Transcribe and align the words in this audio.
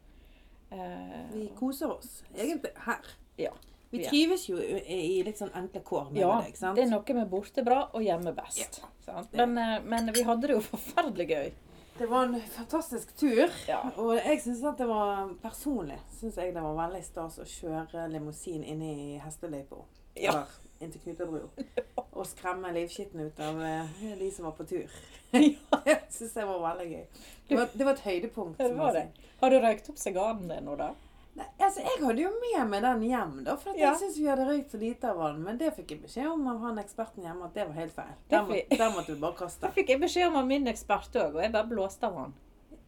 Eh, 0.72 1.30
Vi 1.36 1.48
koser 1.60 1.92
oss 2.00 2.24
egentlig 2.34 2.72
her. 2.88 3.14
Ja. 3.38 3.52
Vi 3.94 4.06
trives 4.08 4.48
jo 4.50 4.58
i 4.58 5.22
litt 5.26 5.38
sånn 5.38 5.52
enkle 5.54 5.84
kår 5.86 6.08
med 6.10 6.22
ja, 6.24 6.32
det, 6.42 6.54
ikke 6.54 6.62
sant? 6.64 6.80
det 6.80 6.88
er 6.88 6.90
noe 6.90 7.18
med 7.20 7.30
borte 7.30 7.66
bra 7.66 7.84
og 7.94 8.02
hjemme 8.02 8.34
best. 8.34 8.82
Sant? 9.06 9.36
Men, 9.38 9.54
eh, 9.62 9.76
men 9.86 10.10
vi 10.16 10.26
hadde 10.26 10.50
det 10.50 10.58
jo 10.58 10.64
forferdelig 10.66 11.28
gøy. 11.30 11.54
Det 11.98 12.08
var 12.10 12.26
en 12.26 12.42
fantastisk 12.42 13.16
tur. 13.16 13.52
Ja. 13.70 13.84
Og 14.02 14.16
jeg 14.18 14.42
synes 14.42 14.64
at 14.66 14.82
det 14.82 14.88
var 14.90 15.30
personlig 15.44 16.00
synes 16.20 16.38
jeg 16.42 16.56
det 16.56 16.64
var 16.64 16.74
veldig 16.78 17.04
stas 17.06 17.38
å 17.44 17.46
kjøre 17.46 18.08
limousin 18.10 18.64
inne 18.66 18.94
i 18.94 19.20
hesteløypa. 19.22 19.84
Ja. 20.18 20.40
Inntil 20.82 21.04
Knutebro. 21.04 21.52
Og 22.18 22.26
skremme 22.30 22.74
livskitten 22.74 23.22
ut 23.28 23.40
av 23.42 23.62
eh, 23.62 23.94
de 24.20 24.32
som 24.34 24.50
var 24.50 24.58
på 24.58 24.66
tur. 24.70 24.90
Ja. 25.34 25.54
Det 25.86 26.00
syns 26.14 26.36
jeg 26.38 26.46
var 26.50 26.60
veldig 26.62 26.90
gøy. 26.90 27.06
Det 27.48 27.58
var, 27.58 27.70
det 27.74 27.86
var 27.86 27.98
et 27.98 28.04
høydepunkt. 28.08 28.60
Ja, 28.62 28.68
det 28.70 28.78
var 28.78 28.94
det. 28.98 29.08
Har 29.42 29.54
du 29.54 29.58
røykt 29.60 29.90
opp 29.90 29.98
sigaren 30.02 30.46
din 30.50 30.66
nå, 30.66 30.76
da? 30.80 30.92
Nei, 31.36 31.46
altså, 31.66 31.82
jeg 31.82 31.98
hadde 32.06 32.22
jo 32.22 32.30
med 32.30 32.68
meg 32.70 32.84
den 32.86 33.02
hjem, 33.10 33.44
da, 33.48 33.56
for 33.58 33.74
Ja. 33.74 33.88
jeg 33.92 34.02
syns 34.04 34.18
vi 34.20 34.28
hadde 34.30 34.46
røykt 34.46 34.72
så 34.72 34.78
lite 34.78 35.10
av 35.10 35.18
den. 35.24 35.40
Men 35.44 35.58
det 35.58 35.72
fikk 35.74 35.92
jeg 35.96 36.02
beskjed 36.04 36.28
om 36.30 36.48
av 36.48 36.60
han 36.62 36.78
eksperten 36.78 37.24
hjemme 37.26 37.46
at 37.48 37.56
det 37.58 37.66
var 37.68 37.74
helt 37.80 37.96
feil. 37.96 38.14
Den, 38.30 38.46
må, 38.48 38.60
den 38.70 38.94
måtte 38.94 39.16
du 39.16 39.20
bare 39.24 39.50
Det 39.64 39.72
fikk 39.74 39.90
jeg 39.90 40.00
beskjed 40.04 40.28
om 40.28 40.36
av 40.44 40.46
min 40.48 40.68
ekspert 40.70 41.16
òg, 41.16 41.36
og 41.36 41.42
jeg 41.42 41.52
bare 41.56 41.68
blåste 41.72 42.06
av 42.06 42.20
han. 42.22 42.34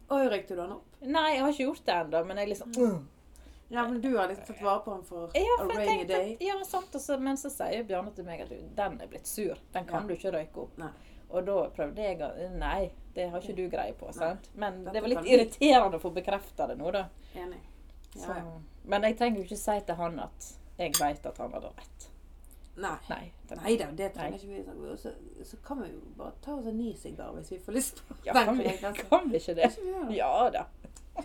Og 0.08 0.30
røykte 0.30 0.54
du 0.54 0.60
den 0.62 0.72
opp? 0.76 0.86
Nei, 1.02 1.26
jeg 1.34 1.42
har 1.42 1.50
ikke 1.50 1.66
gjort 1.66 1.84
det 1.86 1.94
ennå, 2.04 2.24
men 2.28 2.36
jeg 2.44 2.48
liksom 2.54 2.72
mm. 2.76 3.04
Ja, 3.68 3.82
men 3.88 4.00
du 4.00 4.12
har 4.16 4.28
liksom 4.30 4.44
tatt 4.46 4.62
vare 4.62 4.80
på 4.84 4.92
den 4.94 5.02
for 5.08 5.30
Ja, 5.34 5.56
for 5.58 5.72
a 5.72 5.74
rainy 5.74 5.86
tenkte, 6.06 6.12
day. 6.14 6.36
ja, 6.46 6.54
sant, 6.64 6.92
også, 6.94 7.18
men 7.18 7.36
så 7.36 7.50
sier 7.50 7.82
Bjarne 7.88 8.12
til 8.14 8.24
meg 8.28 8.44
at 8.44 8.52
den 8.76 9.00
er 9.02 9.08
blitt 9.10 9.26
sur. 9.26 9.58
Den 9.74 9.84
kan 9.90 10.02
Ja. 10.02 10.06
du 10.06 10.14
ikke 10.14 10.30
røyke 10.36 10.62
opp. 10.68 10.76
Nei. 10.78 10.92
Og 11.34 11.44
da 11.48 11.56
prøvde 11.74 11.98
jeg 11.98 12.20
å 12.22 12.28
Nei, 12.60 12.92
det 13.16 13.30
har 13.32 13.40
ikke 13.42 13.56
du 13.56 13.68
greie 13.68 13.92
på. 13.98 14.12
sant? 14.14 14.46
Men 14.54 14.84
Dette 14.84 14.92
det 14.94 15.02
var 15.02 15.08
litt 15.08 15.26
irriterende 15.34 15.98
å 15.98 16.00
få 16.00 16.14
bekrefta 16.14 16.68
det 16.68 16.78
nå, 16.78 16.92
da. 16.94 17.08
Enig. 17.34 17.58
Så, 18.16 18.34
ja. 18.36 18.60
men 18.84 19.02
jeg 19.08 19.16
trenger 19.18 19.40
jo 19.40 19.44
ikke 19.48 19.58
si 19.60 19.78
til 19.86 19.98
han 19.98 20.20
at 20.20 20.50
jeg 20.78 20.92
veit 21.00 21.26
at 21.26 21.38
han 21.42 21.52
hadde 21.56 21.70
rett. 21.76 22.08
Nei. 22.76 22.96
Nei. 23.08 23.32
det- 23.48 23.56
Nei 23.62 23.76
da, 23.80 23.86
det 23.96 24.10
trenger 24.12 24.36
Nei. 24.36 24.58
ikke 24.60 24.76
vi 24.90 24.96
så, 25.00 25.12
så 25.44 25.56
kan 25.64 25.80
vi 25.82 25.88
jo 25.94 26.00
bare 26.18 26.32
ta 26.44 26.54
oss 26.58 26.66
en 26.68 26.76
ny 26.76 26.90
sigar 27.00 27.32
hvis 27.32 27.50
vi 27.54 27.58
får 27.64 27.72
lyst 27.72 28.02
på 28.08 28.16
Ja, 28.26 28.34
kan, 28.36 28.58
vi, 28.58 28.64
kanskje. 28.82 29.06
kan 29.08 29.30
vi 29.30 29.40
ikke 29.40 29.54
det? 29.56 29.70
Ja 30.16 30.50
da. 30.52 30.66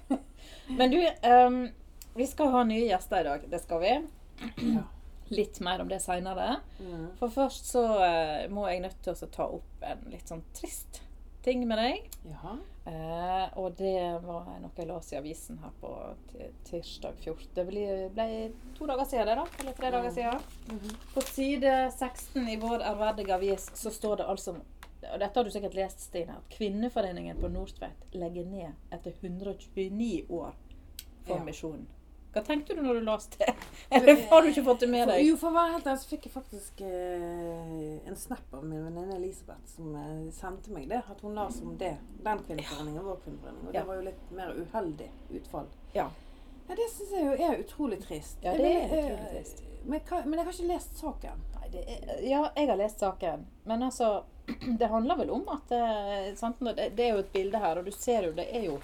Men 0.78 0.92
du, 0.92 1.02
um, 1.28 1.70
vi 2.16 2.28
skal 2.28 2.52
ha 2.56 2.64
nye 2.64 2.86
gjester 2.88 3.20
i 3.20 3.28
dag. 3.28 3.44
Det 3.52 3.60
skal 3.64 3.82
vi. 3.84 3.92
Ja. 4.72 4.84
Litt 5.32 5.60
mer 5.64 5.82
om 5.84 5.88
det 5.92 6.00
seinere. 6.04 6.58
Mm. 6.80 7.06
For 7.20 7.30
først 7.32 7.68
så 7.72 7.84
uh, 8.00 8.48
må 8.52 8.68
jeg 8.68 8.82
nødt 8.84 9.02
til 9.04 9.14
å 9.16 9.30
ta 9.32 9.46
opp 9.60 9.84
en 9.88 10.02
litt 10.12 10.28
sånn 10.32 10.44
trist 10.56 11.02
ting 11.44 11.68
med 11.68 11.78
deg. 11.78 12.10
Ja. 12.30 12.58
Eh, 12.86 13.58
og 13.58 13.76
det 13.78 13.96
var 14.24 14.46
noe 14.62 14.72
jeg 14.78 14.88
leste 14.90 15.16
i 15.16 15.20
avisen 15.20 15.58
her 15.62 15.72
på 15.82 15.92
tirsdag 16.68 17.14
14. 17.22 17.48
Det 17.56 17.66
ble, 17.68 17.86
ble 18.14 18.28
to 18.78 18.86
dager 18.90 19.06
siden, 19.06 19.28
det 19.28 19.36
da. 19.38 19.46
Eller 19.60 19.74
tre 19.78 19.92
dager 19.92 20.10
Mm. 20.10 20.16
siden. 20.16 20.42
Mhm. 20.70 20.96
På 21.14 21.22
side 21.22 21.92
16 21.92 22.48
i 22.50 22.58
vår 22.58 22.82
ærverdige 22.82 23.34
avis 23.34 23.70
så 23.74 23.90
står 23.92 24.18
det 24.18 24.26
altså 24.28 24.56
og 25.02 25.20
dette 25.20 25.34
har 25.40 25.44
du 25.44 25.50
sikkert 25.50 25.74
lest, 25.74 26.00
Stine, 26.00 26.36
at 26.38 26.50
Kvinneforeningen 26.54 27.40
på 27.42 27.48
Nordtveit 27.50 28.04
legger 28.14 28.46
ned 28.46 28.74
etter 28.94 29.12
129 29.24 30.26
år 30.30 30.54
for 31.26 31.38
Ja. 31.38 31.44
misjonen. 31.44 31.88
Hva 32.32 32.42
tenkte 32.48 32.76
du 32.78 32.82
når 32.86 33.00
du 33.00 33.06
leste 33.10 33.38
det? 33.42 33.54
Eller 33.98 34.22
har 34.30 34.42
du 34.42 34.48
ikke 34.54 34.64
fått 34.64 34.80
det 34.86 34.88
med 34.90 35.08
deg? 35.12 35.26
jo, 35.28 35.36
for 35.38 35.52
å 35.52 35.56
være 35.58 35.74
helt 35.74 35.88
ærlig 35.92 36.02
så 36.04 36.10
fikk 36.14 36.28
jeg 36.30 36.34
faktisk 36.36 36.82
eh, 36.88 38.08
en 38.08 38.16
snap 38.16 38.54
av 38.56 38.64
min 38.64 38.86
venninne 38.86 39.18
Elisabeth 39.18 39.66
som 39.76 39.96
eh, 40.00 40.30
sendte 40.36 40.72
meg 40.72 40.88
det. 40.90 41.02
At 41.12 41.20
hun 41.26 41.36
la 41.36 41.50
som 41.52 41.74
det. 41.82 41.98
Den 42.24 42.40
kvinneforeningen, 42.48 43.04
vår 43.04 43.20
kvinneforening. 43.26 43.68
Og 43.68 43.74
Ja. 43.76 43.82
det 43.82 43.88
var 43.90 44.00
jo 44.00 44.06
litt 44.08 44.32
mer 44.38 44.54
uheldig 44.56 45.10
utfall. 45.42 45.68
Ja. 45.98 46.08
Ja, 46.70 46.76
det 46.80 46.88
syns 46.94 47.12
jeg 47.12 47.26
jo 47.26 47.36
er 47.50 47.60
utrolig 47.66 48.00
trist. 48.06 48.38
Ja, 48.46 48.54
det 48.56 48.72
er 48.72 48.82
eh, 48.86 48.96
utrolig 48.96 49.30
trist. 49.36 49.64
Men, 49.84 50.00
men 50.30 50.38
jeg 50.40 50.46
har 50.46 50.54
ikke 50.56 50.70
lest 50.72 51.00
saken. 51.02 51.40
Nei, 51.58 51.70
det 51.74 51.82
er, 51.90 52.10
ja, 52.30 52.42
jeg 52.56 52.68
har 52.70 52.78
lest 52.80 53.00
saken. 53.04 53.48
Men 53.68 53.84
altså 53.90 54.12
Det 54.80 54.88
handler 54.92 55.20
vel 55.20 55.30
om 55.36 55.44
at 55.52 55.72
eh, 55.76 56.32
sant? 56.40 56.60
Det, 56.64 56.92
det 56.96 57.06
er 57.10 57.16
jo 57.18 57.24
et 57.26 57.34
bilde 57.34 57.60
her, 57.60 57.80
og 57.82 57.86
du 57.86 57.92
ser 57.92 58.30
jo 58.30 58.32
det 58.38 58.48
er 58.56 58.70
jo 58.70 58.78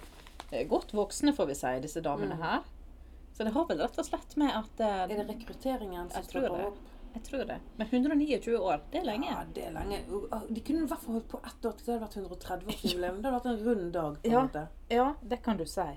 eh, 0.51 0.65
godt 0.67 0.91
voksne, 0.97 1.31
får 1.37 1.47
vi 1.53 1.55
si, 1.63 1.71
disse 1.87 2.03
damene 2.03 2.35
Mm. 2.35 2.41
her. 2.43 2.73
Så 3.37 3.45
det 3.45 3.51
har 3.53 3.67
vel 3.69 3.81
rett 3.83 3.97
og 4.01 4.05
slett 4.07 4.31
med 4.41 4.49
at 4.57 4.79
eh, 4.81 5.01
Er 5.03 5.11
det 5.19 5.27
rekrutteringen 5.29 6.07
som 6.09 6.23
står 6.25 6.47
på 6.49 6.61
opp? 6.71 6.79
Jeg 7.13 7.23
tror 7.25 7.43
det. 7.49 7.57
Men 7.77 7.87
129 7.87 8.57
år, 8.57 8.81
det 8.91 8.99
er 8.99 9.05
lenge. 9.07 9.29
Ja, 9.29 9.43
det 9.53 9.63
er 9.65 9.71
lenge. 9.73 9.99
De 10.49 10.61
kunne 10.61 10.83
i 10.83 10.89
hvert 10.89 11.01
fall 11.01 11.15
holdt 11.17 11.29
på 11.31 11.39
ett 11.45 11.65
år 11.65 11.77
til. 11.77 11.85
Det 11.87 11.93
hadde 11.93 12.03
vært 12.05 12.17
130-årsjubileum. 12.41 13.21
Det 13.21 13.29
hadde 13.29 13.37
vært 13.37 13.47
en 13.51 13.63
rund 13.65 13.87
dag. 13.93 14.17
på 14.21 14.27
en 14.27 14.33
Ja. 14.33 14.41
måte. 14.45 14.67
Ja, 14.93 15.07
det 15.21 15.39
kan 15.45 15.57
du 15.57 15.65
si. 15.65 15.87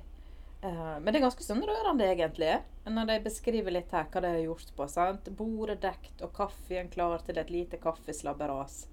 Uh, 0.64 0.96
men 1.00 1.06
det 1.08 1.16
er 1.20 1.26
ganske 1.26 1.44
sånn 1.44 1.62
rørende, 1.64 2.04
egentlig, 2.04 2.62
når 2.84 3.06
de 3.06 3.18
beskriver 3.24 3.72
litt 3.72 3.92
her 3.96 4.04
hva 4.12 4.20
de 4.20 4.32
har 4.34 4.42
gjort 4.44 4.72
på. 4.76 4.88
sant? 4.88 5.24
Bordet 5.36 5.80
dekt 5.80 6.20
og 6.22 6.32
kaffen 6.36 6.88
klar 6.92 7.18
til 7.24 7.38
et 7.38 7.50
lite 7.50 7.76
kaffeslabberas. 7.80 8.86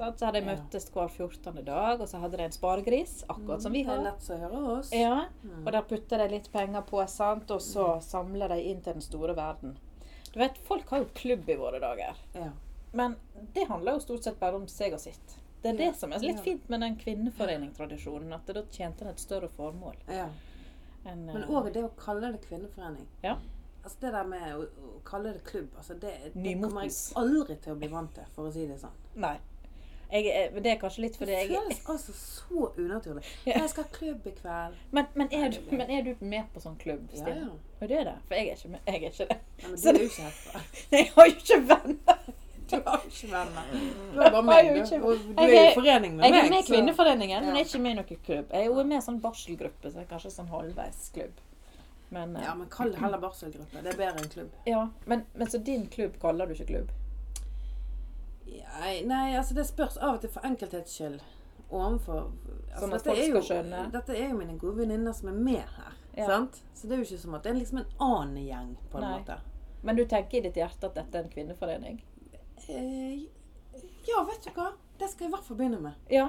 Så 0.00 0.24
hadde 0.26 0.40
de 0.40 0.46
møttes 0.46 0.86
hver 0.94 1.08
14. 1.12 1.64
dag, 1.64 2.00
og 2.00 2.08
så 2.08 2.18
hadde 2.22 2.36
de 2.40 2.44
en 2.48 2.54
sparegris, 2.54 3.18
akkurat 3.28 3.60
som 3.62 3.72
vi 3.72 3.82
Det 3.84 3.90
er 3.92 3.96
har. 3.96 4.04
lett 4.04 4.30
å 4.30 4.38
høre 4.40 4.78
oss. 4.78 4.92
Ja, 4.96 5.26
Mm. 5.44 5.66
og 5.66 5.72
der 5.72 5.82
putter 5.82 6.18
de 6.18 6.28
litt 6.28 6.50
penger 6.52 6.82
på, 6.82 7.06
sant? 7.08 7.50
og 7.50 7.60
så 7.60 8.00
samler 8.02 8.48
de 8.48 8.62
inn 8.70 8.80
til 8.80 8.92
den 8.94 9.02
store 9.02 9.34
verden. 9.36 9.76
Du 10.32 10.38
vet, 10.38 10.56
Folk 10.64 10.88
har 10.90 11.00
jo 11.00 11.08
klubb 11.14 11.48
i 11.48 11.54
våre 11.56 11.80
dager, 11.80 12.14
Ja. 12.34 12.50
men 12.94 13.16
det 13.54 13.66
handler 13.68 13.92
jo 13.92 13.98
stort 14.00 14.24
sett 14.24 14.38
bare 14.40 14.54
om 14.54 14.66
seg 14.66 14.92
og 14.94 15.00
sitt. 15.00 15.36
Det 15.62 15.74
er 15.74 15.76
det 15.76 15.96
som 15.96 16.12
er 16.12 16.18
litt 16.20 16.40
fint 16.40 16.68
med 16.70 16.80
den 16.80 16.96
kvinneforeningtradisjonen, 16.96 18.32
at 18.32 18.46
det 18.46 18.54
da 18.54 18.62
tjente 18.62 19.00
den 19.00 19.08
et 19.08 19.18
større 19.20 19.48
formål. 19.48 19.96
ja. 20.08 20.28
enn, 21.06 21.26
Men 21.26 21.42
eh, 21.42 21.48
òg 21.48 21.72
det 21.72 21.82
å 21.84 21.90
kalle 21.96 22.32
det 22.32 22.40
kvinneforening. 22.48 23.06
Ja. 23.22 23.36
Altså 23.84 23.96
Det 24.00 24.12
der 24.12 24.24
med 24.24 24.42
å, 24.54 24.62
å 24.62 25.04
kalle 25.04 25.32
det 25.32 25.44
klubb, 25.44 25.68
altså 25.76 25.94
det, 25.98 26.32
det 26.34 26.60
kommer 26.60 26.82
jeg 26.82 26.92
aldri 27.16 27.56
til 27.56 27.72
å 27.74 27.78
bli 27.78 27.88
vant 27.88 28.14
til, 28.14 28.24
for 28.34 28.48
å 28.48 28.52
si 28.52 28.66
det 28.66 28.78
sånn. 28.78 28.90
Nei. 29.16 29.38
Jeg, 30.12 30.50
men 30.54 30.62
det 30.64 30.72
er 30.72 30.78
kanskje 30.80 31.02
litt 31.04 31.16
fordi 31.16 31.32
jeg 31.36 31.48
Det 31.48 31.56
føles 31.60 31.80
altså 31.94 32.12
så 32.18 32.70
unaturlig. 32.78 33.22
Ja. 33.46 33.52
Jeg 33.60 33.70
skal 33.70 33.84
ha 33.84 33.90
klubb 33.94 34.26
i 34.26 34.32
kveld. 34.40 34.74
men, 34.90 35.06
men, 35.14 35.28
er 35.32 35.48
du, 35.54 35.58
men 35.70 35.90
er 35.90 36.02
du 36.02 36.14
med 36.24 36.44
på 36.54 36.60
sånn 36.64 36.76
klubb, 36.82 37.06
Ja, 37.14 37.22
Stine? 37.22 37.46
ja. 37.46 37.76
Og 37.80 37.88
du 37.88 37.94
er 37.94 38.04
det? 38.10 38.14
For 38.28 38.34
jeg 38.34 38.48
er 38.48 38.56
ikke, 38.58 38.68
med, 38.68 38.80
jeg 38.86 38.94
er 38.94 39.10
ikke 39.10 39.26
det. 39.30 39.36
Nei, 39.62 39.70
men 39.70 39.80
du 39.80 39.88
er 39.88 39.98
jo 40.00 40.08
ikke 40.10 40.22
herfra. 40.28 40.62
Jeg 40.96 41.10
har 41.14 41.26
jo 41.30 41.34
ikke 41.36 41.58
venner. 41.70 42.18
Du 42.70 42.76
har 42.86 43.04
ikke 43.08 43.28
venner. 43.32 43.70
Du 44.14 44.20
er 44.20 44.30
bare 44.34 44.42
meg, 44.46 44.68
du. 44.74 44.82
Du 44.90 45.40
er 45.42 45.54
i 45.54 45.74
forening 45.74 46.12
med 46.16 46.24
meg. 46.24 46.34
Jeg 46.34 46.44
er 46.46 46.50
med 46.50 46.58
i 46.60 46.66
Kvinneforeningen, 46.68 47.44
men 47.46 47.56
jeg 47.56 47.64
er 47.64 47.68
ikke 47.70 47.80
med 47.82 47.90
i 47.90 47.98
noen 47.98 48.20
klubb. 48.26 48.52
Jeg 48.52 48.60
er 48.60 48.66
jo 48.68 48.84
med 48.92 48.98
i 48.98 49.00
sånn 49.06 49.18
barselgruppe, 49.24 49.90
så 49.90 49.98
jeg 49.98 50.04
er 50.06 50.10
kanskje 50.12 50.30
sånn 50.36 50.50
halvveisklubb. 50.52 51.40
Men, 52.10 52.36
eh, 52.36 52.42
Ja, 52.44 52.54
men 52.58 52.68
kall 52.70 52.92
det 52.92 53.00
heller 53.02 53.18
barselgruppe. 53.22 53.82
Det 53.82 53.92
er 53.94 53.98
bedre 53.98 54.22
enn 54.22 54.30
klubb. 54.36 54.50
ja, 54.66 54.84
men, 55.06 55.24
men 55.34 55.50
så 55.50 55.58
din 55.58 55.86
klubb 55.90 56.18
kaller 56.22 56.46
du 56.46 56.54
ikke 56.54 56.66
klubb? 56.74 56.92
Nei, 58.50 59.02
nei, 59.06 59.36
altså 59.38 59.54
det 59.54 59.66
spørs 59.68 59.96
av 60.00 60.14
og 60.16 60.20
til 60.24 60.30
for 60.34 60.46
enkelthets 60.46 60.94
skyld. 60.96 61.20
Ovenfor 61.70 62.16
altså, 62.72 62.80
Som 62.80 62.92
at 62.96 63.04
folk 63.06 63.18
skal 63.28 63.42
skjønne. 63.46 63.82
Dette 63.94 64.16
er 64.18 64.28
jo 64.32 64.36
mine 64.40 64.56
gode 64.58 64.76
venninner 64.82 65.12
som 65.14 65.28
er 65.30 65.36
med 65.38 65.60
her. 65.76 65.92
Ja. 66.16 66.26
Sant? 66.26 66.62
Så 66.74 66.88
det 66.88 66.96
er 66.96 67.02
jo 67.04 67.06
ikke 67.06 67.18
som 67.22 67.34
at 67.38 67.44
det 67.46 67.52
er 67.52 67.58
liksom 67.60 67.78
en 67.78 67.92
annen 68.02 68.40
gjeng, 68.46 68.72
på 68.90 68.98
en 68.98 69.04
Nei. 69.06 69.12
måte. 69.20 69.36
Men 69.82 69.96
du 69.96 70.04
tenker 70.10 70.38
i 70.38 70.40
ditt 70.48 70.58
hjerte 70.58 70.90
at 70.90 70.94
dette 70.98 71.18
er 71.18 71.24
en 71.28 71.30
kvinneforening? 71.32 72.00
Eh, 72.68 73.20
ja, 74.08 74.22
vet 74.28 74.44
du 74.44 74.50
hva? 74.56 74.72
Det 74.98 75.08
skal 75.08 75.24
jeg 75.24 75.30
i 75.30 75.34
hvert 75.36 75.46
fall 75.46 75.56
begynne 75.60 75.78
med. 75.80 75.92
Ja. 76.12 76.26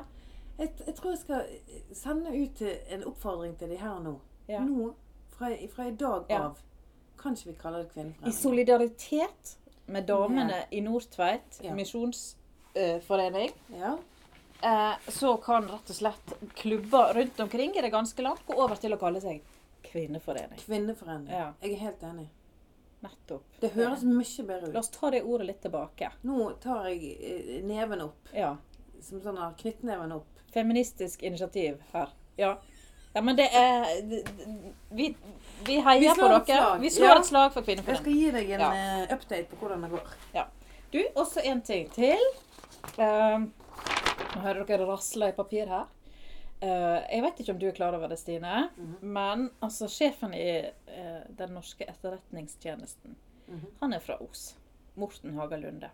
Jeg, 0.59 0.73
jeg 0.85 0.95
tror 0.95 1.09
jeg 1.15 1.21
skal 1.23 1.95
sende 1.97 2.31
ut 2.37 2.61
en 2.67 3.03
oppfordring 3.09 3.55
til 3.59 3.73
de 3.73 3.79
her 3.81 3.97
nå. 4.03 4.19
ja. 4.47 4.61
Nå, 4.63 4.91
fra, 5.33 5.49
fra 5.73 5.87
i 5.89 5.95
dag 5.97 6.29
Ja. 6.29 6.43
av, 6.51 6.59
kan 7.17 7.33
ikke 7.33 7.49
vi 7.49 7.57
kalle 7.59 7.81
det 7.83 7.89
kvinneforening. 7.95 8.29
I 8.29 8.37
solidaritet 8.37 9.57
med 9.87 10.05
damene 10.05 10.65
i 10.71 10.81
Nordtveit 10.81 11.59
Ja. 11.63 11.73
kvinneforening, 11.75 13.51
Ja. 13.79 13.97
eh, 14.63 14.97
så 15.07 15.37
kan 15.43 15.63
rett 15.67 15.89
og 15.89 15.95
slett 15.95 16.33
klubber 16.55 17.13
rundt 17.13 17.39
omkring 17.39 17.75
i 17.77 17.81
det 17.81 17.91
ganske 17.91 18.21
land 18.21 18.39
gå 18.47 18.53
over 18.55 18.75
til 18.75 18.93
å 18.93 18.99
kalle 18.99 19.21
seg 19.21 19.41
kvinneforening. 19.83 20.59
Kvinneforening. 20.59 21.29
Ja. 21.29 21.53
Jeg 21.61 21.73
er 21.73 21.77
helt 21.77 22.01
enig. 22.03 22.27
Nettopp. 23.01 23.43
Det 23.59 23.71
høres 23.73 24.03
mye 24.03 24.45
bedre 24.45 24.67
ut. 24.67 24.73
La 24.73 24.79
oss 24.79 24.89
ta 24.89 25.09
det 25.09 25.23
ordet 25.23 25.47
litt 25.47 25.61
tilbake. 25.63 26.11
Nå 26.23 26.51
tar 26.61 26.85
jeg 26.85 27.17
eh, 27.19 27.63
neven 27.65 28.01
opp. 28.01 28.27
Ja. 28.33 28.57
Som 29.01 29.21
sånn 29.21 29.39
knyttneven 29.57 30.11
opp. 30.11 30.27
Feministisk 30.53 31.23
initiativ 31.23 31.79
her. 31.93 32.09
Ja. 32.37 32.57
Ja, 33.13 33.21
men 33.21 33.35
det 33.35 33.49
er 33.53 33.85
Vi, 34.95 35.15
vi 35.65 35.79
heier 35.83 35.99
Vi 35.99 36.21
på 36.21 36.27
dere. 36.47 36.79
Vi 36.79 36.89
slår 36.89 37.07
Ja. 37.07 37.19
et 37.19 37.25
slag 37.25 37.53
for 37.53 37.61
Jeg 37.67 37.77
skal 37.83 38.13
gi 38.13 38.31
deg 38.31 38.49
en 38.49 38.59
Ja. 38.59 38.71
eh, 38.73 39.13
update 39.15 39.47
på 39.49 39.55
hvordan 39.55 39.81
det 39.81 39.89
går. 39.91 40.47
Du, 40.91 40.99
også 41.15 41.39
en 41.45 41.61
ting 41.61 41.89
til. 41.93 42.19
Uh, 42.97 43.39
nå 44.35 44.41
hører 44.41 44.65
dere 44.65 44.77
det 44.79 44.87
rasler 44.87 45.29
i 45.29 45.31
papir 45.31 45.65
her. 45.67 45.85
Uh, 46.61 46.99
jeg 47.09 47.21
vet 47.23 47.39
ikke 47.39 47.51
om 47.53 47.59
du 47.59 47.67
er 47.67 47.71
klar 47.71 47.93
over 47.95 48.07
det, 48.09 48.19
Stine, 48.19 48.69
Mhm. 48.75 48.97
men 49.01 49.49
altså 49.61 49.87
sjefen 49.87 50.33
i 50.33 50.59
uh, 50.67 51.21
den 51.37 51.53
norske 51.53 51.85
etterretningstjenesten, 51.87 53.15
Mhm. 53.47 53.65
han 53.81 53.93
er 53.93 53.99
fra 53.99 54.17
Os. 54.21 54.55
Morten 54.95 55.33
Haga 55.37 55.55
Lunde. 55.57 55.89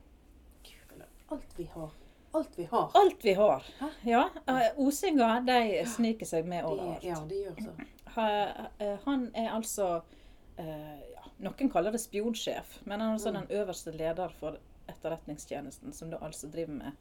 Alt 1.32 1.54
vi 1.58 1.70
har. 1.76 1.90
Alt 2.34 2.58
vi 2.60 2.66
har. 2.72 2.92
Alt 2.94 3.24
vi 3.26 3.34
har. 3.34 3.64
Ja, 4.04 4.30
Osinga 4.78 5.40
de 5.46 5.86
sniker 5.88 6.26
seg 6.26 6.46
med 6.46 6.66
overalt. 6.66 7.04
ja, 7.04 7.16
de 7.30 7.36
gjør 7.36 7.56
så. 7.64 7.74
Eh, 8.80 8.98
Han 9.06 9.32
er 9.36 9.50
altså 9.54 10.02
eh, 10.58 11.00
ja, 11.14 11.24
Noen 11.40 11.70
kaller 11.70 11.92
det 11.92 12.02
spionsjef, 12.02 12.80
men 12.86 13.00
han 13.00 13.10
er 13.10 13.14
altså 13.14 13.30
Mm. 13.32 13.42
den 13.48 13.58
øverste 13.62 13.92
leder 13.92 14.30
for 14.40 14.58
Etterretningstjenesten, 14.90 15.94
som 15.94 16.10
da 16.10 16.18
altså 16.18 16.48
driver 16.52 16.74
med 16.74 16.92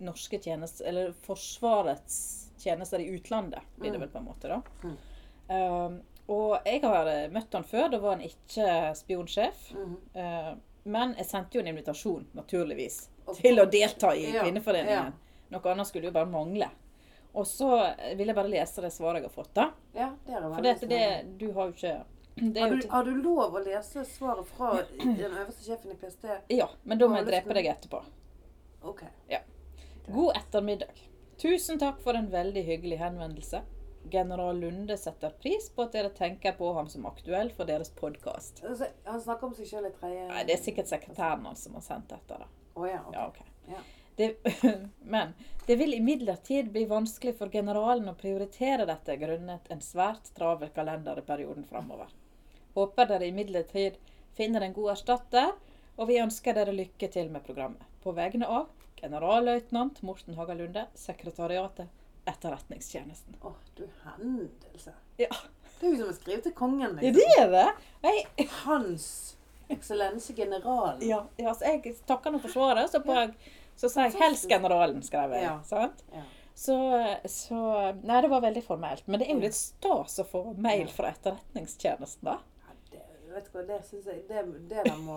norske 0.00 0.38
tjenester, 0.42 0.84
eller 0.88 1.12
Forsvarets 1.12 2.48
tjenester 2.58 2.98
i 3.00 3.08
utlandet, 3.16 3.60
blir 3.76 3.92
det 3.92 3.98
Mm. 3.98 4.00
vel 4.00 4.08
på 4.08 4.18
en 4.18 4.24
måte, 4.24 4.48
da. 4.48 4.62
Mm. 4.82 6.02
Og 6.28 6.58
jeg 6.66 6.80
har 6.82 7.06
eh, 7.06 7.28
møtt 7.30 7.52
han 7.54 7.64
før, 7.64 7.88
da 7.90 7.98
var 7.98 8.16
han 8.16 8.24
ikke 8.26 8.94
spionsjef. 8.98 9.72
Mm. 9.74 9.96
eh, 10.14 10.54
men 10.84 11.14
jeg 11.18 11.26
sendte 11.26 11.54
jo 11.54 11.60
en 11.60 11.66
invitasjon, 11.76 12.26
naturligvis, 12.34 13.08
til 13.34 13.60
å 13.62 13.66
delta 13.70 14.14
i 14.16 14.26
Kvinneforeningen. 14.32 15.12
ja. 15.12 15.22
Noe 15.48 15.70
annet 15.70 15.86
skulle 15.86 16.08
jo 16.08 16.14
bare 16.14 16.26
mangle. 16.26 16.66
Og 17.36 17.46
så 17.46 17.68
vil 18.16 18.26
jeg 18.26 18.34
bare 18.34 18.50
lese 18.50 18.82
det 18.82 18.90
svaret 18.94 19.20
jeg 19.20 19.28
har 19.28 19.34
fått, 19.34 19.52
da. 19.54 19.66
Ja, 19.94 20.08
det 20.26 20.34
er 20.34 20.46
For 20.48 20.64
dette, 20.64 20.88
det, 20.90 20.98
det, 20.98 21.24
du 21.38 21.52
har 21.52 21.68
jo 21.68 21.76
ikke 21.76 21.92
Har 22.60 22.72
du, 22.72 22.88
har 22.90 23.04
du 23.04 23.12
lov 23.22 23.58
å 23.58 23.62
lese 23.64 24.04
svaret 24.08 24.48
fra 24.56 24.72
den 24.98 25.14
øverste 25.20 25.62
sjefen 25.64 25.92
i 25.92 25.98
PST? 26.00 26.26
Ja, 26.52 26.66
men 26.82 26.98
da 26.98 27.08
må 27.08 27.20
jeg 27.20 27.28
drepe 27.28 27.56
deg 27.56 27.68
etterpå. 27.76 28.02
OK. 28.88 29.04
God 30.08 30.36
ettermiddag. 30.36 30.98
Tusen 31.42 31.78
takk 31.78 32.00
for 32.02 32.16
en 32.16 32.28
veldig 32.32 32.62
hyggelig 32.64 32.98
henvendelse. 33.00 33.62
General 34.10 34.56
Lunde 34.56 34.96
setter 34.96 35.32
pris 35.42 35.70
på 35.74 35.82
at 35.82 35.96
dere 35.96 36.12
tenker 36.14 36.54
på 36.56 36.68
ham 36.76 36.88
som 36.88 37.06
aktuell 37.08 37.50
for 37.52 37.68
deres 37.68 37.90
podkast. 37.90 38.62
Altså, 38.64 38.86
han 39.04 39.20
snakker 39.20 39.50
om 39.50 39.56
seg 39.56 39.66
sjøl 39.66 39.88
i 39.88 39.94
tredje 39.96 40.28
Nei, 40.30 40.44
det 40.46 40.54
er 40.54 40.62
sikkert 40.62 40.88
sekretæren 40.92 41.44
hans 41.48 41.64
som 41.66 41.74
har 41.74 41.84
sendt 41.84 42.12
dette, 42.14 42.38
da. 42.38 42.46
Å 42.76 42.86
ja, 42.88 43.02
ok. 43.08 43.14
Ja, 43.14 43.26
okay. 43.28 43.46
Ja. 43.72 43.82
Det, 44.16 44.36
men 45.14 45.34
det 45.66 45.76
vil 45.76 45.94
imidlertid 45.94 46.70
bli 46.72 46.84
vanskelig 46.88 47.34
for 47.38 47.52
generalen 47.52 48.08
å 48.08 48.16
prioritere 48.16 48.86
dette 48.88 49.16
grunnet 49.20 49.68
en 49.72 49.82
svært 49.84 50.30
travel 50.36 50.70
kalender 50.76 51.18
i 51.20 51.24
perioden 51.26 51.66
framover. 51.68 52.12
Håper 52.76 53.08
dere 53.08 53.28
imidlertid 53.32 53.96
finner 54.36 54.64
en 54.64 54.76
god 54.76 54.92
erstatter, 54.96 55.52
og 55.96 56.10
vi 56.10 56.20
ønsker 56.20 56.56
dere 56.56 56.74
lykke 56.76 57.08
til 57.12 57.30
med 57.32 57.44
programmet. 57.44 57.84
På 58.04 58.12
vegne 58.16 58.48
av 58.48 58.68
generalløytnant 59.00 60.02
Morten 60.04 60.36
Hagalunde, 60.36 60.86
sekretariatet 60.94 61.88
Etterretningstjenesten. 62.26 63.36
Åh, 63.42 63.52
du 63.76 63.84
hendelse. 64.02 64.92
Ja. 65.16 65.28
Det 65.78 65.86
er 65.86 65.92
jo 65.92 65.98
som 66.00 66.10
å 66.10 66.16
skrive 66.16 66.42
til 66.42 66.54
kongen. 66.56 66.96
Ja, 66.98 67.12
Liksom. 67.12 67.20
det 67.20 67.42
er 67.42 67.50
det! 67.52 67.66
Jeg, 68.02 68.48
Hans 68.64 69.35
eksellense 69.68 70.32
generalen. 70.36 71.02
ja, 71.08 71.24
ja, 71.36 71.54
så 71.54 71.72
jeg 71.72 71.96
takker 72.06 72.34
nå 72.34 72.40
for 72.42 72.52
svaret, 72.52 72.90
så, 72.90 73.00
på, 73.04 73.16
så 73.76 73.90
sa 73.92 74.06
jeg 74.06 74.18
'helst 74.20 74.48
generalen', 74.50 75.02
skrev 75.02 75.34
jeg. 75.36 75.46
Ja. 75.48 75.60
Sant? 75.66 76.04
Ja. 76.12 76.24
Så, 76.56 76.76
så 77.28 77.56
Nei, 78.02 78.20
det 78.24 78.28
var 78.32 78.40
veldig 78.40 78.62
formelt. 78.64 79.02
Men 79.06 79.20
det 79.20 79.26
er 79.28 79.34
jo 79.34 79.42
litt 79.44 79.58
stas 79.58 80.18
å 80.22 80.24
få 80.24 80.44
mail 80.56 80.88
fra 80.88 81.10
Etterretningstjenesten, 81.12 82.30
da. 82.30 82.38
Vet 83.36 83.50
du 83.52 83.58
hva, 83.58 83.62
det 83.68 83.76
syns 83.84 84.06
jeg 84.08 84.22
Det, 84.28 84.42
det 84.70 84.84
der 84.86 84.96
må 85.04 85.16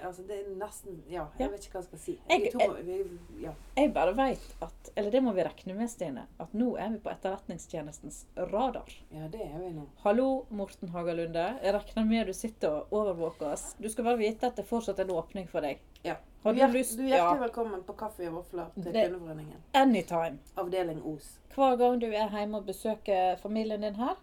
Altså, 0.00 0.22
det 0.28 0.38
er 0.38 0.46
nesten 0.56 1.02
Ja, 1.12 1.26
jeg 1.38 1.44
Ja. 1.44 1.48
vet 1.52 1.66
ikke 1.66 1.74
hva 1.76 1.82
jeg 1.82 1.88
skal 1.88 1.98
si. 1.98 2.14
Jeg- 2.30 2.52
to, 2.54 2.68
vi, 2.86 2.96
ja. 3.42 3.52
Jeg 3.76 3.92
bare 3.94 4.14
veit 4.16 4.54
at 4.64 4.90
Eller 4.96 5.10
det 5.12 5.22
må 5.22 5.34
vi 5.36 5.42
regne 5.44 5.74
med, 5.76 5.90
Stine. 5.90 6.24
At 6.40 6.54
nå 6.54 6.70
er 6.80 6.88
vi 6.94 6.98
på 7.04 7.10
Etterretningstjenestens 7.12 8.24
radar. 8.36 8.88
ja, 9.12 9.28
det 9.28 9.40
er 9.42 9.58
vi 9.58 9.70
nå. 9.74 9.86
Hallo, 10.04 10.46
Morten 10.50 10.88
Hagalunde. 10.88 11.58
Jeg 11.62 11.74
regner 11.74 12.04
med 12.08 12.26
du 12.26 12.32
sitter 12.32 12.68
og 12.70 12.86
overvåker 12.92 13.52
oss. 13.52 13.74
Du 13.80 13.88
skal 13.88 14.04
bare 14.04 14.18
vite 14.18 14.46
at 14.46 14.56
det 14.56 14.64
fortsatt 14.66 14.98
er 14.98 15.04
en 15.04 15.10
åpning 15.10 15.48
for 15.48 15.60
deg. 15.60 15.78
Ja. 16.04 16.16
Har 16.44 16.52
du, 16.54 16.60
lyst 16.72 16.96
du 16.96 17.02
er 17.02 17.08
hjertelig 17.08 17.40
Ja. 17.40 17.46
velkommen 17.48 17.82
på 17.84 17.92
Kaffe 17.96 18.26
og 18.28 18.34
vafler 18.44 18.70
til 18.82 18.92
Kvinneforeningen. 18.92 19.56
Anytime. 19.74 20.38
Avdeling 20.56 21.02
Os. 21.04 21.38
Hver 21.54 21.76
gang 21.76 21.98
du 22.00 22.06
er 22.06 22.28
hjemme 22.30 22.56
og 22.56 22.66
besøker 22.66 23.36
familien 23.42 23.80
din 23.82 23.94
her, 23.96 24.16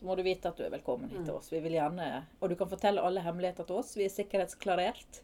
så 0.00 0.06
må 0.08 0.16
du 0.16 0.22
vite 0.24 0.48
at 0.48 0.56
du 0.56 0.64
er 0.64 0.70
velkommen 0.72 1.10
hit 1.10 1.18
til 1.26 1.32
Mm. 1.34 1.38
oss. 1.38 1.50
Vi 1.52 1.60
vil 1.60 1.72
gjerne, 1.76 2.24
Og 2.40 2.48
du 2.48 2.54
kan 2.56 2.68
fortelle 2.68 3.02
alle 3.04 3.20
hemmeligheter 3.20 3.64
til 3.68 3.76
oss. 3.76 3.94
Vi 3.96 4.04
er 4.04 4.08
sikkerhetsklarert. 4.14 5.20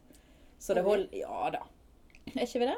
Så 0.59 0.73
det 0.73 0.83
Er 0.83 0.87
holder 0.87 1.17
Ja 1.17 1.49
da. 1.49 1.63
Er 2.35 2.41
ikke 2.45 2.59
vi 2.59 2.65
det? 2.65 2.77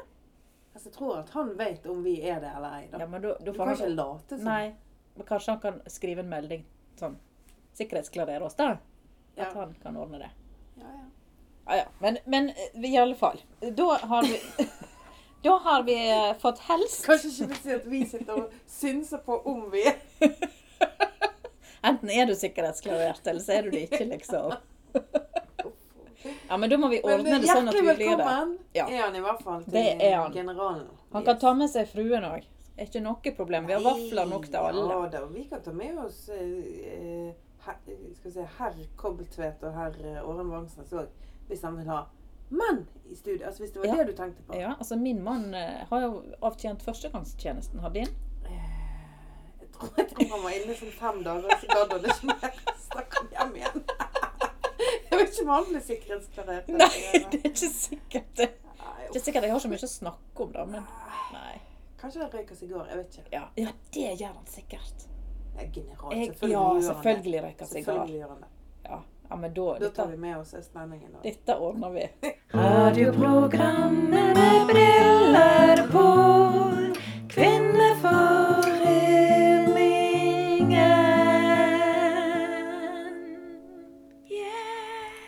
Altså, 0.73 0.89
jeg 0.89 0.93
tror 0.93 1.17
at 1.19 1.29
han 1.29 1.57
vet 1.57 1.85
om 1.89 2.03
vi 2.03 2.21
er 2.21 2.39
det 2.39 2.51
eller 2.55 2.73
ei. 2.79 2.87
Da. 2.91 2.99
Ja, 2.99 3.07
men 3.07 3.21
du, 3.21 3.27
du, 3.39 3.51
du 3.51 3.57
kan 3.57 3.67
han 3.67 3.75
ikke 3.77 3.95
late 3.95 4.37
som. 4.37 4.45
Nei. 4.45 4.75
Men 5.15 5.25
kanskje 5.27 5.51
han 5.51 5.59
kan 5.59 5.81
skrive 5.87 6.19
en 6.23 6.29
melding 6.29 6.65
sånn 6.99 7.17
Sikkerhetsklarere 7.73 8.41
oss, 8.45 8.55
da. 8.55 8.69
At 8.71 8.79
Ja. 9.37 9.53
han 9.53 9.73
kan 9.83 9.97
ordne 9.97 10.19
det. 10.19 10.29
Ja, 10.77 10.85
ja. 10.87 11.05
Ja, 11.69 11.75
ja. 11.75 11.85
Men, 11.99 12.17
men 12.25 12.49
eh, 12.49 12.79
i 12.89 12.97
alle 12.97 13.15
fall. 13.15 13.39
Da 13.61 13.97
har 13.97 14.23
vi 14.23 14.39
Da 15.43 15.57
har 15.57 15.83
vi 15.83 15.93
eh, 16.11 16.33
fått 16.35 16.59
helst 16.59 17.05
Kanskje 17.05 17.29
ikke 17.31 17.47
vi 17.47 17.55
sier 17.63 17.75
at 17.79 17.85
vi 17.87 17.99
sitter 18.05 18.33
og 18.41 18.51
synser 18.67 19.17
på 19.23 19.37
om 19.47 19.69
vi 19.71 19.83
er 19.87 19.95
Enten 21.81 22.09
er 22.09 22.25
du 22.25 22.35
sikkerhetsklarert, 22.35 23.27
eller 23.27 23.39
så 23.41 23.53
er 23.59 23.61
du 23.63 23.69
det 23.71 23.85
ikke, 23.89 24.05
liksom. 24.09 24.53
Ja, 26.49 26.57
men 26.57 26.69
da 26.69 26.77
må 26.77 26.89
vi 26.91 26.99
ordne 27.05 27.37
det 27.39 27.47
sånn 27.47 27.69
at 27.71 27.75
vi 27.77 27.81
blir 27.85 28.17
det. 28.19 28.29
Ja. 28.75 28.87
er 28.89 29.03
han 29.05 29.15
i 29.15 29.21
hvert 29.23 29.43
fall 29.45 29.61
til 29.63 29.73
Det 29.77 29.83
er 30.03 30.15
han. 30.19 30.33
generalen. 30.33 30.87
Han 31.13 31.23
kan 31.25 31.39
ta 31.39 31.53
med 31.55 31.69
seg 31.71 31.87
fruen 31.87 32.25
òg. 32.27 32.43
Er 32.79 32.87
ikke 32.87 33.01
noe 33.03 33.33
problem. 33.37 33.67
Vi 33.67 33.73
har 33.75 33.83
vafler 33.83 34.27
nok 34.27 34.45
til 34.47 34.59
alle. 34.59 34.83
Ja 34.91 34.99
da, 35.13 35.21
vi 35.31 35.43
kan 35.49 35.61
ta 35.63 35.71
med 35.75 35.97
oss 35.99 36.29
eh, 36.29 36.43
eh, 36.91 37.31
her, 37.65 37.75
skal 38.15 38.29
vi 38.29 38.35
si, 38.35 38.45
herr 38.59 38.77
Kobbeltvedt 38.99 39.63
og 39.67 39.75
herr 39.75 39.95
eh, 40.03 40.19
Åren 40.27 40.51
Vangsnes 40.51 40.93
òg, 40.95 41.09
hvis 41.49 41.63
han 41.67 41.75
vil 41.79 41.89
ha 41.91 42.05
mann 42.49 42.85
i 43.11 43.15
studio. 43.15 43.45
Altså 43.47 43.63
hvis 43.63 43.73
det 43.75 43.81
var 43.83 43.87
Ja. 43.91 43.97
det 44.03 44.07
du 44.11 44.17
tenkte 44.19 44.43
på. 44.47 44.55
Ja, 44.59 44.73
altså 44.79 44.95
Min 44.99 45.23
mann 45.23 45.53
eh, 45.53 45.85
har 45.89 46.01
jo 46.01 46.23
avtjent 46.41 46.83
førstegangstjenesten. 46.83 47.79
Har 47.83 47.89
din? 47.95 48.07
Jeg 49.79 49.87
tror, 49.87 49.97
jeg 49.97 50.07
tror 50.09 50.31
han 50.35 50.43
var 50.43 50.55
inne 50.57 50.73
sånn 50.75 50.91
fem 50.99 51.19
dager, 51.23 51.49
så 51.61 51.67
gadd 51.71 51.93
han 51.95 52.05
ikke 52.11 52.25
mer. 52.33 52.57
Stakk 52.83 53.13
han 53.19 53.27
hjem 53.35 53.53
igjen. 53.59 53.83
Jeg 55.09 55.19
vet 55.19 55.29
ikke 55.33 55.43
om 55.45 55.51
han 55.53 55.67
ble 55.69 55.81
sikkerhetsklarert. 55.87 56.67
Nei, 56.67 56.89
det 57.31 57.39
er 57.39 57.49
ikke 57.51 57.69
sikkert. 57.75 58.33
Det 58.39 58.47
er 58.49 59.05
ikke 59.09 59.21
sikkert 59.23 59.47
jeg 59.47 59.53
har 59.55 59.63
så 59.63 59.71
mye 59.71 59.87
å 59.87 59.91
snakke 59.91 60.43
om, 60.45 60.51
da. 60.55 60.65
Men 60.69 60.83
nei. 61.35 61.55
Kanskje 61.99 62.21
han 62.23 62.31
røyk 62.33 62.51
sigar. 62.55 62.85
Jeg 62.91 62.97
vet 63.01 63.17
ikke. 63.19 63.29
Ja, 63.35 63.43
ja 63.59 63.71
det 63.95 64.09
gjør 64.21 64.35
han 64.35 64.47
sikkert. 64.47 65.07
Jeg 65.55 65.65
er 65.65 65.71
general. 65.75 66.13
Jeg, 66.15 66.27
Selvfølgelig 66.33 66.55
ja, 66.55 66.63
han 66.67 66.75
det. 66.79 66.85
selvfølgelig 66.89 67.41
røyker 67.47 67.65
sigar. 67.71 68.13
Ja, 68.89 68.99
ja, 69.29 69.35
men 69.35 69.53
da 69.53 69.65
Da 69.83 69.89
tar 69.95 70.07
vi 70.11 70.17
med 70.17 70.37
oss 70.39 70.53
østlendingen. 70.53 71.15
dette 71.23 71.57
ordner 71.59 71.89
vi. 71.95 72.05
Radioprogrammet 72.53 74.35
med 74.39 74.67
briller 74.71 75.83
på. 75.91 76.05
Kvinneforeningen. 77.29 78.38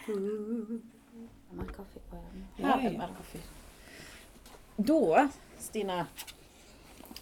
Men 0.07 1.67
kaffe 1.75 1.99
på 2.09 2.21
kaffe. 3.17 3.39
Da, 4.75 5.29
Stine, 5.59 6.05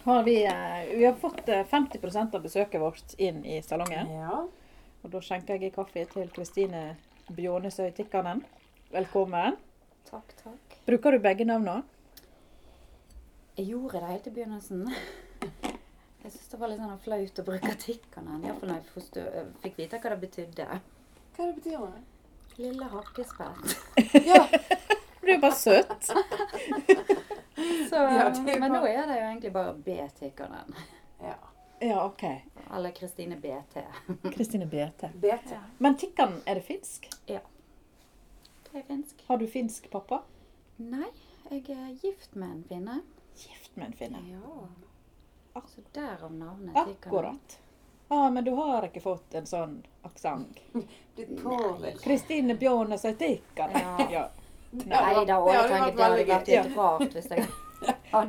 har 0.02 0.22
vi, 0.22 0.46
eh, 0.46 0.96
vi 0.98 1.04
har 1.04 1.14
fått 1.14 1.48
eh, 1.48 1.66
50% 1.66 2.34
av 2.34 2.42
besøket 2.42 2.80
vårt 2.80 3.14
inn 3.18 3.44
i 3.44 3.62
salongen. 3.62 4.10
Ja. 4.10 4.46
Og 5.02 5.10
da 5.12 5.20
skjenker 5.20 5.60
jeg 5.60 5.74
kaffe 5.74 6.04
til 6.12 6.30
Kristine 6.32 6.96
Bjånesøy 7.28 7.90
Tikkanen. 7.96 8.44
Velkommen. 8.90 9.56
Takk, 10.08 10.32
takk. 10.42 10.78
Bruker 10.86 11.12
du 11.12 11.18
begge 11.18 11.44
navnene? 11.44 11.82
Jeg 13.58 13.74
gjorde 13.74 14.00
det 14.00 14.14
helt 14.14 14.26
i 14.26 14.32
begynnelsen. 14.38 14.86
Jeg 16.22 16.32
syns 16.32 16.48
det 16.52 16.58
var 16.60 16.68
litt 16.68 16.80
sånn 16.80 16.98
flaut 17.00 17.38
å 17.40 17.44
bruke 17.44 17.70
tikkanen. 17.80 18.42
Iallfall 18.44 18.68
når 18.68 18.82
jeg 18.82 18.90
forstå, 18.92 19.22
fikk 19.62 19.78
vite 19.78 20.00
hva 20.02 20.10
det 20.12 20.18
betydde. 20.20 20.66
Hva 21.36 21.46
det 21.46 21.54
betyr 21.56 21.78
det? 21.80 22.02
Lille 22.60 22.84
hakkespett. 22.84 23.76
Ja, 24.26 24.46
Blir 25.20 25.34
er 25.34 25.40
bare 25.40 25.52
søt. 25.54 26.04
Så, 27.90 27.96
Ja, 27.96 28.28
det 28.30 28.54
er 28.54 28.60
men 28.60 28.72
nå 28.72 28.80
er 28.88 29.06
det 29.08 29.16
jo 29.18 29.24
egentlig 29.28 29.52
bare 29.52 29.74
B-tikkeren. 29.84 30.74
Ja. 31.20 31.34
Ja, 31.80 32.04
OK. 32.06 32.22
Eller 32.76 32.90
Kristine 32.96 33.36
BT. 33.36 33.76
Kristine 34.36 34.66
BT. 34.66 35.08
BT. 35.20 35.54
Men 35.78 35.96
tikkeren, 35.96 36.42
er 36.46 36.54
det 36.60 36.64
finsk? 36.64 37.08
Ja. 37.26 37.40
Det 38.66 38.82
er 38.82 38.86
finsk. 38.88 39.24
Har 39.28 39.40
du 39.40 39.46
finsk 39.48 39.90
pappa? 39.90 40.22
Nei, 40.76 41.08
jeg 41.50 41.64
er 41.76 41.96
gift 42.02 42.36
med 42.36 42.48
en 42.50 42.62
finne. 42.68 43.00
Gift 43.36 43.76
med 43.76 43.86
en 43.90 43.96
finne. 43.96 44.20
Ja. 44.28 45.60
Så 45.68 45.82
derav 45.94 46.32
navnet 46.32 46.76
tikkeren. 46.86 46.96
Akkurat. 46.96 47.58
Ja, 48.10 48.30
men 48.30 48.44
du 48.44 48.50
har 48.58 48.82
ikke 48.88 49.00
fått 49.04 49.34
en 49.38 49.46
sånn 49.46 49.76
aksent. 50.02 50.58
Kristine 52.02 52.54
Bjørnes 52.58 53.04
er 53.04 53.14
Tikkan. 53.20 53.70
Ja. 53.74 54.06
Ja. 54.10 54.28
Nei 54.70 55.24
da, 55.26 55.36
og 55.40 55.48
Det 55.48 55.54
jeg 55.54 55.62
hadde 55.62 55.68
tenker 55.68 55.84
vært 55.84 55.96
det 55.96 56.04
hadde 56.04 56.14
veldig 56.14 56.26
vært 56.30 56.46
gøy. 56.48 56.62
litt 56.62 56.76
rart 56.78 57.14
hvis 57.16 57.30
jeg 57.34 57.48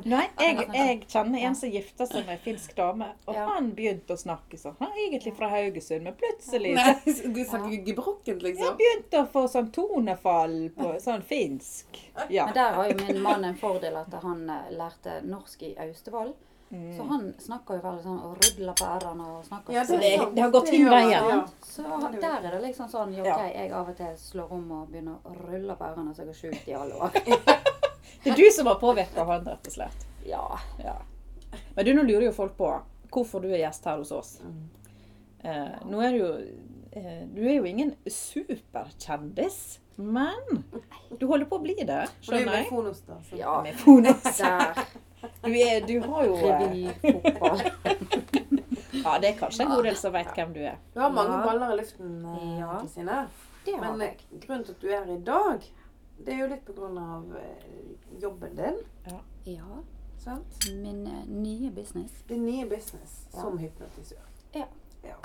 Nei, 0.08 0.22
jeg, 0.40 0.64
jeg 0.74 0.98
kjenner 1.12 1.42
en 1.50 1.56
som 1.60 1.70
gifta 1.74 2.06
seg 2.08 2.24
med 2.26 2.38
ei 2.38 2.42
finsk 2.46 2.72
dame, 2.78 3.10
og 3.28 3.36
Ja. 3.36 3.44
han 3.50 3.72
begynte 3.76 4.14
å 4.16 4.18
snakke 4.22 4.58
sånn. 4.58 4.78
Han 4.80 4.94
er 4.94 5.02
egentlig 5.10 5.34
fra 5.36 5.50
Haugesund, 5.52 6.06
men 6.08 6.14
plutselig 6.18 6.72
Nei, 6.78 6.94
du 7.36 7.42
snakker 7.44 7.76
gebrokkent, 7.90 8.30
jeg 8.46 8.56
liksom. 8.56 8.78
begynte 8.80 9.22
å 9.26 9.28
få 9.34 9.44
sånn 9.52 9.72
tonefall 9.76 10.56
på 10.78 10.94
sånn 11.04 11.22
finsk. 11.28 12.00
Ja. 12.30 12.46
Men 12.46 12.54
der 12.62 12.78
har 12.80 12.90
jo 12.94 12.98
min 13.02 13.22
mann 13.26 13.44
en 13.50 13.58
fordel 13.60 13.98
at 14.06 14.14
han 14.24 14.46
eh, 14.50 14.72
lærte 14.78 15.18
norsk 15.28 15.64
i 15.68 15.74
Austevoll. 15.84 16.32
Mm. 16.72 16.92
Så 16.98 17.04
han 17.04 17.24
snakker 17.44 17.76
jo 17.76 17.82
veldig 17.84 18.04
sånn 18.06 18.20
og 18.24 18.38
rudler 18.40 18.76
på 18.80 18.86
r-ene 18.88 19.26
og 19.28 19.42
snakker 19.44 19.74
Ja, 19.76 19.82
Så 19.84 19.98
det, 20.00 20.12
sant. 20.18 20.36
det 20.36 20.44
har 20.46 20.52
gått 20.54 20.70
inn 20.72 20.86
veien. 20.88 21.10
ja. 21.12 21.40
Så 21.68 21.84
der 22.14 22.46
er 22.48 22.52
det 22.56 22.62
liksom 22.64 22.88
sånn. 22.92 23.12
OK, 23.20 23.42
jeg 23.56 23.72
av 23.76 23.90
og 23.92 23.98
til 23.98 24.14
slår 24.18 24.54
om 24.56 24.72
og 24.78 24.88
begynner 24.94 25.18
å 25.28 25.36
rulle 25.50 25.76
på 25.76 25.90
ørene 25.90 26.16
så 26.16 26.24
jeg 26.24 26.32
har 26.32 26.40
skjult 26.40 26.68
i 26.72 26.78
alle 26.80 26.96
år. 26.96 27.12
Det 28.24 28.32
er 28.32 28.38
du 28.38 28.48
som 28.54 28.68
har 28.70 28.76
påvirka 28.80 29.24
han, 29.26 29.46
rett 29.50 29.68
og 29.68 29.74
slett. 29.74 30.04
Ja. 30.28 30.44
Ja. 30.84 30.96
Men 31.76 31.86
du, 31.86 31.94
nå 31.98 32.04
lurer 32.06 32.28
jo 32.30 32.34
folk 32.36 32.54
på 32.58 32.70
hvorfor 33.12 33.42
du 33.44 33.50
er 33.52 33.64
gjest 33.66 33.86
her 33.90 33.98
hos 33.98 34.12
oss. 34.16 34.36
Mm. 34.46 34.60
Eh, 35.44 35.80
nå 35.90 36.02
er 36.06 36.12
du 36.14 36.20
jo 36.22 36.28
eh, 36.94 37.24
Du 37.34 37.42
er 37.48 37.56
jo 37.58 37.64
ingen 37.66 37.96
superkjendis, 38.06 39.80
men 39.98 40.62
du 41.20 41.26
holder 41.28 41.48
på 41.50 41.58
å 41.58 41.64
bli 41.64 41.76
det, 41.82 41.84
Og 41.84 41.88
det 41.88 41.98
er 41.98 42.06
jo 42.06 42.28
skjønner 42.30 42.52
med 42.52 42.60
jeg. 42.60 42.68
Fonos, 42.70 43.02
da. 43.08 43.18
Så. 43.30 43.40
ja. 43.42 43.56
Med 43.66 43.80
Fonos. 43.82 44.24
Der. 44.38 44.86
Du, 45.42 45.52
er, 45.54 45.82
du 45.88 46.00
har 46.08 46.24
jo 46.26 46.36
eh, 46.36 46.62
Revyfotball. 46.62 47.62
Ja, 49.02 49.16
det 49.20 49.30
er 49.32 49.38
kanskje 49.40 49.64
en 49.66 49.72
god 49.72 49.86
del 49.88 49.96
som 49.98 50.14
vet 50.14 50.28
hvem 50.36 50.52
du 50.54 50.60
er. 50.62 50.76
Du 50.94 51.00
har 51.02 51.10
mange 51.16 51.38
baller 51.46 51.72
i 51.74 51.78
luften, 51.80 52.10
eh, 52.26 52.60
Ja. 52.60 52.74
Kristine. 52.82 53.20
Men 53.66 54.02
eh, 54.02 54.14
grunnen 54.44 54.66
til 54.68 54.76
at 54.76 54.82
du 54.82 54.88
er 54.92 55.06
her 55.06 55.14
i 55.16 55.22
dag, 55.26 55.66
det 56.26 56.34
er 56.36 56.40
jo 56.44 56.48
litt 56.52 56.66
på 56.68 56.76
grunn 56.78 56.98
av 57.02 57.32
jobben 58.22 58.56
din. 58.60 58.78
Ja. 59.48 59.82
Sant? 60.22 60.68
Min 60.84 61.04
nye 61.42 61.72
business. 61.74 62.12
Din 62.30 62.46
nye 62.46 62.66
business 62.70 63.16
som 63.34 63.58
hypnotisør. 63.58 64.28
Ja. 64.54 64.68
Ja. 65.08 65.18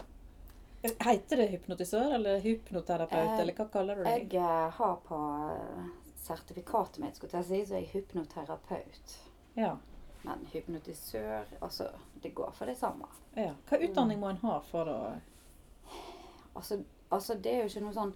Heter 1.05 1.37
det 1.43 1.49
hypnotisør 1.51 2.15
eller 2.17 2.39
hypnoterapeut, 2.41 3.29
Eh, 3.35 3.41
eller 3.43 3.53
hva 3.59 3.67
kaller 3.73 3.97
du 4.01 4.05
det? 4.07 4.17
Jeg 4.33 4.71
har 4.79 4.97
på 5.09 5.19
sertifikatet 6.23 6.99
mitt, 7.03 7.17
skulle 7.19 7.43
jeg 7.43 7.45
si, 7.51 7.61
så 7.69 7.75
er 7.77 7.83
jeg 7.85 7.91
hypnoterapeut. 7.93 9.17
Ja. 9.57 9.73
Men 10.27 10.43
hypnotisør, 10.53 11.45
altså 11.63 11.87
Det 12.23 12.35
går 12.35 12.51
for 12.53 12.67
det 12.67 12.77
samme. 12.79 13.07
ja. 13.37 13.53
Hva 13.69 13.79
utdanning 13.79 14.21
må 14.21 14.31
en 14.31 14.41
ha 14.43 14.61
for 14.61 14.89
å 14.91 15.01
Altså, 16.57 16.79
altså 17.13 17.35
det 17.35 17.53
er 17.53 17.59
jo 17.65 17.69
ikke 17.71 17.83
noe 17.85 17.93
sånn 17.97 18.13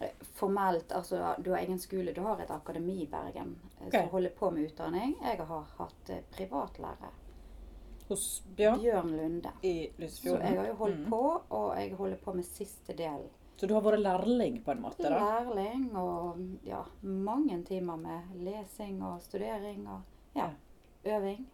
eh, 0.00 0.12
formelt 0.38 0.92
Altså 0.96 1.34
du 1.42 1.50
har 1.52 1.58
egen 1.64 1.78
skole. 1.82 2.12
Du 2.14 2.20
har 2.22 2.40
et 2.40 2.50
akademi 2.54 3.00
i 3.02 3.08
Bergen 3.10 3.56
okay. 3.80 4.04
Som 4.04 4.12
holder 4.14 4.30
på 4.38 4.50
med 4.54 4.68
utdanning. 4.70 5.16
Jeg 5.22 5.40
har 5.48 5.66
hatt 5.78 6.10
eh, 6.14 6.22
privatlærer. 6.36 7.16
Hos 8.10 8.24
Bjørn 8.56 8.80
Bjørn 8.82 9.10
Lunde. 9.16 9.52
i 9.62 9.74
Lysfjorden. 9.98 10.40
Så 10.42 10.48
jeg 10.50 10.58
har 10.58 10.66
jo 10.72 10.78
holdt 10.80 10.98
Mm. 11.04 11.10
på, 11.10 11.20
og 11.50 11.76
jeg 11.78 11.92
holder 11.94 12.16
på 12.24 12.32
med 12.34 12.44
siste 12.44 12.92
del. 12.98 13.28
Så 13.56 13.66
du 13.68 13.74
har 13.74 13.82
vært 13.84 14.00
lærling 14.00 14.56
på 14.64 14.72
en 14.72 14.80
måte, 14.82 15.02
da? 15.04 15.18
Lærling 15.20 15.84
og 15.96 16.40
ja, 16.66 16.80
mange 17.02 17.60
timer 17.68 17.96
med 17.96 18.32
lesing 18.34 19.02
og 19.04 19.20
studering 19.22 19.84
og 19.88 20.00
ja, 20.34 20.48
øving. 21.04 21.48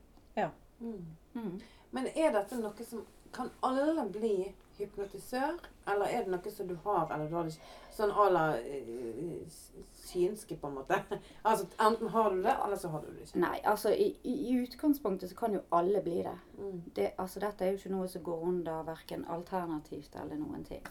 Mm. 0.80 1.04
Mm. 1.32 1.60
Men 1.90 2.06
er 2.06 2.32
dette 2.32 2.58
noe 2.60 2.84
som 2.84 3.06
Kan 3.32 3.50
alle 3.64 4.04
bli 4.12 4.54
hypnotisør? 4.78 5.56
Eller 5.88 6.06
er 6.06 6.24
det 6.24 6.32
noe 6.32 6.50
som 6.52 6.68
du 6.68 6.74
har, 6.84 7.10
eller 7.12 7.28
du 7.28 7.34
har 7.36 7.44
det 7.44 7.54
ikke 7.56 7.68
Sånn 7.96 8.12
à 8.12 8.26
la 8.32 8.44
eh, 8.60 9.60
synske, 10.04 10.56
på 10.60 10.68
en 10.68 10.76
måte. 10.76 10.98
Altså 11.48 11.66
enten 11.80 12.08
har 12.12 12.30
du 12.30 12.42
det, 12.44 12.54
eller 12.64 12.76
så 12.76 12.90
har 12.92 13.04
du 13.04 13.10
det 13.10 13.26
ikke. 13.26 13.40
Nei, 13.40 13.58
altså 13.64 13.92
i, 13.92 14.10
i 14.24 14.34
i 14.50 14.56
utgangspunktet 14.62 15.32
så 15.32 15.36
kan 15.36 15.56
jo 15.56 15.62
alle 15.72 16.02
bli 16.04 16.18
det. 16.22 16.34
Mm. 16.58 16.82
det. 16.96 17.10
Altså 17.18 17.40
dette 17.40 17.64
er 17.64 17.72
jo 17.72 17.80
ikke 17.80 17.94
noe 17.96 18.08
som 18.12 18.24
går 18.28 18.44
under 18.50 18.82
verken 18.88 19.24
alternativt 19.32 20.16
eller 20.22 20.40
noen 20.40 20.64
ting. 20.68 20.84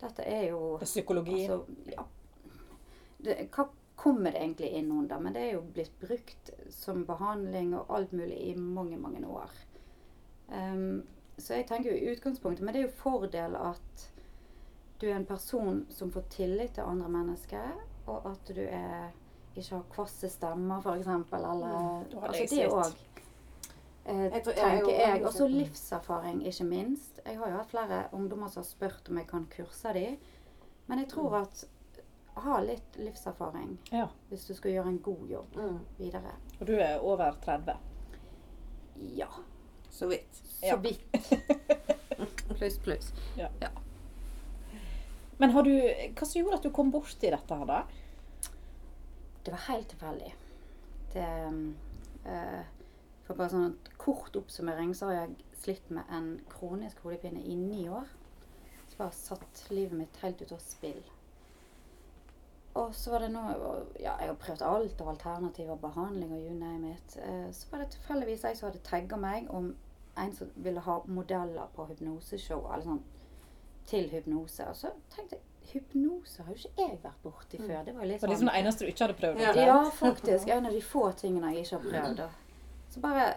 Dette 0.00 0.24
er 0.24 0.48
jo 0.48 0.78
Det 0.80 0.88
Psykologi? 0.88 1.42
Altså, 1.44 1.64
ja. 1.92 2.08
Det, 3.20 3.36
hva 3.52 3.68
kommer 4.00 4.32
det 4.32 4.40
egentlig 4.40 4.70
inn 4.78 4.90
under? 4.96 5.20
Men 5.20 5.34
det 5.36 5.42
er 5.46 5.52
jo 5.58 5.62
blitt 5.76 5.96
brukt 6.00 6.50
som 6.72 7.02
behandling 7.08 7.74
og 7.76 7.90
alt 7.96 8.12
mulig 8.16 8.38
i 8.48 8.54
mange, 8.56 8.96
mange 9.00 9.20
år. 9.28 9.50
Um, 10.48 11.02
så 11.38 11.54
jeg 11.60 11.66
tenker 11.68 11.92
jo 11.92 11.96
i 11.96 12.10
utgangspunktet 12.10 12.64
Men 12.66 12.74
det 12.74 12.80
er 12.80 12.88
jo 12.88 12.96
fordel 12.98 13.54
at 13.56 14.06
du 15.00 15.06
er 15.08 15.14
en 15.16 15.24
person 15.28 15.84
som 15.88 16.10
får 16.12 16.24
tillit 16.34 16.74
til 16.76 16.84
andre 16.84 17.08
mennesker, 17.08 17.70
og 18.10 18.26
at 18.28 18.50
du 18.52 18.60
er, 18.60 19.06
ikke 19.54 19.76
har 19.78 19.86
kvasse 19.94 20.28
stemmer, 20.28 20.82
f.eks. 20.84 21.06
Eller 21.32 22.04
Mm, 22.10 22.18
altså, 22.22 22.56
det 22.56 22.66
òg. 22.68 22.98
Eh, 24.04 24.26
er 24.26 24.40
tenker 24.44 24.90
jeg. 24.90 25.24
Og 25.24 25.32
så 25.32 25.46
livserfaring, 25.48 26.42
ikke 26.46 26.64
minst. 26.64 27.20
Jeg 27.26 27.38
har 27.38 27.50
jo 27.50 27.56
hatt 27.56 27.70
flere 27.72 28.02
ungdommer 28.12 28.48
som 28.48 28.60
har 28.62 28.68
spurt 28.68 29.08
om 29.08 29.16
jeg 29.20 29.26
kan 29.30 29.46
kurse 29.56 29.92
dem. 29.94 30.16
Men 30.86 30.98
jeg 30.98 31.08
tror 31.08 31.30
Mm. 31.30 31.42
at 31.42 31.64
ha 32.36 32.60
litt 32.60 32.96
livserfaring 32.96 33.78
Ja. 33.92 34.08
hvis 34.30 34.46
du 34.46 34.54
skal 34.54 34.70
gjøre 34.72 34.88
en 34.88 34.98
god 34.98 35.28
jobb 35.28 35.56
Mm. 35.56 35.78
videre. 35.98 36.32
Og 36.60 36.66
du 36.66 36.74
er 36.76 36.98
over 37.02 37.32
30? 37.42 37.76
Ja. 39.16 39.28
Så 39.90 40.06
vidt. 40.08 40.34
Så 40.34 40.66
Ja. 40.66 40.76
vidt. 40.76 41.02
Pluss, 42.58 42.78
pluss. 42.78 43.12
Men 45.38 45.50
har 45.50 45.62
du, 45.62 45.70
hva 45.72 46.26
som 46.26 46.40
gjorde 46.42 46.58
at 46.58 46.62
du 46.66 46.70
kom 46.70 46.90
borti 46.92 47.30
dette 47.32 47.56
her, 47.56 47.64
da? 47.64 47.82
Det 49.44 49.54
var 49.54 49.62
helt 49.70 49.88
tilfeldig. 49.88 50.32
Det 51.14 51.28
eh, 52.26 52.64
For 53.24 53.34
bare 53.38 53.48
sånn 53.52 53.76
kort 53.96 54.36
oppsummering 54.36 54.92
så 54.94 55.06
har 55.08 55.14
jeg 55.14 55.36
slitt 55.62 55.90
med 55.94 56.04
en 56.12 56.40
kronisk 56.50 56.98
hodepine 57.04 57.40
i 57.40 57.54
ni 57.56 57.84
år. 57.88 58.08
Som 58.90 59.06
har 59.06 59.12
satt 59.16 59.64
livet 59.70 59.96
mitt 59.96 60.16
helt 60.20 60.42
ut 60.42 60.52
av 60.52 60.58
spill. 60.58 61.00
Og 62.74 62.94
så 62.94 63.10
var 63.10 63.18
det 63.24 63.30
noe 63.34 63.54
Ja, 64.00 64.12
jeg 64.20 64.28
har 64.28 64.34
prøvd 64.38 64.62
alt 64.62 65.00
av 65.00 65.08
alternativer, 65.08 65.76
behandling 65.76 66.32
og 66.32 66.38
you 66.40 66.54
name 66.54 66.92
it. 66.92 67.16
Eh, 67.18 67.50
så 67.52 67.66
var 67.72 67.78
det 67.82 67.88
tilfeldigvis 67.96 68.44
jeg 68.44 68.56
som 68.56 68.68
hadde 68.70 68.82
tagga 68.86 69.16
meg 69.16 69.50
om 69.50 69.72
en 70.18 70.32
som 70.36 70.50
ville 70.56 70.80
ha 70.80 71.00
modeller 71.06 71.66
på 71.74 71.86
hypnoseshow. 71.90 72.66
Eller 72.72 72.84
sånn 72.84 73.02
til 73.90 74.08
hypnose. 74.12 74.66
Og 74.68 74.76
så 74.76 74.92
tenkte 75.10 75.36
jeg 75.36 75.42
hypnose 75.72 76.42
har 76.42 76.52
jo 76.54 76.58
ikke 76.58 76.82
jeg 76.86 76.98
vært 77.02 77.22
borti 77.24 77.58
Mm. 77.58 77.66
før. 77.66 77.84
Det 77.84 77.94
var 77.94 78.02
jo 78.04 78.08
litt 78.08 78.20
sånn... 78.20 78.28
det 78.28 78.34
liksom 78.36 78.48
det 78.52 78.58
eneste 78.60 78.84
du 78.84 78.90
ikke 78.90 79.04
hadde 79.04 79.18
prøvd? 79.20 79.40
Ja. 79.40 79.52
ja, 79.66 79.90
faktisk. 79.90 80.48
En 80.48 80.66
av 80.66 80.72
de 80.72 80.80
få 80.82 81.12
tingene 81.12 81.52
jeg 81.54 81.64
ikke 81.64 81.78
har 81.78 81.90
prøvd. 81.90 82.16
da. 82.16 82.28
Så 82.90 83.00
bare 83.00 83.34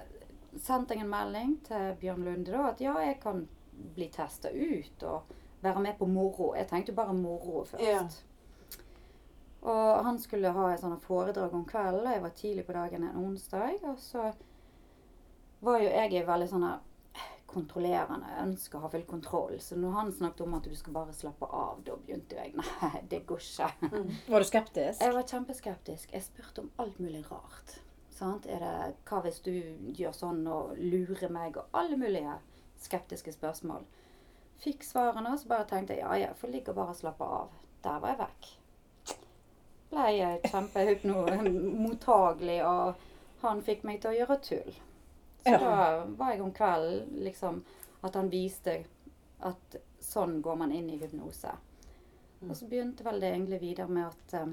sendte 0.61 0.93
jeg 0.93 1.01
en 1.03 1.09
melding 1.09 1.55
til 1.65 1.95
Bjørn 2.01 2.23
Lunde 2.25 2.51
da, 2.51 2.67
at 2.69 2.81
ja, 2.81 2.93
jeg 3.01 3.19
kan 3.21 3.47
bli 3.95 4.07
testa 4.13 4.49
ut 4.53 5.03
og 5.03 5.23
være 5.61 5.79
med 5.79 5.97
på 5.97 6.05
moro. 6.05 6.53
Jeg 6.55 6.67
tenkte 6.67 6.91
jo 6.91 6.95
bare 6.95 7.13
moro 7.13 7.63
først. 7.65 7.83
Ja. 7.83 8.03
Og 9.63 10.05
han 10.05 10.17
skulle 10.19 10.51
ha 10.51 10.69
et 10.73 10.81
sånt 10.81 11.03
foredrag 11.05 11.53
om 11.55 11.63
kvelden, 11.67 12.03
og 12.03 12.15
jeg 12.15 12.23
var 12.23 12.33
tidlig 12.35 12.65
på 12.67 12.75
dagen 12.75 13.05
en 13.07 13.21
onsdag. 13.21 13.77
Og 13.87 13.99
så 14.01 14.31
var 15.63 15.79
jo 15.79 15.93
jeg 15.93 16.25
veldig 16.27 16.49
sånn 16.51 16.67
kontrollerende, 17.53 18.29
ønsker 18.41 18.79
å 18.79 18.87
ha 18.87 18.91
full 18.91 19.05
kontroll. 19.07 19.55
Så 19.61 19.77
når 19.79 19.95
han 19.97 20.11
snakket 20.11 20.45
om 20.45 20.57
at 20.57 20.67
du 20.67 20.75
skal 20.75 20.95
bare 20.95 21.15
slappe 21.15 21.47
av, 21.47 21.81
da 21.85 21.95
begynte 22.01 22.39
jeg 22.39 22.55
Nei, 22.59 23.03
det 23.11 23.23
går 23.29 23.43
ikke. 23.43 23.89
Mm. 23.93 24.13
Var 24.33 24.43
du 24.43 24.49
skeptisk? 24.49 25.03
Jeg 25.03 25.17
var 25.17 25.27
kjempeskeptisk. 25.29 26.15
Jeg 26.17 26.25
spurte 26.25 26.65
om 26.65 26.71
alt 26.81 26.99
mulig 27.03 27.23
rart. 27.29 27.77
Sant? 28.13 28.47
Er 28.49 28.63
det, 28.63 28.73
hva 29.09 29.21
hvis 29.25 29.39
du 29.45 29.53
gjør 29.97 30.17
sånn 30.17 30.43
og 30.49 30.73
lurer 30.79 31.31
meg, 31.33 31.59
og 31.61 31.77
alle 31.77 31.99
mulige 31.99 32.39
skeptiske 32.83 33.33
spørsmål. 33.35 33.85
Fikk 34.63 34.85
svarene, 34.87 35.33
og 35.33 35.41
så 35.41 35.49
bare 35.49 35.67
tenkte 35.69 35.95
jeg 35.97 36.03
ja, 36.03 36.27
jeg 36.27 36.39
får 36.39 36.51
ligge 36.51 36.73
og 36.73 36.81
bare 36.81 36.97
slappe 36.97 37.27
av. 37.39 37.55
Der 37.83 38.03
var 38.03 38.13
jeg 38.13 38.21
vekk. 38.23 38.51
Ble 39.93 40.07
jeg 40.17 40.39
kjempemottagelig, 40.49 42.59
og 42.65 42.95
han 43.43 43.61
fikk 43.65 43.83
meg 43.87 43.99
til 44.01 44.11
å 44.13 44.17
gjøre 44.17 44.37
tull. 44.41 44.73
Så 45.43 45.51
Ja. 45.51 45.57
da 45.59 46.05
var 46.17 46.31
jeg 46.31 46.41
om 46.41 46.51
kvelden 46.55 47.19
liksom 47.23 47.63
at 48.03 48.13
han 48.15 48.29
viste 48.29 48.85
at 49.41 49.75
sånn 50.01 50.41
går 50.41 50.55
man 50.57 50.71
inn 50.71 50.89
i 50.89 50.97
hypnose. 50.97 51.51
Mm. 52.41 52.49
Og 52.49 52.55
så 52.55 52.65
begynte 52.69 53.03
vel 53.03 53.19
det 53.19 53.31
egentlig 53.33 53.59
videre 53.61 53.87
med 53.87 54.05
at 54.07 54.33
eh, 54.33 54.47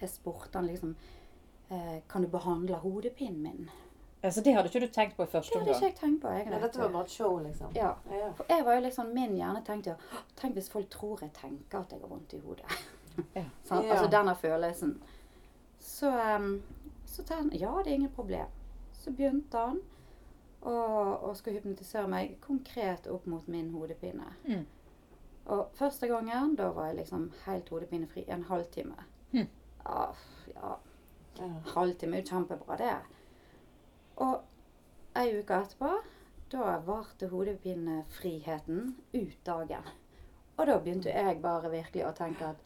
jeg 0.00 0.08
spurte 0.10 0.58
han 0.58 0.66
liksom 0.66 0.96
eh, 1.70 2.00
Kan 2.08 2.22
du 2.22 2.28
behandle 2.28 2.76
hodepinen 2.76 3.42
min? 3.42 3.70
Altså, 4.22 4.40
det 4.42 4.54
hadde 4.54 4.68
ikke 4.68 4.80
du 4.80 4.86
tenkt 4.92 5.16
på 5.16 5.22
i 5.22 5.26
Det 5.26 5.32
hadde 5.44 5.70
ikke 5.70 5.86
jeg 5.86 5.94
tenkt 5.96 6.22
på. 6.22 6.28
egentlig. 6.28 6.50
Men 6.52 6.60
dette 6.62 6.78
var 6.78 6.88
bare 6.88 7.02
et 7.04 7.10
show, 7.10 7.38
liksom. 7.38 7.72
Ja. 7.76 7.94
Ja. 8.10 8.32
For 8.36 8.44
jeg 8.48 8.64
var 8.64 8.74
jo 8.74 8.80
liksom, 8.80 9.14
Min 9.14 9.36
hjerne 9.36 9.62
tenkte 9.64 9.90
jo 9.90 9.96
Tenk 10.36 10.54
hvis 10.54 10.68
folk 10.70 10.88
tror 10.90 11.18
jeg 11.22 11.32
tenker 11.32 11.78
at 11.80 11.90
jeg 11.92 12.00
har 12.00 12.08
vondt 12.08 12.32
i 12.34 12.38
hodet. 12.40 12.64
Ja. 13.34 13.44
Altså 13.70 14.06
denne 14.10 14.34
følelsen. 14.36 14.96
Så, 15.78 16.10
så 17.06 17.22
tenkte 17.22 17.34
han 17.34 17.50
ja, 17.52 17.72
det 17.84 17.92
er 17.92 17.94
ingen 18.00 18.14
problem. 18.14 18.50
Så 18.92 19.12
begynte 19.14 19.58
han 19.58 19.78
å, 20.60 20.74
å 21.28 21.34
skulle 21.38 21.58
hypnotisere 21.60 22.08
meg 22.10 22.36
konkret 22.44 23.06
opp 23.10 23.26
mot 23.30 23.46
min 23.48 23.70
hodepine. 23.74 24.26
Mm. 24.48 24.64
Og 25.48 25.70
første 25.78 26.08
gangen, 26.10 26.56
da 26.58 26.68
var 26.76 26.90
jeg 26.90 26.98
liksom 27.00 27.30
helt 27.46 27.70
hodepinefri 27.72 28.26
en 28.28 28.44
halvtime. 28.50 28.98
Mm. 29.32 29.48
Ja, 29.84 30.08
Ja. 30.54 30.76
halvtime 31.74 32.16
er 32.18 32.22
jo 32.24 32.28
kjempebra, 32.32 32.76
det. 32.76 32.94
Og 34.16 34.40
ei 35.16 35.38
uke 35.38 35.54
etterpå, 35.62 35.92
da 36.50 36.78
varte 36.84 37.28
hodepinefriheten 37.30 38.96
ut 39.14 39.38
dagen. 39.46 39.86
Og 40.58 40.66
da 40.66 40.78
begynte 40.82 41.12
jeg 41.14 41.38
bare 41.42 41.70
virkelig 41.70 42.04
å 42.08 42.14
tenke 42.18 42.48
at 42.50 42.64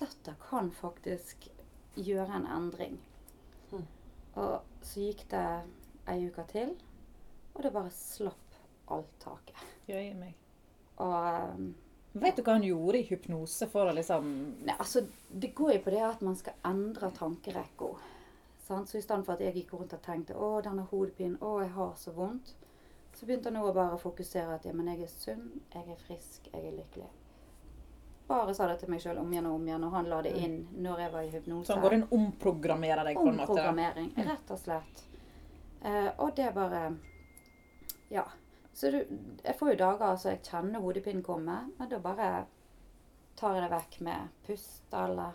dette 0.00 0.34
kan 0.48 0.70
faktisk 0.74 1.48
gjøre 1.94 2.38
en 2.40 2.46
endring. 2.46 2.98
Mm. 3.72 3.86
Og 4.40 4.84
så 4.84 5.06
gikk 5.08 5.26
det 5.32 5.46
ei 6.10 6.26
uke 6.26 6.44
til, 6.50 6.74
og 7.52 7.62
det 7.64 7.72
bare 7.74 7.92
slapp 7.94 8.56
alt 8.92 9.12
taket. 9.22 9.66
Jøye 9.88 10.14
meg. 10.16 10.36
Og 11.02 11.58
um, 11.58 11.72
Vet 12.12 12.36
du 12.36 12.42
hva 12.44 12.58
han 12.58 12.66
gjorde 12.66 12.98
i 13.00 13.06
hypnose 13.08 13.66
for 13.72 13.88
å 13.88 13.94
liksom 13.96 14.26
Nei, 14.66 14.74
altså, 14.76 15.00
det 15.32 15.54
går 15.56 15.78
jo 15.78 15.84
på 15.86 15.94
det 15.94 16.02
at 16.04 16.24
man 16.24 16.36
skal 16.36 16.58
endre 16.68 17.08
tankerekka. 17.16 17.92
Så 18.62 18.82
i 18.98 19.02
stedet 19.04 19.24
for 19.26 19.34
at 19.34 19.44
jeg 19.44 19.56
gikk 19.56 19.72
rundt 19.74 19.94
og 19.96 20.02
tenkte 20.04 20.36
'Å, 20.36 20.60
denne 20.64 20.84
hodepinen. 20.90 21.38
Å, 21.40 21.54
jeg 21.64 21.72
har 21.76 21.96
så 21.98 22.12
vondt', 22.16 22.54
så 23.12 23.26
begynte 23.26 23.50
han 23.50 23.58
nå 23.58 23.64
å 23.68 23.74
bare 23.76 23.98
fokusere 24.00 24.54
at 24.54 24.68
ja, 24.68 24.72
men 24.76 24.88
jeg 24.92 25.02
er 25.04 25.12
sunn, 25.12 25.48
jeg 25.74 25.88
er 25.88 26.04
frisk, 26.06 26.48
jeg 26.52 26.68
er 26.68 26.76
lykkelig. 26.76 27.08
Bare 28.32 28.54
sa 28.56 28.66
det 28.70 28.78
til 28.80 28.88
meg 28.92 29.00
sjøl 29.04 29.18
om 29.20 29.32
igjen 29.34 29.46
og 29.50 29.54
om 29.58 29.64
igjen, 29.68 29.82
og 29.84 29.92
han 29.96 30.06
la 30.08 30.18
det 30.24 30.32
inn 30.40 30.56
når 30.80 31.00
jeg 31.04 31.12
var 31.12 31.22
i 31.26 31.30
hypnose. 31.34 31.66
Så 31.68 31.74
han 31.76 31.82
går 31.84 31.96
inn 31.98 32.04
og 32.06 32.12
omprogrammerer 32.18 33.04
deg, 33.10 33.18
på 33.18 33.26
en 33.28 33.36
måte? 33.36 33.50
Omprogrammering, 33.52 34.12
rett 34.30 34.52
og 34.54 34.60
slett. 34.62 35.02
Eh, 35.84 36.08
og 36.16 36.32
det 36.38 36.48
bare 36.56 36.84
Ja. 38.10 38.24
Så 38.72 38.90
du, 38.90 38.98
jeg 39.44 39.54
får 39.58 39.70
jo 39.74 39.76
dager 39.82 40.16
så 40.16 40.30
jeg 40.32 40.40
kjenner 40.46 40.80
hodepinen 40.80 41.22
komme, 41.26 41.58
men 41.78 41.88
da 41.90 41.98
bare 42.00 42.28
tar 43.36 43.54
jeg 43.58 43.64
det 43.66 43.70
vekk 43.74 43.98
med 44.06 44.28
pust 44.46 44.94
eller 44.96 45.32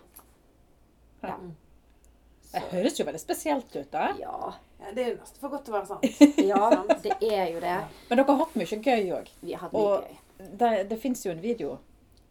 Ja. 1.22 1.36
Så. 1.38 2.54
Det 2.54 2.62
høres 2.72 2.96
jo 2.98 3.04
veldig 3.04 3.20
spesielt 3.20 3.76
ut, 3.76 3.90
da. 3.92 4.08
Ja, 4.18 4.54
Ja, 4.80 4.92
det 4.94 5.02
er 5.04 5.08
jo 5.10 5.16
nesten 5.20 5.40
for 5.42 5.50
godt 5.52 5.64
til 5.66 5.74
å 5.74 5.78
være 5.80 5.86
sant. 5.86 6.04
ja 6.50 6.68
det 7.02 7.12
er 7.28 7.48
jo 7.52 7.60
det. 7.60 7.76
Men 8.08 8.18
dere 8.20 8.26
har 8.30 8.38
hatt 8.44 8.54
mye 8.56 8.78
gøy 8.86 9.08
òg. 9.18 9.30
Vi 9.42 9.52
har 9.52 9.60
hatt 9.66 9.72
mye 9.74 9.82
Og- 9.82 10.04
gøy. 10.06 10.18
Det, 10.58 10.70
det 10.88 10.98
fins 11.02 11.24
jo 11.26 11.32
en 11.34 11.40
video 11.42 11.72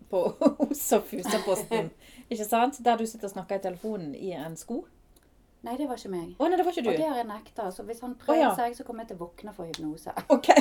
på 0.10 0.24
hos 0.60 0.84
og 0.98 1.08
Fusaposten, 1.10 1.92
ikke 2.30 2.46
sant? 2.48 2.80
Der 2.86 3.00
du 3.00 3.06
sitter 3.06 3.30
og 3.30 3.36
snakker 3.36 3.60
i 3.60 3.66
telefonen 3.68 4.16
i 4.16 4.32
en 4.38 4.58
sko. 4.60 4.84
Nei, 5.66 5.76
det 5.78 5.88
var 5.90 6.00
ikke 6.00 6.14
meg. 6.14 6.34
Å 6.38 6.48
nei, 6.48 6.58
det 6.60 6.66
var 6.66 6.76
ikke 6.76 6.86
du. 6.86 6.92
Og 6.94 7.00
det 7.02 7.08
har 7.10 7.18
jeg 7.20 7.28
nekta. 7.28 7.70
Så 7.74 7.84
hvis 7.88 8.02
han 8.06 8.14
Å, 8.14 8.20
prøver 8.22 8.44
ja. 8.44 8.52
seg, 8.56 8.76
så 8.78 8.86
kommer 8.88 9.04
jeg 9.04 9.12
til 9.12 9.18
å 9.20 9.26
våkne 9.26 9.54
for 9.58 9.68
hypnose. 9.68 10.14
OK. 10.36 10.52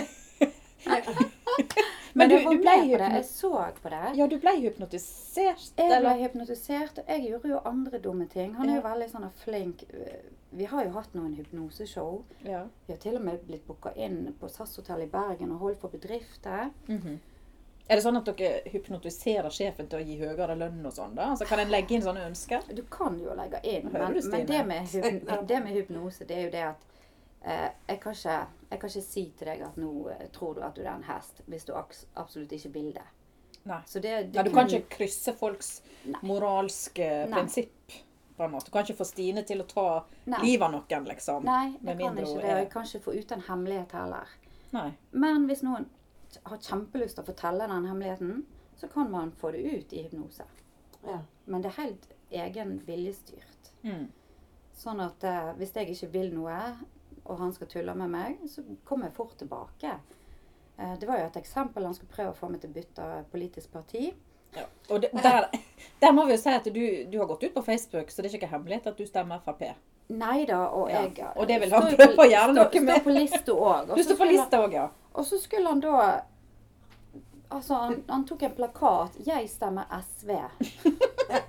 Men, 2.16 2.30
du, 2.30 2.36
du 2.38 2.62
ble 2.62 2.72
hypnotisert? 2.80 3.12
Jeg 3.12 3.26
så 3.28 3.50
på 3.82 3.90
det. 3.92 4.02
Ja, 4.16 4.26
du 4.30 4.36
ble 4.40 4.54
hypnotisert, 4.62 5.66
Jeg 5.76 6.00
ble 6.00 6.14
hypnotisert, 6.22 7.00
og 7.02 7.10
jeg 7.12 7.26
gjorde 7.28 7.50
jo 7.50 7.60
andre 7.68 8.00
dumme 8.00 8.26
ting. 8.32 8.54
Han 8.56 8.70
er 8.72 8.78
jo 8.78 8.84
veldig 8.86 9.08
sånn 9.12 9.26
flink. 9.42 9.84
Vi 10.56 10.68
har 10.70 10.86
jo 10.86 10.94
hatt 10.96 11.12
noen 11.16 11.34
hypnoseshow. 11.36 12.22
Ja. 12.46 12.62
Vi 12.86 12.94
har 12.94 13.00
til 13.02 13.18
og 13.18 13.26
med 13.26 13.44
blitt 13.44 13.66
booka 13.68 13.92
inn 14.00 14.30
på 14.40 14.48
SAS 14.52 14.72
hotell 14.80 15.04
i 15.04 15.10
Bergen 15.12 15.52
og 15.52 15.66
holdt 15.66 15.82
for 15.82 15.92
bedrifter. 15.92 16.70
Mhm. 16.88 17.18
Er 17.86 18.00
det 18.00 18.02
sånn 18.02 18.18
at 18.18 18.26
dere 18.26 18.64
hypnotiserer 18.72 19.52
sjefen 19.54 19.86
til 19.86 20.00
å 20.00 20.06
gi 20.06 20.16
høyere 20.18 20.56
lønn 20.58 20.80
og 20.88 20.94
sånn? 20.94 21.14
da? 21.14 21.28
Altså, 21.34 21.46
Kan 21.46 21.62
en 21.62 21.70
legge 21.70 21.94
inn 21.94 22.02
sånne 22.02 22.24
ønsker? 22.26 22.64
Du 22.74 22.82
kan 22.90 23.18
jo 23.22 23.34
legge 23.38 23.60
inn, 23.62 23.86
men, 23.92 24.16
men 24.32 24.46
det, 24.48 24.62
med 24.66 24.88
hyp 24.90 25.28
det 25.50 25.60
med 25.62 25.76
hypnose, 25.76 26.26
det 26.26 26.38
er 26.38 26.48
jo 26.48 26.54
det 26.56 26.64
at 26.72 26.86
eh, 27.46 27.68
jeg, 27.92 28.00
kan 28.02 28.16
ikke, 28.18 28.38
jeg 28.72 28.80
kan 28.82 28.90
ikke 28.90 29.04
si 29.06 29.24
til 29.38 29.52
deg 29.52 29.62
at 29.68 29.78
nå 29.78 29.92
eh, 30.16 30.24
tror 30.34 30.58
du 30.58 30.64
at 30.66 30.74
du 30.74 30.82
er 30.82 30.96
en 30.96 31.06
hest, 31.06 31.44
hvis 31.46 31.68
du 31.68 31.76
absolutt 31.78 32.56
ikke 32.58 32.72
vil 32.74 32.90
det. 32.96 33.06
Nei. 33.66 33.80
Så 33.86 34.02
det, 34.02 34.16
det 34.32 34.40
Nei 34.40 34.46
du 34.46 34.52
kan 34.54 34.68
ikke 34.70 34.98
krysse 34.98 35.34
folks 35.38 35.70
Nei. 36.06 36.18
moralske 36.26 37.06
Nei. 37.26 37.38
prinsipp. 37.38 38.02
på 38.36 38.44
en 38.44 38.50
måte. 38.52 38.66
Du 38.66 38.70
kan 38.74 38.84
ikke 38.84 38.98
få 38.98 39.04
Stine 39.08 39.46
til 39.48 39.62
å 39.62 39.64
ta 39.64 39.86
livet 40.42 40.66
av 40.66 40.74
noen, 40.74 41.06
liksom. 41.08 41.46
Nei, 41.46 41.70
jeg 41.80 41.96
kan 41.96 42.18
ikke 42.18 42.26
det. 42.26 42.50
og 42.50 42.58
Jeg 42.60 42.66
kan 42.74 42.84
ikke 42.84 43.04
få 43.06 43.14
ut 43.16 43.30
en 43.32 43.44
hemmelighet 43.46 43.94
heller. 43.96 44.34
Nei. 44.74 44.90
Men 45.16 45.46
hvis 45.48 45.62
noen 45.64 45.86
har 46.44 46.58
kjempelyst 46.62 47.16
til 47.18 47.24
å 47.24 47.26
fortelle 47.30 47.66
den 47.70 47.86
hemmeligheten, 47.88 48.44
så 48.76 48.88
kan 48.92 49.10
man 49.10 49.32
få 49.40 49.50
det 49.54 49.62
ut 49.64 49.92
i 49.96 50.02
hypnose. 50.04 50.44
Ja. 51.06 51.20
Men 51.44 51.62
det 51.62 51.70
er 51.72 51.82
helt 51.82 52.06
egen 52.30 52.76
viljestyrt. 52.86 53.72
Mm. 53.86 54.08
Sånn 54.76 55.00
at 55.00 55.24
eh, 55.24 55.52
hvis 55.56 55.72
jeg 55.76 55.88
ikke 55.94 56.10
vil 56.12 56.32
noe, 56.34 56.58
og 57.24 57.38
han 57.40 57.52
skal 57.54 57.66
tulle 57.70 57.94
med 57.98 58.10
meg, 58.12 58.42
så 58.50 58.62
kommer 58.84 59.08
jeg 59.08 59.16
fort 59.16 59.36
tilbake. 59.40 59.94
Eh, 60.78 60.94
det 61.00 61.08
var 61.08 61.18
jo 61.22 61.26
et 61.30 61.38
eksempel. 61.40 61.86
Han 61.88 61.94
skulle 61.96 62.12
prøve 62.12 62.34
å 62.34 62.38
få 62.38 62.50
meg 62.52 62.60
til 62.60 62.70
å 62.70 62.76
bytte 62.76 63.08
politisk 63.32 63.72
parti. 63.72 64.10
Ja. 64.56 64.66
Og 64.90 65.02
det, 65.02 65.10
der, 65.24 65.48
der 66.00 66.12
må 66.16 66.24
vi 66.28 66.36
jo 66.36 66.40
si 66.42 66.52
at 66.52 66.64
du, 66.72 66.82
du 67.10 67.18
har 67.18 67.26
gått 67.32 67.42
ut 67.48 67.54
på 67.56 67.62
Facebook, 67.66 68.10
så 68.12 68.22
det 68.22 68.30
er 68.30 68.38
ikke 68.38 68.52
hemmelighet 68.52 68.86
at 68.92 68.98
du 69.00 69.06
stemmer 69.08 69.40
Frp. 69.44 69.64
Nei 70.16 70.44
da, 70.46 70.60
og 70.70 70.86
Ja, 70.92 71.00
jeg 71.02 71.24
og 71.34 71.48
det 71.50 71.56
vil 71.64 71.72
han 71.74 71.88
prøve 71.96 72.12
på- 72.14 72.22
å 72.22 72.30
gjøre 72.30 72.52
noe 72.54 72.68
med. 72.70 72.92
Står 72.92 73.02
på 73.08 73.14
lista 73.16 73.56
òg. 73.56 73.88
Du 73.96 74.02
står 74.06 74.20
på 74.20 74.28
lista 74.30 74.60
òg, 74.62 74.76
ja. 74.78 74.84
Og 75.16 75.24
så 75.26 75.38
skulle 75.40 75.68
han 75.68 75.80
da 75.80 76.20
Altså, 77.48 77.74
han, 77.74 78.00
han 78.08 78.24
tok 78.26 78.42
en 78.42 78.54
plakat 78.56 79.18
'Jeg 79.22 79.48
stemmer 79.50 79.84
SV'. 80.02 80.38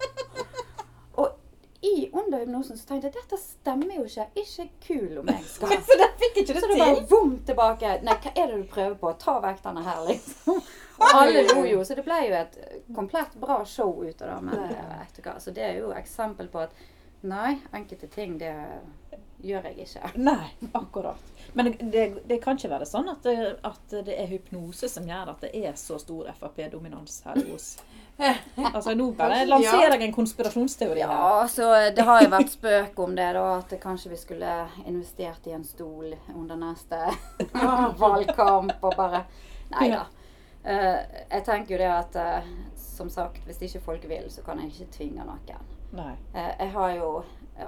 og 1.21 1.29
i 1.81 2.09
under 2.13 2.39
hypnosen 2.39 2.77
så 2.77 2.85
tenkte 2.87 3.07
jeg 3.07 3.15
dette 3.15 3.39
stemmer 3.41 3.95
jo 3.95 4.03
ikke. 4.05 4.27
Ikke 4.35 4.67
kul 4.87 5.17
om 5.23 5.31
jeg 5.33 5.43
skal. 5.49 5.73
Så 5.89 5.97
det 5.97 6.09
fikk 6.21 6.37
ikke 6.43 6.53
det 6.53 6.61
Så 6.61 6.67
det 6.69 6.77
bare 6.79 6.95
til. 6.95 7.07
vom 7.09 7.33
tilbake. 7.49 7.95
Nei, 8.05 8.13
hva 8.13 8.33
er 8.35 8.47
det 8.51 8.59
du 8.61 8.67
prøver 8.75 8.93
på? 9.01 9.13
Ta 9.19 9.39
vekk 9.41 9.63
denne 9.63 9.83
her, 9.89 10.03
liksom. 10.11 10.61
Og 10.99 11.07
alle 11.13 11.43
lo 11.49 11.65
jo, 11.65 11.81
så 11.85 11.97
det 11.97 12.05
ble 12.05 12.21
jo 12.27 12.37
et 12.43 12.55
komplett 12.95 13.33
bra 13.41 13.65
show 13.65 14.03
ut 14.03 14.21
av 14.21 14.27
det. 14.29 14.37
Men 14.43 14.69
vet 14.99 15.17
du 15.17 15.21
hva, 15.25 15.39
så 15.39 15.51
det 15.53 15.65
er 15.65 15.75
jo 15.81 15.91
eksempel 15.97 16.47
på 16.53 16.59
at 16.59 16.77
nei, 17.21 17.57
enkelte 17.73 18.07
ting 18.07 18.37
det 18.37 18.53
gjør 19.43 19.67
jeg 19.69 19.85
ikke. 19.85 20.11
Nei, 20.29 20.49
akkurat. 20.77 21.33
Men 21.53 21.71
det, 21.79 22.07
det 22.27 22.39
kan 22.43 22.57
ikke 22.57 22.71
være 22.73 22.87
sånn 22.89 23.07
at 23.11 23.23
det, 23.25 23.35
at 23.65 23.95
det 24.05 24.15
er 24.17 24.29
hypnose 24.31 24.89
som 24.91 25.07
gjør 25.07 25.31
at 25.33 25.45
det 25.45 25.51
er 25.55 25.77
så 25.79 25.97
stor 26.01 26.29
Frp-dominans 26.37 27.21
her 27.25 27.39
hos 27.49 27.77
Altså, 28.17 28.95
nå 28.97 29.11
bare 29.13 29.43
lanserer 29.45 29.93
jeg 29.93 30.07
en 30.07 30.13
konspirasjonsteori 30.15 31.03
her. 31.03 31.11
Ja, 31.11 31.43
så 31.53 31.67
det 31.93 32.01
har 32.01 32.23
jo 32.23 32.31
vært 32.33 32.49
spøk 32.49 33.01
om 33.03 33.13
det, 33.13 33.27
da. 33.37 33.43
At 33.59 33.75
kanskje 33.81 34.09
vi 34.09 34.17
skulle 34.17 34.53
investert 34.89 35.45
i 35.45 35.53
en 35.53 35.65
stol 35.65 36.15
under 36.33 36.57
neste 36.57 37.03
valgkamp 38.01 38.81
og 38.81 38.97
bare 38.97 39.27
Nei 39.67 39.89
da. 39.91 40.05
Eh, 40.63 40.99
jeg 41.29 41.43
tenker 41.45 41.75
jo 41.75 41.79
det 41.81 41.89
at 41.91 42.17
eh, 42.21 42.51
som 42.79 43.09
sagt, 43.13 43.43
hvis 43.45 43.61
ikke 43.67 43.83
folk 43.85 44.09
vil, 44.09 44.29
så 44.31 44.41
kan 44.45 44.61
jeg 44.63 44.73
ikke 44.73 44.93
tvinge 44.97 45.25
noen. 45.27 45.67
Nei. 45.95 46.13
Eh, 46.33 46.53
jeg 46.63 46.71
har 46.73 46.95
jo 46.97 47.11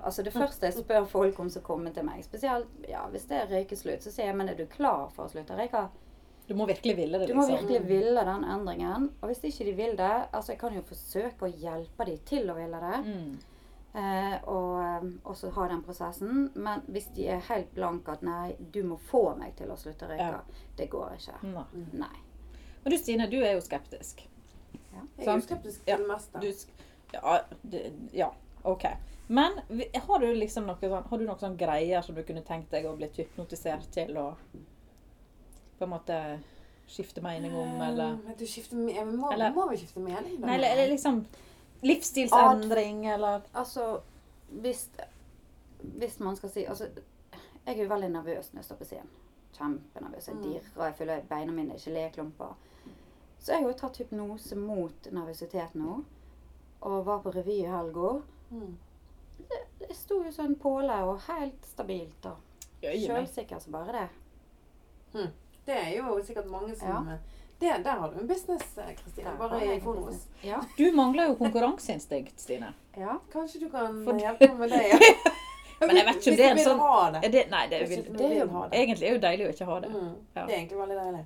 Altså 0.03 0.23
Det 0.23 0.33
første 0.33 0.65
jeg 0.69 0.73
spør 0.83 1.05
folk 1.09 1.39
om 1.39 1.49
som 1.49 1.61
kommer 1.65 1.91
til 1.95 2.03
meg, 2.05 2.23
spesielt 2.23 2.67
ja, 2.89 3.05
hvis 3.09 3.25
det 3.29 3.37
er 3.37 3.47
røykeslutt, 3.49 4.03
så 4.05 4.11
sier 4.13 4.25
jeg 4.29 4.35
men 4.37 4.49
er 4.49 4.55
du 4.59 4.65
klar 4.69 5.09
for 5.15 5.25
å 5.25 5.31
slutte 5.31 5.55
å 5.55 5.57
røyke? 5.59 5.87
Du 6.49 6.55
må 6.57 6.65
virkelig 6.65 6.95
ville 6.97 7.19
det, 7.21 7.27
Du 7.29 7.35
må 7.37 7.43
liksom. 7.45 7.67
virkelig 7.67 7.87
ville 7.87 8.23
den 8.25 8.43
endringen. 8.43 9.09
Og 9.21 9.29
hvis 9.29 9.43
ikke 9.45 9.65
de 9.65 9.73
vil 9.77 9.95
det 9.97 10.11
Altså 10.33 10.51
Jeg 10.55 10.59
kan 10.59 10.73
jo 10.73 10.81
forsøke 10.81 11.45
å 11.45 11.51
hjelpe 11.53 12.05
dem 12.09 12.17
til 12.25 12.49
å 12.49 12.55
ville 12.57 12.79
det. 12.85 12.99
Mm. 13.05 13.37
Eh, 13.93 14.35
og 14.49 14.79
eh, 14.83 15.05
også 15.25 15.49
ha 15.55 15.67
den 15.69 15.83
prosessen. 15.85 16.49
Men 16.55 16.81
hvis 16.87 17.07
de 17.15 17.27
er 17.33 17.45
helt 17.49 17.71
blanke 17.73 18.11
at 18.13 18.21
nei, 18.25 18.55
du 18.73 18.81
må 18.85 18.97
få 19.09 19.35
meg 19.37 19.55
til 19.57 19.69
å 19.73 19.77
slutte 19.77 20.05
å 20.05 20.09
røyke, 20.09 20.27
Ja. 20.29 20.65
det 20.77 20.89
går 20.89 21.15
ikke. 21.17 21.37
Nei. 21.53 21.65
Nei. 21.93 22.17
Men 22.83 22.91
du 22.93 22.97
Stine, 22.97 23.27
du 23.29 23.39
er 23.41 23.53
jo 23.53 23.61
skeptisk. 23.65 24.25
Jeg 24.73 25.27
er 25.27 25.33
jo 25.35 25.41
skeptisk 25.41 25.81
Ja. 25.87 25.95
til 25.97 26.05
det 26.05 26.11
meste. 26.13 26.39
Du, 26.39 26.53
ja, 27.13 27.39
det, 27.63 27.83
ja, 28.13 28.29
OK. 28.63 28.85
Men 29.27 29.59
har 30.07 30.19
du 30.19 30.25
liksom 30.35 30.65
noe 30.65 30.75
sånn, 30.81 31.03
har 31.09 31.17
du 31.17 31.25
noen 31.25 31.39
sånn 31.39 31.57
greier 31.57 32.01
som 32.01 32.15
du 32.15 32.23
kunne 32.23 32.41
tenkt 32.41 32.71
deg 32.71 32.85
å 32.85 32.95
bli 32.97 33.07
hypnotisert 33.13 33.91
til 33.93 34.17
å 34.17 34.35
på 35.77 35.83
en 35.85 35.89
måte 35.93 36.39
skifte 36.89 37.21
mening 37.21 37.53
om, 37.55 37.81
eller 37.81 38.13
Um, 38.17 38.33
du 38.37 38.45
skifter, 38.47 38.77
jeg 38.89 39.05
må, 39.05 39.31
Eller- 39.31 39.51
må 39.53 39.69
vi 39.69 39.77
skifte 39.77 39.99
mening? 39.99 40.39
Nei, 40.41 40.55
eller, 40.55 40.67
eller 40.73 40.87
liksom 40.89 41.25
livsstilsendring, 41.83 43.05
eller 43.13 43.41
Altså, 43.53 44.01
hvis, 44.49 44.89
hvis 45.99 46.19
man 46.19 46.35
skal 46.35 46.49
si 46.49 46.65
Altså, 46.65 46.89
jeg 47.65 47.77
er 47.77 47.83
jo 47.83 47.89
veldig 47.89 48.09
nervøs 48.11 48.49
når 48.53 48.59
jeg 48.59 48.65
står 48.65 48.75
på 48.79 48.85
scenen. 48.85 49.09
Kjempenervøs. 49.53 50.27
Jeg 50.27 50.35
Mm. 50.35 50.41
dirrer, 50.43 50.85
jeg 50.85 50.95
føler 50.95 51.21
beina 51.29 51.51
mine 51.51 51.73
er 51.73 51.77
geléklumper. 51.77 52.55
Så 53.39 53.51
jeg 53.53 53.61
har 53.61 53.71
jo 53.71 53.77
tatt 53.77 53.97
hypnose 53.97 54.55
mot 54.55 55.07
nervøsitet 55.11 55.75
nå. 55.75 56.03
Og 56.81 57.05
var 57.05 57.19
på 57.19 57.31
revy 57.35 57.59
i 57.63 57.69
helga. 57.69 58.21
Mm. 58.51 58.77
det 59.79 59.95
sto 59.95 60.23
jo 60.23 60.31
sånn 60.31 60.55
påle 60.59 60.95
og 61.05 61.19
helt 61.27 61.65
stabilt. 61.65 62.25
og 62.25 62.37
Jøye. 62.83 63.07
Sjølsikker 63.07 63.59
som 63.61 63.73
bare 63.73 63.91
det. 65.13 65.27
Det 65.65 65.75
er 65.75 65.91
jo 65.97 66.15
sikkert 66.23 66.47
mange 66.49 66.75
som 66.75 66.87
Ja. 67.09 67.17
det, 67.59 67.83
Der 67.83 67.91
har 67.99 68.09
du 68.11 68.19
en 68.19 68.27
business, 68.27 68.77
eh, 68.77 68.95
Kristine. 68.95 69.35
Bare 69.37 69.75
i 69.75 69.79
Fonos. 69.79 70.27
Ja. 70.43 70.61
Du 70.77 70.91
mangler 70.91 71.27
jo 71.27 71.35
konkurranseinstinkt, 71.35 72.39
Stine. 72.39 72.73
ja. 72.97 73.19
Kanskje 73.31 73.59
du 73.59 73.69
kan 73.69 74.03
For- 74.05 74.13
hjelpe 74.19 74.47
meg 74.47 74.57
med 74.59 74.69
det? 74.69 74.87
Ja. 74.89 74.97
Men 75.87 75.95
jeg 75.95 76.05
vet 76.05 76.15
ikke 76.15 76.31
om 76.31 76.35
det 76.37 76.45
er 76.45 76.51
en 76.51 76.57
sånn- 76.57 77.13
det. 77.13 77.23
Er 77.25 77.29
det, 77.31 77.49
nei, 77.51 77.67
det, 77.67 77.89
vil, 77.89 78.03
det 78.03 78.21
er 78.21 78.39
jo 78.39 78.47
det. 78.47 78.71
egentlig 78.79 79.03
er 79.07 79.13
jo 79.13 79.19
deilig 79.19 79.45
å 79.47 79.49
ikke 79.53 79.65
ha 79.65 79.79
det. 79.79 79.89
Mm. 79.89 80.15
Ja. 80.35 80.45
Det 80.45 80.53
er 80.53 80.57
egentlig 80.59 80.77
veldig 80.77 80.97
deilig. 80.97 81.25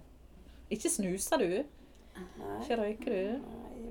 Ikke 0.71 0.89
snuser 0.89 1.37
du? 1.37 1.63
Nei. 2.37 2.59
Ikke 2.61 2.77
røyker 2.77 3.05
du? 3.05 3.41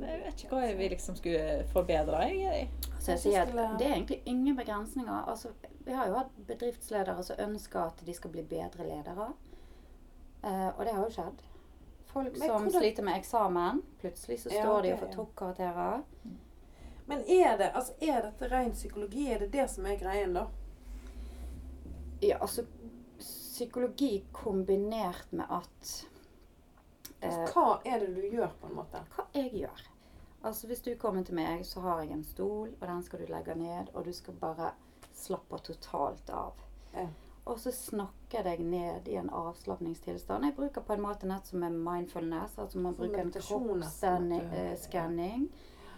Jeg 0.02 0.20
vet 0.24 0.42
ikke 0.44 0.56
hva 0.56 0.66
jeg 0.66 0.76
vil 0.78 0.90
liksom 0.90 1.16
skulle 1.16 1.64
forbedre. 1.72 2.20
Jeg, 2.34 2.68
Så 2.98 3.12
jeg 3.12 3.18
sier 3.22 3.42
at 3.42 3.78
det 3.78 3.86
er 3.86 3.94
egentlig 3.96 4.20
ingen 4.26 4.56
begrensninger. 4.56 5.24
Altså, 5.30 5.52
vi 5.84 5.92
har 5.92 6.06
jo 6.08 6.14
hatt 6.18 6.36
bedriftsledere 6.46 7.22
som 7.24 7.36
ønsker 7.38 7.80
at 7.86 8.02
de 8.06 8.14
skal 8.14 8.30
bli 8.30 8.42
bedre 8.42 8.86
ledere. 8.88 9.32
Eh, 10.44 10.68
og 10.76 10.84
det 10.84 10.94
har 10.94 11.04
jo 11.06 11.10
skjedd. 11.14 11.42
Folk 12.12 12.38
Men 12.38 12.48
som 12.48 12.70
sliter 12.70 13.02
med 13.06 13.16
eksamen, 13.20 13.82
plutselig 14.00 14.40
så 14.42 14.50
Ja, 14.52 14.62
står 14.66 14.82
de 14.82 14.92
og 14.92 14.98
får 15.00 15.08
er- 15.08 15.14
toppkarakterer. 15.14 16.02
Men 17.06 17.18
er 17.28 17.56
det 17.58 17.70
altså, 17.74 17.92
er 18.00 18.22
dette 18.22 18.48
ren 18.52 18.72
psykologi? 18.72 19.30
Er 19.32 19.38
det 19.38 19.50
det 19.52 19.70
som 19.70 19.86
er 19.86 19.96
greien, 19.96 20.34
da? 20.34 20.46
Ja, 22.20 22.38
altså 22.40 22.66
Psykologi 23.18 24.24
kombinert 24.32 25.32
med 25.32 25.44
at 25.50 26.04
eh, 27.20 27.28
Altså, 27.28 27.52
hva 27.54 27.80
er 27.84 27.98
det 28.00 28.14
du 28.16 28.22
gjør, 28.36 28.50
på 28.60 28.66
en 28.70 28.74
måte? 28.74 29.02
hva 29.16 29.24
jeg 29.34 29.50
gjør. 29.52 29.82
Altså 30.44 30.66
Hvis 30.66 30.81
du 30.83 30.94
kommer 30.98 31.22
til 31.24 31.35
meg, 31.35 31.66
så 31.66 31.81
har 31.81 32.00
jeg 32.02 32.12
en 32.12 32.24
stol, 32.24 32.68
og 32.81 32.88
den 32.88 33.02
skal 33.02 33.18
du 33.18 33.24
legge 33.33 33.55
ned, 33.55 33.87
og 33.94 34.05
du 34.05 34.12
skal 34.12 34.35
bare 34.35 34.70
slappe 35.14 35.59
totalt 35.59 36.31
av. 36.31 36.52
Ja. 36.94 37.07
Og 37.46 37.59
så 37.59 37.70
snakker 37.74 38.38
jeg 38.38 38.44
deg 38.44 38.61
ned 38.66 39.09
i 39.09 39.14
en 39.18 39.31
avslapningstilstand. 39.31 40.44
Jeg 40.44 40.55
bruker 40.57 40.81
på 40.87 40.92
en 40.94 41.02
måte 41.02 41.26
nett 41.26 41.46
som 41.46 41.62
er 41.62 41.70
mindfulness, 41.74 42.59
altså 42.59 42.78
man 42.78 42.94
bruker 42.94 43.18
en 43.20 43.33
kroppsskanning, 43.33 45.48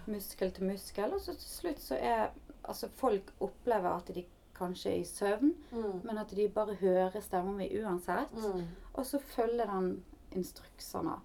muskel 0.07 0.50
til 0.52 0.64
muskel, 0.68 1.12
og 1.14 1.20
så 1.20 1.33
til 1.35 1.50
slutt 1.50 1.80
så 1.80 1.94
er 2.00 2.30
Altså 2.66 2.88
folk 2.96 3.28
opplever 3.44 3.90
at 3.92 4.07
de 4.14 4.22
kanskje 4.57 4.90
er 4.90 5.00
i 5.02 5.04
søvn, 5.04 5.50
Mm. 5.72 6.00
men 6.04 6.18
at 6.18 6.30
de 6.37 6.48
bare 6.48 6.74
hører 6.74 7.20
stemmen 7.20 7.57
min 7.57 7.85
uansett. 7.85 8.33
Mm. 8.33 8.62
Og 8.94 9.07
så 9.07 9.18
følger 9.20 9.66
den 9.66 10.02
instruksene. 10.33 11.18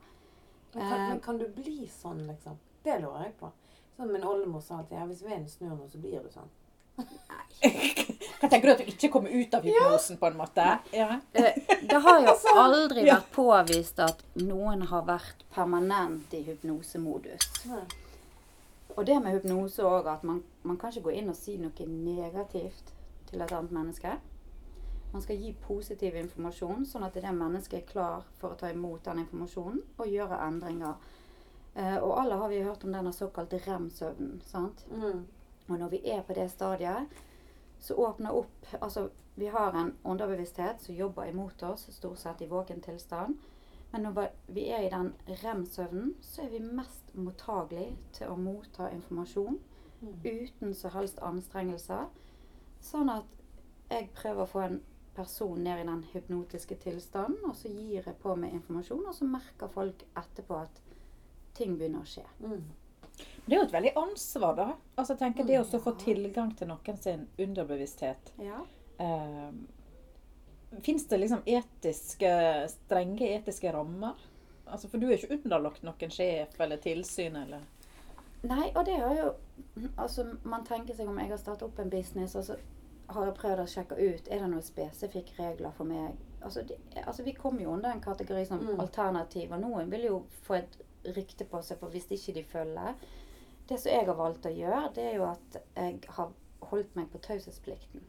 Men, 0.73 0.89
kan, 0.89 0.99
Eh. 1.01 1.10
men 1.10 1.19
kan 1.21 1.38
du 1.38 1.47
bli 1.47 1.88
sånn, 1.88 2.27
liksom? 2.27 2.58
Det 2.83 2.99
lurer 3.01 3.25
jeg 3.27 3.35
på. 3.39 3.51
Sånn 3.97 4.11
Min 4.13 4.23
oldemor 4.23 4.61
sa 4.63 4.77
alltid 4.79 4.97
ja, 4.97 5.05
hvis 5.09 5.23
vinden 5.25 5.49
snur 5.51 5.75
nå, 5.75 5.87
så 5.91 5.99
blir 5.99 6.23
du 6.23 6.29
sånn. 6.31 6.49
Nei. 6.99 7.71
Hva 8.39 8.47
tenker 8.51 8.65
du 8.67 8.71
at 8.73 8.81
du 8.83 8.89
ikke 8.91 9.09
kommer 9.11 9.31
ut 9.31 9.53
av 9.55 9.63
hypnosen, 9.67 10.17
på 10.19 10.27
en 10.27 10.37
måte? 10.39 10.65
Ja. 10.95 11.19
Eh, 11.33 11.57
Det 11.87 11.99
har 12.03 12.19
jo 12.25 12.33
aldri 12.63 13.05
vært 13.07 13.29
påvist 13.35 13.99
at 14.03 14.23
noen 14.39 14.83
har 14.91 15.05
vært 15.07 15.43
permanent 15.55 16.33
i 16.35 16.41
hypnosemodus. 16.47 17.47
Og 18.95 19.05
det 19.07 19.19
med 19.23 19.35
hypnose 19.37 19.83
òg, 19.85 20.07
at 20.11 20.23
man, 20.27 20.41
man 20.63 20.79
kan 20.79 20.91
ikke 20.91 21.07
gå 21.07 21.15
inn 21.19 21.31
og 21.31 21.37
si 21.39 21.55
noe 21.59 21.87
negativt 21.87 22.91
til 23.29 23.43
et 23.45 23.51
annet 23.55 23.71
menneske. 23.75 24.15
Man 25.13 25.23
skal 25.23 25.39
gi 25.41 25.53
positiv 25.65 26.15
informasjon, 26.19 26.83
sånn 26.85 27.05
at 27.07 27.15
det 27.17 27.31
mennesket 27.33 27.79
er 27.79 27.87
klar 27.91 28.27
for 28.41 28.53
å 28.53 28.59
ta 28.59 28.69
imot 28.69 29.07
den 29.07 29.23
informasjonen 29.23 29.79
og 29.97 30.11
gjøre 30.11 30.41
endringer. 30.47 30.99
Eh, 31.79 31.97
og 31.97 32.17
alle 32.19 32.35
har 32.41 32.49
vi 32.51 32.61
hørt 32.65 32.83
om 32.83 32.91
denne 32.93 33.13
såkalte 33.15 33.59
rem-søvnen. 33.63 34.41
sant? 34.45 34.85
Mm. 34.91 35.25
Og 35.69 35.79
når 35.79 35.89
vi 35.93 36.01
er 36.11 36.21
på 36.27 36.33
det 36.35 36.49
stadiet, 36.51 37.07
så 37.79 37.95
åpner 37.95 38.35
opp 38.35 38.73
Altså, 38.81 39.09
vi 39.35 39.45
har 39.47 39.73
en 39.73 39.93
underbevissthet 40.03 40.81
som 40.81 40.95
jobber 40.95 41.29
imot 41.29 41.63
oss, 41.63 41.87
stort 41.95 42.19
sett 42.19 42.41
i 42.41 42.47
våken 42.47 42.81
tilstand. 42.81 43.37
Men 43.91 44.01
når 44.01 44.27
vi 44.47 44.67
er 44.69 44.81
i 44.85 44.89
den 44.89 45.13
rem-søvnen, 45.43 46.15
så 46.21 46.41
er 46.41 46.49
vi 46.49 46.59
mest 46.59 47.15
mottagelig 47.15 47.97
til 48.13 48.27
å 48.27 48.35
motta 48.37 48.89
informasjon 48.91 49.59
Mm. 50.01 50.13
uten 50.23 50.75
så 50.75 50.87
helst 50.87 51.19
anstrengelser. 51.19 52.05
Sånn 52.81 53.09
at 53.09 53.25
jeg 53.89 54.09
prøver 54.15 54.43
å 54.43 54.47
få 54.47 54.59
en 54.59 54.81
person 55.15 55.63
ned 55.63 55.81
i 55.81 55.87
den 55.87 56.03
hypnotiske 56.13 56.75
tilstanden, 56.75 57.43
og 57.49 57.55
så 57.55 57.67
gir 57.67 58.03
jeg 58.05 58.15
på 58.21 58.35
med 58.35 58.53
informasjon, 58.53 59.07
og 59.07 59.15
så 59.15 59.25
merker 59.25 59.67
folk 59.67 60.05
etterpå 60.15 60.61
at 60.61 60.81
ting 61.60 61.76
begynner 61.80 62.02
å 62.06 62.10
skje. 62.10 62.24
Mm. 62.41 62.63
Det 63.45 63.56
er 63.56 63.60
jo 63.60 63.65
et 63.67 63.74
veldig 63.74 63.91
ansvar, 64.00 64.56
da. 64.56 64.65
Altså, 64.95 65.13
jeg 65.15 65.19
tenker 65.24 65.48
Det 65.50 65.58
å 65.60 65.65
så 65.67 65.80
få 65.84 65.91
tilgang 66.00 66.54
til 66.56 66.69
noen 66.72 66.98
sin 67.02 67.28
underbevissthet 67.41 68.32
Ja. 68.39 68.62
eh, 69.00 69.52
Fins 70.86 71.08
det 71.10 71.17
liksom 71.17 71.41
etiske, 71.50 72.30
strenge 72.69 73.26
etiske 73.39 73.72
rammer? 73.74 74.13
Altså, 74.69 74.88
For 74.88 75.02
du 75.02 75.08
er 75.10 75.17
ikke 75.17 75.34
underlagt 75.39 75.82
noen 75.84 76.12
sjef 76.13 76.60
eller 76.62 76.78
tilsyn 76.78 77.36
eller 77.43 77.63
Nei, 78.43 78.69
og 78.78 78.86
det 78.88 78.93
er 79.02 79.15
jo 79.17 79.32
Altså, 79.98 80.28
man 80.48 80.63
tenker 80.67 80.95
seg 80.95 81.10
om 81.10 81.17
jeg 81.19 81.30
har 81.34 81.41
startet 81.41 81.65
opp 81.67 81.80
en 81.84 81.89
business, 81.91 82.36
og 82.39 82.45
så 82.48 82.56
har 83.10 83.26
jeg 83.26 83.36
prøvd 83.39 83.63
å 83.63 83.67
sjekke 83.67 83.98
ut 83.98 84.28
er 84.30 84.39
det 84.43 84.48
noen 84.52 84.62
spesifikke 84.63 85.34
regler 85.41 85.72
for 85.76 85.89
meg. 85.89 86.13
Altså, 86.45 86.62
de, 86.69 86.76
altså 87.02 87.24
Vi 87.26 87.34
kommer 87.34 87.63
jo 87.65 87.74
under 87.74 87.91
en 87.91 88.02
kategori 88.06 88.45
som 88.48 88.60
Mm. 88.62 88.80
alternativ, 88.80 89.52
og 89.52 89.60
noen 89.65 89.89
vil 89.89 90.06
jo 90.06 90.19
få 90.45 90.54
et 90.60 90.78
rykte 91.15 91.45
på 91.45 91.62
seg 91.63 91.79
for 91.79 91.89
hvis 91.93 92.09
ikke 92.12 92.33
de 92.39 92.43
følger. 92.43 92.93
Det 93.69 93.79
som 93.79 93.91
jeg 93.91 94.05
har 94.05 94.17
valgt 94.17 94.45
å 94.49 94.53
gjøre, 94.53 94.91
det 94.95 95.03
er 95.03 95.15
jo 95.19 95.25
at 95.29 95.59
jeg 95.75 95.99
har 96.09 96.31
holdt 96.71 96.95
meg 96.97 97.09
på 97.13 97.21
taushetsplikten. 97.23 98.01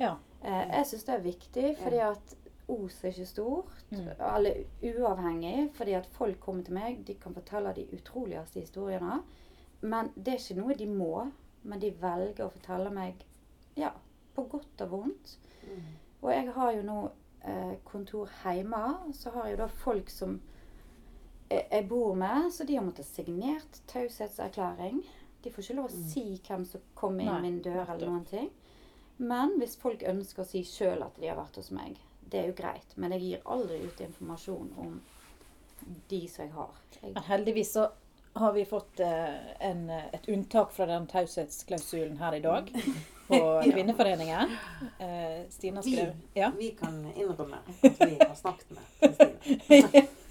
Ja. 0.00 0.16
Eh, 0.42 0.64
jeg 0.72 0.86
syns 0.86 1.04
det 1.06 1.14
er 1.14 1.26
viktig, 1.26 1.76
fordi 1.82 2.00
at 2.08 2.36
Os 2.72 3.04
er 3.04 3.08
ikke 3.10 3.26
stort, 3.26 3.84
Mm. 3.90 4.08
eller 4.18 4.64
uavhengig, 4.82 5.70
fordi 5.74 5.92
at 5.92 6.06
folk 6.06 6.40
kommer 6.40 6.62
til 6.64 6.74
meg, 6.74 7.02
de 7.06 7.14
kan 7.14 7.34
fortelle 7.34 7.72
de 7.74 7.86
utroligste 7.92 8.60
historiene. 8.60 9.22
Men 9.80 10.12
det 10.16 10.28
er 10.34 10.38
ikke 10.38 10.60
noe 10.60 10.74
de 10.74 10.86
må, 10.86 11.30
men 11.64 11.80
de 11.80 11.90
velger 11.90 12.44
å 12.46 12.52
fortelle 12.52 12.90
meg 12.90 13.24
ja, 13.76 13.90
på 14.34 14.44
godt 14.48 14.80
og 14.80 14.90
vondt. 14.90 15.38
Mm. 15.66 15.82
Og 16.22 16.30
jeg 16.32 16.52
har 16.52 16.72
jo 16.72 16.82
nå 16.82 17.10
eh, 17.44 17.74
kontor 17.84 18.30
hjemme, 18.44 19.12
så 19.12 19.30
har 19.30 19.48
jeg 19.48 19.58
da 19.58 19.66
folk 19.66 20.08
som 20.10 20.40
jeg, 21.70 21.88
bor 21.88 22.14
med, 22.14 22.50
så 22.52 22.64
de 22.68 22.76
har 22.78 22.84
måttet 22.86 23.06
signert 23.08 23.80
taushetserklæring. 23.92 25.02
De 25.42 25.50
får 25.50 25.64
ikke 25.64 25.76
lov 25.76 25.88
å 25.90 25.94
Mm. 25.96 26.08
si 26.12 26.40
hvem 26.48 26.64
som 26.66 26.80
kommer 26.94 27.20
inn 27.24 27.32
Nei, 27.32 27.40
min 27.42 27.60
dør 27.62 27.88
eller 27.94 28.06
noen 28.06 28.24
ting. 28.30 28.50
Men 29.18 29.56
hvis 29.58 29.76
folk 29.76 30.02
ønsker 30.02 30.42
å 30.42 30.46
si 30.48 30.62
sjøl 30.64 31.02
at 31.04 31.16
de 31.20 31.26
har 31.28 31.36
vært 31.36 31.56
hos 31.56 31.70
meg, 31.70 31.96
det 32.30 32.40
er 32.40 32.46
jo 32.46 32.54
greit. 32.62 32.94
Men 32.96 33.12
jeg 33.12 33.20
gir 33.20 33.42
aldri 33.44 33.80
ut 33.84 34.00
informasjon 34.00 34.70
om 34.78 35.00
de 36.08 36.28
som 36.28 36.44
jeg 36.44 36.52
har. 36.54 36.70
Jeg, 37.02 37.12
Men 37.14 37.22
heldigvis 37.22 37.72
så 37.72 37.88
har 38.36 38.52
vi 38.52 38.64
fått 38.64 39.00
eh, 39.00 39.34
en, 39.60 39.90
et 39.90 40.28
unntak 40.28 40.70
fra 40.72 40.86
den 40.86 41.06
taushetsklausulen 41.06 42.16
her 42.18 42.32
i 42.34 42.40
dag 42.40 42.70
på 43.28 43.36
Ja. 43.36 43.62
Kvinneforeningen. 43.62 44.56
Eh, 44.98 45.42
Stina 45.50 45.80
Vi, 45.84 46.06
Ja. 46.34 46.50
vi 46.56 46.70
kan 46.70 47.12
innrømme 47.16 47.58
at 47.66 47.98
vi 48.08 48.16
har 48.20 48.34
snakket 48.34 48.70
med 48.70 48.82
Kristine. 49.18 50.06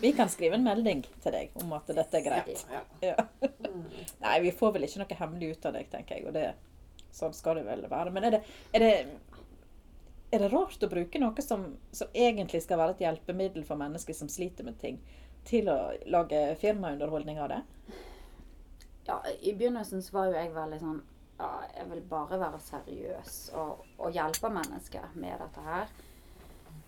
Vi 0.00 0.12
kan 0.16 0.28
skrive 0.28 0.58
en 0.58 0.66
melding 0.66 1.04
til 1.22 1.34
deg 1.34 1.54
om 1.62 1.72
at 1.76 1.88
dette 1.96 2.20
er 2.20 2.24
greit. 2.26 2.64
Ja, 2.72 2.82
Ja. 3.04 3.16
Mm. 3.66 3.84
Nei, 4.24 4.36
vi 4.44 4.52
får 4.56 4.74
vel 4.76 4.86
ikke 4.86 5.02
noe 5.02 5.18
hemmelig 5.20 5.50
ut 5.56 5.68
av 5.68 5.76
deg, 5.76 5.90
tenker 5.92 6.18
jeg. 6.18 6.26
Og 6.28 6.36
det, 6.36 6.46
sånn 7.16 7.34
skal 7.36 7.60
det 7.60 7.66
vel 7.68 7.86
være. 7.90 8.12
Men 8.14 8.28
er 8.28 8.36
det, 8.36 8.42
er 8.76 8.84
det, 8.84 8.92
er 10.32 10.44
det 10.44 10.50
rart 10.52 10.82
å 10.82 10.90
bruke 10.92 11.20
noe 11.22 11.44
som, 11.44 11.68
som 11.96 12.12
egentlig 12.14 12.62
skal 12.64 12.80
være 12.82 12.96
et 12.96 13.06
hjelpemiddel 13.06 13.64
for 13.68 13.80
mennesker 13.80 14.16
som 14.16 14.30
sliter 14.32 14.66
med 14.66 14.78
ting, 14.82 15.00
til 15.46 15.68
å 15.70 15.78
lage 16.10 16.48
firmaunderholdning 16.60 17.38
av 17.40 17.52
det? 17.54 17.62
ja, 19.06 19.22
I 19.40 19.52
begynnelsen 19.54 20.02
så 20.02 20.16
var 20.16 20.26
jo 20.26 20.34
jeg 20.34 20.50
veldig 20.54 20.78
sånn 20.82 20.96
ja, 21.38 21.50
Jeg 21.76 21.86
vil 21.90 22.00
bare 22.10 22.38
være 22.40 22.58
seriøs 22.64 23.36
og, 23.60 23.84
og 24.00 24.14
hjelpe 24.16 24.50
mennesker 24.50 25.12
med 25.20 25.36
dette 25.42 25.64
her. 25.66 25.90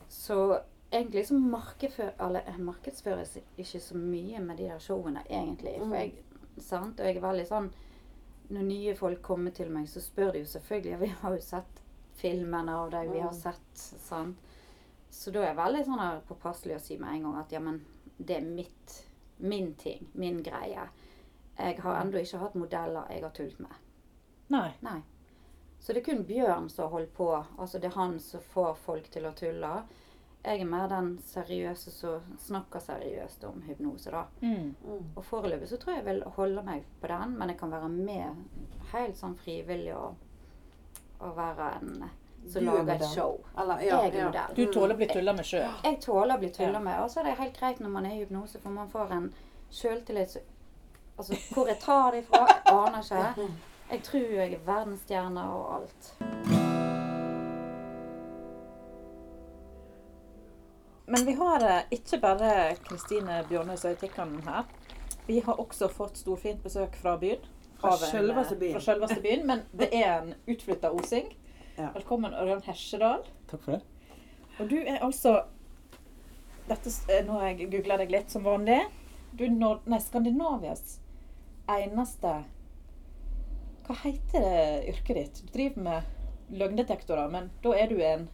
Så 0.09 0.38
egentlig 0.92 1.27
så 1.27 1.35
eller, 2.20 2.59
markedsføres 2.59 3.38
ikke 3.59 3.81
så 3.81 3.94
mye 3.96 4.40
med 4.40 4.57
de 4.57 4.68
der 4.68 4.79
showene, 4.79 5.22
egentlig. 5.31 5.77
For 5.79 5.87
Mm. 5.87 5.92
jeg, 5.92 6.14
sant? 6.59 7.01
Og 7.01 7.07
jeg 7.07 7.16
er 7.16 7.20
veldig 7.20 7.46
sånn 7.46 7.70
Når 8.51 8.62
nye 8.64 8.94
folk 8.96 9.20
kommer 9.22 9.51
til 9.51 9.68
meg, 9.70 9.87
så 9.88 10.01
spør 10.01 10.33
de 10.33 10.38
jo 10.38 10.44
selvfølgelig. 10.46 10.98
Vi 11.01 11.07
har 11.07 11.35
jo 11.35 11.40
sett 11.40 11.83
filmene 12.16 12.70
av 12.72 12.90
deg, 12.90 13.11
vi 13.12 13.18
har 13.20 13.31
Mm. 13.31 13.40
sett 13.40 13.74
sant? 13.74 14.37
Så 15.11 15.31
da 15.33 15.40
er 15.42 15.46
jeg 15.46 15.57
veldig 15.57 15.85
sånn 15.85 15.98
her 16.01 16.20
påpasselig 16.20 16.74
å 16.77 16.81
si 16.81 16.96
med 16.96 17.12
en 17.14 17.22
gang 17.22 17.37
at 17.37 17.53
ja, 17.53 17.59
men 17.61 17.85
det 18.18 18.37
er 18.37 18.40
mitt, 18.40 19.05
min 19.38 19.74
ting, 19.74 20.09
min 20.14 20.42
greie. 20.42 20.88
Jeg 21.59 21.79
har 21.81 22.01
ennå 22.05 22.18
ikke 22.22 22.38
hatt 22.38 22.55
modeller 22.55 23.07
jeg 23.11 23.22
har 23.22 23.31
tullet 23.31 23.61
med. 23.61 23.70
Nei. 24.48 24.72
Nei. 24.83 25.03
Så 25.79 25.92
det 25.92 25.96
er 26.09 26.14
kun 26.14 26.24
Bjørn 26.24 26.70
som 26.70 26.90
holder 26.90 27.07
på. 27.16 27.44
Altså 27.59 27.79
det 27.79 27.85
er 27.92 27.96
han 28.01 28.18
som 28.18 28.40
får 28.40 28.74
folk 28.77 29.11
til 29.11 29.24
å 29.24 29.35
tulle. 29.35 29.83
Jeg 30.44 30.61
er 30.61 30.64
mer 30.70 30.87
den 30.88 31.18
seriøse 31.27 31.90
som 31.90 32.37
snakker 32.40 32.81
seriøst 32.81 33.44
om 33.44 33.62
hypnose, 33.66 34.11
da. 34.11 34.22
Mm. 34.40 34.74
Mm. 34.85 35.09
Og 35.16 35.24
foreløpig 35.24 35.68
så 35.68 35.77
tror 35.77 35.92
jeg 35.96 36.05
jeg 36.05 36.14
vil 36.14 36.22
holde 36.37 36.62
meg 36.64 36.85
på 37.03 37.07
den, 37.11 37.35
men 37.38 37.48
jeg 37.53 37.59
kan 37.59 37.70
være 37.74 37.88
med 37.88 38.44
helt 38.92 39.18
sånn 39.18 39.35
frivillig 39.37 39.92
og, 39.96 40.14
og 41.20 41.37
være 41.37 41.72
en 41.81 42.11
som 42.48 42.62
er 42.62 42.66
lager 42.70 42.94
et 42.94 43.09
show. 43.11 43.40
Eller, 43.59 43.81
ja, 43.83 43.98
Jeg 44.07 44.14
er 44.14 44.18
ja. 44.18 44.27
modell. 44.31 44.55
Du 44.57 44.72
tåler 44.72 44.94
å 44.94 44.96
bli 45.03 45.09
tulla 45.11 45.33
med 45.35 45.44
sjøl. 45.44 45.66
Jeg 45.85 46.01
tåler 46.01 46.37
å 46.37 46.38
bli 46.38 46.51
tulla 46.55 46.79
Ja. 46.79 46.85
med, 46.87 47.01
og 47.03 47.11
så 47.11 47.20
er 47.20 47.24
det 47.24 47.35
helt 47.42 47.59
greit 47.59 47.81
når 47.81 47.88
man 47.98 48.07
er 48.07 48.14
i 48.14 48.22
hypnose, 48.22 48.59
for 48.62 48.70
man 48.70 48.88
får 48.88 49.12
en 49.18 49.35
sjøltillit 49.70 50.31
så- 50.31 50.46
Altså, 51.18 51.35
hvor 51.55 51.66
jeg 51.66 51.81
tar 51.81 52.12
det 52.12 52.18
ifra, 52.24 52.46
jeg 52.46 52.74
aner 52.74 53.03
ikke. 53.03 53.51
Jeg 53.90 54.03
tror 54.03 54.20
jeg 54.20 54.53
er 54.53 54.59
verdensstjerne 54.66 55.42
og 55.51 55.74
alt. 55.74 56.67
Men 61.11 61.27
vi 61.27 61.33
har 61.33 61.64
eh, 61.64 61.83
ikke 61.90 62.18
bare 62.21 62.77
Kristine 62.85 63.38
Bjørnøys 63.49 63.85
Øytikkanen 63.88 64.42
her. 64.44 64.66
Vi 65.27 65.38
har 65.40 65.61
også 65.61 65.88
fått 65.88 66.21
storfint 66.21 66.61
besøk 66.62 66.97
fra 67.01 67.14
byen. 67.16 67.47
Fra 67.81 67.94
selveste 67.97 68.57
byen. 68.61 68.81
Byen. 69.23 69.47
Men 69.47 69.62
det 69.73 69.88
er 69.97 70.18
en 70.18 70.35
utflytta 70.44 70.90
osing. 70.92 71.31
Ja. 71.79 71.88
Velkommen, 71.94 72.35
Ørjan 72.37 72.61
Hesjedal. 72.66 73.25
Takk 73.49 73.64
for 73.64 73.79
det. 73.79 73.81
Og 74.59 74.68
du 74.68 74.77
er 74.83 75.01
altså 75.01 75.38
dette, 76.68 76.92
eh, 77.09 77.25
Nå 77.25 77.40
har 77.40 77.55
jeg 77.55 77.71
googla 77.73 77.97
deg 78.03 78.12
litt 78.12 78.31
som 78.31 78.44
vanlig. 78.44 78.83
Du 79.33 79.47
er 79.47 79.57
nei, 79.57 80.01
Skandinavias 80.05 80.99
eneste 81.68 82.35
Hva 83.87 83.97
heter 84.03 84.44
det 84.44 84.92
yrket 84.92 85.16
ditt? 85.16 85.40
Du 85.47 85.53
driver 85.57 85.88
med 85.88 86.59
løgndetektorer, 86.61 87.29
men 87.33 87.49
da 87.64 87.73
er 87.77 87.88
du 87.88 87.97
en 88.05 88.29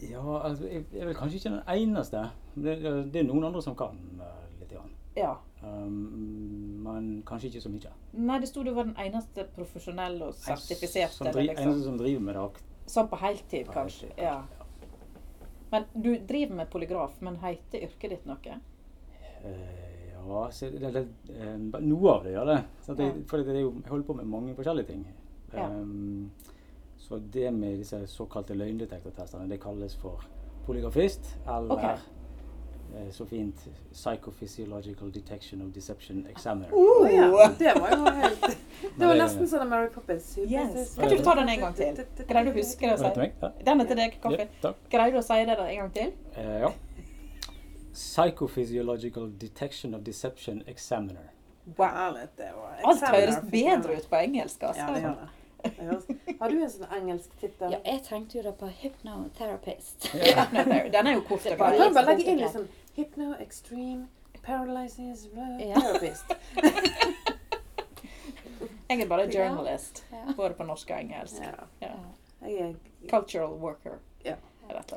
Ja, 0.00 0.22
altså, 0.46 0.68
jeg 0.68 0.84
jeg 0.92 1.00
er 1.02 1.06
vel 1.10 1.16
kanskje 1.18 1.40
ikke 1.40 1.50
den 1.50 1.62
eneste. 1.74 2.30
Det, 2.54 2.76
det 2.82 2.92
det 3.12 3.20
er 3.20 3.26
noen 3.26 3.48
andre 3.48 3.62
som 3.62 3.76
kan 3.76 3.98
uh, 4.20 4.26
litt. 4.60 4.70
Grann. 4.70 4.92
Ja. 5.16 5.34
Um, 5.62 6.78
men 6.84 7.22
kanskje 7.26 7.50
ikke 7.50 7.60
så 7.60 7.72
mye. 7.72 7.90
Nei, 8.12 8.38
det 8.38 8.48
sto 8.48 8.62
du 8.62 8.70
var 8.74 8.86
den 8.86 8.96
eneste 9.02 9.48
profesjonelle 9.56 10.30
og 10.30 10.38
sertifiserte. 10.38 11.16
Som, 11.16 11.32
driv, 11.32 11.50
liksom. 11.50 11.64
eneste 11.66 11.84
som 11.88 11.98
driver 11.98 12.24
med 12.28 12.38
det. 12.38 12.64
Sånn 12.88 13.10
på 13.10 13.18
heltid, 13.20 13.66
på 13.66 13.76
kanskje. 13.80 14.12
heltid, 14.14 14.24
Ja. 14.24 14.42
Men 15.68 15.84
du 15.92 16.14
driver 16.24 16.54
med 16.56 16.70
polygraf, 16.72 17.18
men 17.20 17.34
heter 17.42 17.82
yrket 17.84 18.14
ditt 18.14 18.28
noe? 18.28 18.54
Uh, 19.44 19.88
ja, 20.28 20.50
så 20.52 20.70
det, 20.72 20.92
det, 20.92 21.02
eh, 21.34 21.56
noe 21.80 22.12
av 22.12 22.24
det 22.24 22.32
gjør 22.32 22.48
det. 22.52 22.58
Så 22.84 22.94
det, 22.94 23.04
Ja. 23.04 23.24
For 23.28 23.44
det 23.44 23.56
er 23.56 23.60
jo, 23.60 23.74
jeg 23.82 23.90
holder 23.90 24.06
på 24.06 24.16
med 24.16 24.26
mange 24.26 24.54
forskjellige 24.54 24.86
ting. 24.86 25.06
Ja. 25.52 25.68
Så 27.08 27.16
det 27.16 27.50
med 27.50 27.78
disse 27.78 28.06
såkalte 28.06 28.54
løgndetektortestene, 28.54 29.48
det 29.48 29.60
kalles 29.62 29.94
for 29.96 30.24
polygrafist. 30.66 31.36
Eller 31.46 31.72
okay. 31.72 31.96
eh, 32.96 33.10
så 33.12 33.26
fint 33.26 33.68
Psychophysiological 33.92 35.12
Detection 35.12 35.62
of 35.62 35.72
Deception 35.72 36.26
Examiner. 36.26 36.72
Å 36.72 37.08
ja, 37.08 37.48
det 37.58 37.72
var 37.80 37.94
jo 37.96 38.12
helt 38.18 38.44
Det 38.98 39.06
var 39.06 39.16
nesten 39.16 39.48
sånn 39.48 39.70
Mary 39.70 39.88
Poppins. 39.94 40.34
Yes. 40.44 40.92
Kan 40.98 41.08
ikke 41.08 41.22
du 41.22 41.24
ta 41.24 41.36
den 41.38 41.48
en 41.54 41.64
gang 41.64 41.78
til? 41.78 42.02
Greier 42.28 42.50
du 42.50 42.52
å 42.52 42.58
huske 42.58 42.92
det? 42.92 42.98
å 42.98 43.14
si? 43.16 43.56
Den 43.70 43.80
er 43.80 43.88
til 43.88 44.00
deg, 44.02 44.20
kaffe. 44.26 44.48
Ja. 44.66 44.74
Greier 44.92 45.16
du 45.16 45.22
å 45.22 45.24
si 45.30 45.40
det 45.40 45.56
der 45.56 45.64
en 45.64 45.80
gang 45.80 45.90
til? 45.96 46.12
Eh, 46.36 46.60
ja. 46.66 46.70
Psychophysiological 47.96 49.32
Detection 49.40 49.96
of 49.96 50.04
Deception 50.04 50.60
Examiner. 50.66 51.32
Wow. 51.76 52.20
det 52.36 52.52
var 52.56 52.78
Alt 52.84 53.02
høres 53.12 53.42
bedre 53.50 53.96
ut 53.96 54.06
på 54.08 54.20
engelsk. 54.20 54.62
Altså. 54.62 54.84
Ja, 54.84 54.94
det 54.94 55.04
gjør 55.06 55.18
det. 55.24 55.34
gjør- 55.78 56.38
Har 56.40 56.50
du 56.52 56.60
en 56.62 56.70
sånn 56.70 56.92
engelsk 56.98 57.30
tittel? 57.40 57.72
Ja, 57.74 57.80
jeg 57.84 58.02
tenkte 58.06 58.38
jo 58.38 58.42
da 58.46 58.52
på 58.52 58.68
hypnotherapist. 58.82 60.08
Den 60.94 61.06
er 61.06 61.14
jo 61.14 61.24
kort 61.26 61.46
og 61.46 61.52
Du 61.52 61.56
var 61.64 61.76
kan 61.76 61.94
bare 61.94 62.06
legge 62.14 62.30
inn 62.32 62.38
liksom 62.44 62.68
'hypno 62.96 63.32
extreme 63.40 64.06
paralysis 64.42 65.26
therapist'. 65.34 66.36
Jeg 68.88 69.00
er 69.04 69.08
bare 69.08 69.26
journalist, 69.28 70.04
Ja. 70.12 70.32
både 70.36 70.54
på 70.54 70.64
norsk 70.64 70.90
og 70.90 71.00
engelsk. 71.00 71.42
Ja. 71.42 71.88
Ja. 72.48 72.72
Cultural 73.10 73.58
worker. 73.60 73.98
Ja. 74.24 74.36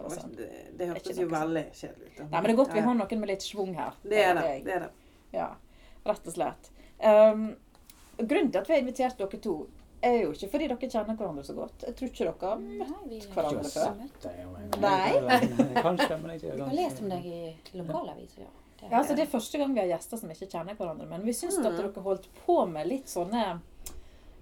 Sånt. 0.09 0.37
Det, 0.37 0.47
det 0.77 0.87
hørtes 0.87 1.17
jo 1.19 1.27
veldig 1.31 1.65
kjedelig 1.73 2.07
ut. 2.11 2.19
Nei, 2.19 2.29
men 2.41 2.43
det 2.43 2.51
er 2.53 2.57
godt 2.59 2.73
vi 2.75 2.79
har 2.85 2.95
noen 2.95 3.19
med 3.19 3.29
litt 3.31 3.43
schwung 3.45 3.73
her. 3.75 3.93
Det 4.03 4.19
er 4.23 4.33
det. 4.35 4.47
det, 4.65 4.73
er 4.75 4.79
det. 4.79 4.89
Ja, 5.31 5.49
rett 6.07 6.27
og 6.27 6.33
slett. 6.35 6.71
Um, 6.99 7.45
grunnen 8.19 8.51
til 8.51 8.59
at 8.61 8.67
vi 8.69 8.73
har 8.75 8.81
invitert 8.83 9.17
dere 9.21 9.39
to, 9.43 9.55
er 10.01 10.17
jo 10.23 10.31
ikke 10.35 10.49
fordi 10.53 10.67
dere 10.71 10.89
kjenner 10.89 11.17
hverandre 11.17 11.43
så 11.45 11.55
godt. 11.57 11.85
Jeg 11.87 11.97
tror 11.97 12.09
ikke 12.11 12.27
dere 12.27 12.49
har 12.49 12.61
møtt 12.61 13.27
hverandre 13.35 13.71
før. 13.73 13.99
Nei. 14.81 15.81
Kanskje, 15.81 16.17
men 16.21 16.33
ikke 16.35 16.55
Vi 16.55 16.65
har 16.65 16.77
lest 16.77 17.01
om 17.03 17.11
deg 17.11 17.27
i 17.29 17.41
lokalaviser, 17.79 18.45
ja. 18.45 18.51
Det 18.81 18.87
Ja, 18.89 18.97
altså 18.97 19.13
Det 19.15 19.27
er 19.27 19.29
første 19.29 19.59
gang 19.61 19.75
vi 19.75 19.83
har 19.83 19.91
gjester 19.91 20.17
som 20.17 20.31
ikke 20.33 20.49
kjenner 20.49 20.77
hverandre. 20.77 21.05
Men 21.09 21.25
vi 21.25 21.35
syns 21.37 21.59
at 21.61 21.77
dere 21.77 22.05
holdt 22.05 22.29
på 22.45 22.57
med 22.65 22.89
litt 22.89 23.11
sånne 23.11 23.43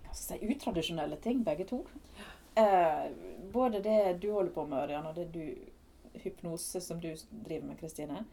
hva 0.09 0.15
skal 0.17 0.39
jeg 0.39 0.47
si, 0.47 0.53
utradisjonelle 0.55 1.19
ting, 1.21 1.43
begge 1.45 1.67
to. 1.69 1.83
Eh, 2.57 3.11
både 3.53 3.81
det 3.85 4.13
du 4.23 4.31
holder 4.31 4.53
på 4.55 4.63
med, 4.65 4.79
Ørjan, 4.87 5.05
og 5.05 5.15
det 5.19 5.27
du 5.35 6.23
hypnose 6.23 6.81
som 6.81 6.99
du 7.03 7.11
driver 7.29 7.67
med, 7.67 7.77
Kristine, 7.79 8.23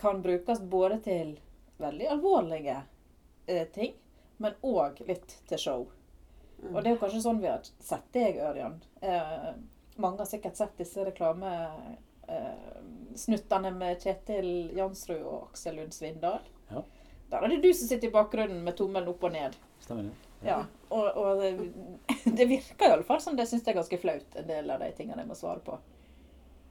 kan 0.00 0.22
brukes 0.22 0.62
både 0.62 0.98
til 1.04 1.34
veldig 1.76 2.08
alvorlige 2.14 2.78
eh, 3.46 3.66
ting, 3.74 3.92
men 4.36 4.56
òg 4.62 5.02
litt 5.06 5.36
til 5.50 5.60
show. 5.60 5.84
Og 6.72 6.82
det 6.82 6.88
er 6.88 6.94
jo 6.94 7.02
kanskje 7.02 7.24
sånn 7.24 7.42
vi 7.42 7.48
har 7.50 7.62
sett 7.64 8.08
deg, 8.16 8.32
Ørjan. 8.40 8.76
Eh, 9.04 9.50
mange 10.02 10.18
har 10.22 10.28
sikkert 10.28 10.56
sett 10.58 10.74
disse 10.80 11.00
reklamesnuttene 11.06 13.68
eh, 13.70 13.78
med 13.78 13.92
Kjetil 14.02 14.50
Jansrud 14.76 15.22
og 15.22 15.40
Aksel 15.50 15.74
Lund 15.78 15.92
Svindal. 15.94 16.42
Ja. 16.70 16.80
Der 17.30 17.38
er 17.42 17.48
det 17.52 17.64
du 17.64 17.70
som 17.74 17.88
sitter 17.88 18.08
i 18.08 18.14
bakgrunnen 18.14 18.60
med 18.64 18.74
tommelen 18.78 19.08
opp 19.10 19.22
og 19.26 19.32
ned. 19.34 19.52
Stemmer 19.82 20.02
det? 20.08 20.14
Ja. 20.44 20.60
Og, 20.88 21.16
og 21.16 21.42
det, 21.42 21.50
det 22.38 22.46
virker 22.48 22.86
iallfall 22.90 23.20
som 23.24 23.36
det 23.36 23.46
syns 23.48 23.64
jeg 23.64 23.72
er 23.74 23.80
ganske 23.80 23.98
flaut, 24.00 24.28
en 24.38 24.48
del 24.48 24.70
av 24.70 24.78
de 24.84 24.90
tingene 24.96 25.20
jeg 25.24 25.30
må 25.30 25.36
svare 25.38 25.60
på. 25.64 25.74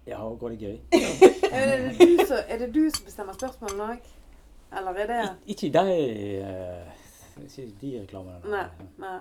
Ja, 0.06 0.20
og 0.20 0.40
går 0.42 0.50
det 0.50 0.58
gøy? 0.60 0.80
Er 1.54 1.66
det 1.70 1.78
du 2.00 2.26
som, 2.26 2.38
er 2.50 2.58
det 2.58 2.74
du 2.74 2.90
som 2.90 3.06
bestemmer 3.06 3.34
spørsmålene 3.38 3.84
òg? 3.94 4.00
Eller 4.74 4.94
er 5.04 5.08
det 5.12 5.22
Ik 5.46 5.64
ikke 5.64 5.70
de 5.76 5.82
uh, 6.42 6.88
Ikke 7.44 7.66
de 7.82 8.02
reklamene. 8.02 8.40
Nei. 8.50 8.66
nei. 8.98 9.20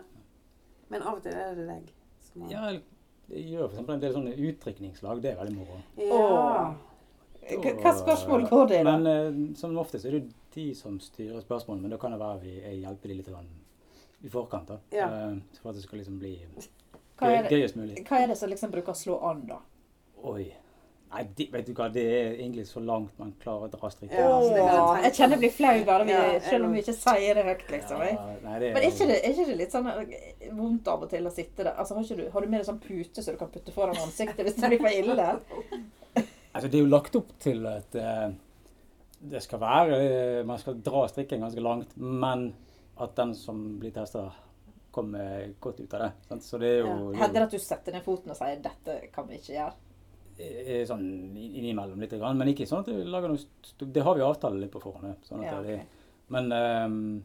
Men 0.92 1.02
av 1.08 1.18
og 1.18 1.22
til 1.24 1.32
er 1.34 1.54
det 1.56 1.66
deg. 1.68 1.92
som 2.28 2.42
har- 2.42 2.50
Ja, 2.52 2.80
jeg 3.32 3.44
gjør 3.52 3.68
eksempel 3.70 3.94
en 3.94 4.00
del 4.00 4.14
sånne 4.14 4.34
utdrikningslag. 4.36 5.22
Det 5.22 5.32
er 5.32 5.36
veldig 5.40 5.56
moro. 5.56 5.78
Ja. 5.96 6.74
Hva 7.82 7.92
spørsmål 7.98 8.48
går 8.48 8.68
det 8.68 8.80
i? 8.80 8.84
Men 8.86 9.06
uh, 9.06 9.56
som 9.58 9.76
oftest 9.78 10.06
er 10.06 10.18
det 10.18 10.32
de 10.54 10.74
som 10.74 11.00
styrer 11.00 11.40
spørsmålene, 11.42 11.82
men 11.82 11.90
da 11.90 11.96
kan 11.98 12.12
det 12.14 12.20
være 12.20 12.40
vi 12.44 12.60
jeg 12.60 12.80
hjelper 12.84 13.08
de 13.08 13.14
litt 13.14 13.28
i 14.22 14.28
forkant. 14.28 14.68
da. 14.68 14.78
Ja. 14.92 15.08
Uh, 15.08 15.40
for 15.60 15.70
at 15.70 15.74
det 15.74 15.82
skal 15.82 15.98
liksom 15.98 16.18
bli 16.20 16.36
gøy, 17.18 17.42
det, 17.42 17.50
gøyest 17.50 17.76
mulig. 17.76 18.04
hva 18.06 18.20
er 18.22 18.26
det 18.28 18.36
som 18.38 18.48
liksom 18.50 18.70
bruker 18.70 18.92
å 18.92 18.96
slå 18.96 19.18
an, 19.30 19.46
da? 19.46 19.58
Oi. 20.22 20.52
Nei, 21.12 21.22
de, 21.36 21.44
vet 21.52 21.66
du 21.68 21.74
hva, 21.76 21.86
det 21.92 22.02
er 22.08 22.30
egentlig 22.38 22.62
så 22.70 22.80
langt 22.80 23.18
man 23.20 23.34
klarer 23.42 23.68
å 23.68 23.72
dra 23.72 23.88
strikken. 23.92 24.16
Ja, 24.16 24.36
så 24.40 24.94
jeg 25.04 25.14
kjenner 25.18 25.36
jeg 25.36 25.42
blir 25.42 25.50
flau 25.52 25.72
bare 25.84 26.06
vi, 26.08 26.14
selv 26.46 26.68
om 26.68 26.72
vi 26.72 26.80
ikke 26.80 26.94
sier 26.96 27.36
det 27.36 27.42
høyt, 27.48 27.64
liksom. 27.74 28.04
Ja, 28.06 28.28
nei, 28.46 28.54
det 28.62 28.70
er, 28.70 28.72
Men 28.72 28.78
er 28.78 28.86
ikke, 28.88 29.08
det, 29.10 29.18
er 29.18 29.34
ikke 29.34 29.48
det 29.50 29.56
litt 29.58 29.74
sånn 29.76 29.90
eh, 29.92 30.46
vondt 30.56 30.88
av 30.88 31.04
og 31.04 31.12
til 31.12 31.28
å 31.28 31.34
sitte 31.34 31.66
der? 31.66 31.74
Altså, 31.74 31.98
har, 31.98 32.06
ikke 32.06 32.16
du, 32.22 32.24
har 32.32 32.46
du 32.46 32.54
med 32.54 32.62
deg 32.62 32.68
sånn 32.70 32.80
pute 32.80 33.24
så 33.24 33.34
du 33.34 33.40
kan 33.42 33.52
putte 33.52 33.74
foran 33.76 34.00
ansiktet 34.00 34.40
hvis 34.46 34.56
det 34.56 34.72
blir 34.72 34.86
for 34.86 35.02
ille? 35.02 35.28
Altså, 36.52 36.68
det 36.68 36.76
er 36.76 36.82
jo 36.82 36.88
lagt 36.92 37.14
opp 37.16 37.30
til 37.40 37.62
at 37.64 37.94
uh, 37.96 38.26
det 39.24 39.40
skal 39.40 39.60
være 39.62 40.00
uh, 40.02 40.40
Man 40.44 40.58
skal 40.60 40.82
dra 40.84 41.06
strikken 41.08 41.40
ganske 41.40 41.62
langt, 41.64 41.94
men 41.96 42.50
at 43.00 43.14
den 43.16 43.32
som 43.36 43.62
blir 43.80 43.94
testa, 43.94 44.26
kommer 44.92 45.46
godt 45.64 45.80
ut 45.80 45.94
av 45.96 46.04
det. 46.04 46.10
Sant? 46.28 46.44
Så 46.44 46.60
det 46.60 46.74
er 46.74 46.82
jo 46.82 46.90
Ja. 46.90 46.98
er 47.14 47.22
Hender 47.22 47.40
det 47.40 47.46
at 47.46 47.56
du 47.56 47.62
setter 47.64 47.96
ned 47.96 48.04
foten 48.04 48.34
og 48.34 48.36
sier 48.36 48.60
'dette 48.60 48.98
kan 49.14 49.28
vi 49.28 49.40
ikke 49.40 49.54
gjøre'? 49.56 49.91
Eh, 50.38 50.84
sånn 50.88 51.04
innimellom 51.36 52.00
litt, 52.00 52.14
men 52.20 52.52
ikke 52.52 52.66
sånn 52.68 52.84
at 52.84 52.92
vi 52.92 53.04
lager 53.04 53.32
noe 53.32 53.40
st- 53.40 53.88
Det 53.92 54.02
har 54.02 54.14
vi 54.16 54.24
avtale 54.26 54.60
litt 54.60 54.72
på 54.72 54.80
forhånd. 54.82 55.16
Sånn 55.26 55.44
at 55.44 55.52
Ja, 55.52 55.60
det, 55.62 55.80
men 56.28 56.52
ehm, 56.52 57.22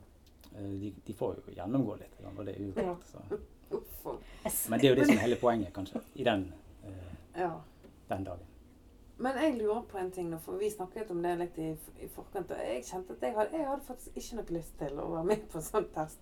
eh, 0.55 0.73
de, 0.81 0.93
de 1.05 1.13
får 1.13 1.39
jo 1.41 1.55
gjennomgå 1.55 1.99
litt, 1.99 2.19
og 2.25 2.45
det 2.45 2.57
er 2.57 2.75
og- 2.87 4.19
Men 4.69 4.79
det 4.79 4.85
er 4.87 4.93
jo 4.93 4.95
det 4.95 5.05
som 5.07 5.17
er 5.17 5.25
hele 5.25 5.35
poenget, 5.35 5.73
kanskje, 5.75 5.99
i 6.15 6.23
den, 6.23 6.53
uh, 6.85 6.91
ja. 7.35 7.49
den 8.09 8.23
dagen. 8.23 8.45
Men 9.17 9.35
jeg 9.41 9.57
lurer 9.57 9.81
på 9.89 9.97
en 9.97 10.11
ting, 10.11 10.29
nå, 10.29 10.37
for 10.39 10.59
vi 10.61 10.69
snakket 10.69 11.09
om 11.11 11.23
det 11.25 11.33
litt 11.39 11.57
i, 11.57 11.71
i 12.05 12.07
forkant. 12.07 12.51
og 12.53 12.59
Jeg 12.61 12.83
kjente 12.85 13.15
at 13.17 13.25
jeg 13.25 13.33
hadde, 13.35 13.57
jeg 13.57 13.65
hadde 13.67 13.87
faktisk 13.87 14.19
ikke 14.21 14.37
noe 14.37 14.57
lyst 14.59 14.77
til 14.79 14.99
å 15.01 15.07
være 15.15 15.23
med 15.31 15.47
på 15.51 15.57
en 15.57 15.65
sånn 15.65 15.87
test. 15.95 16.19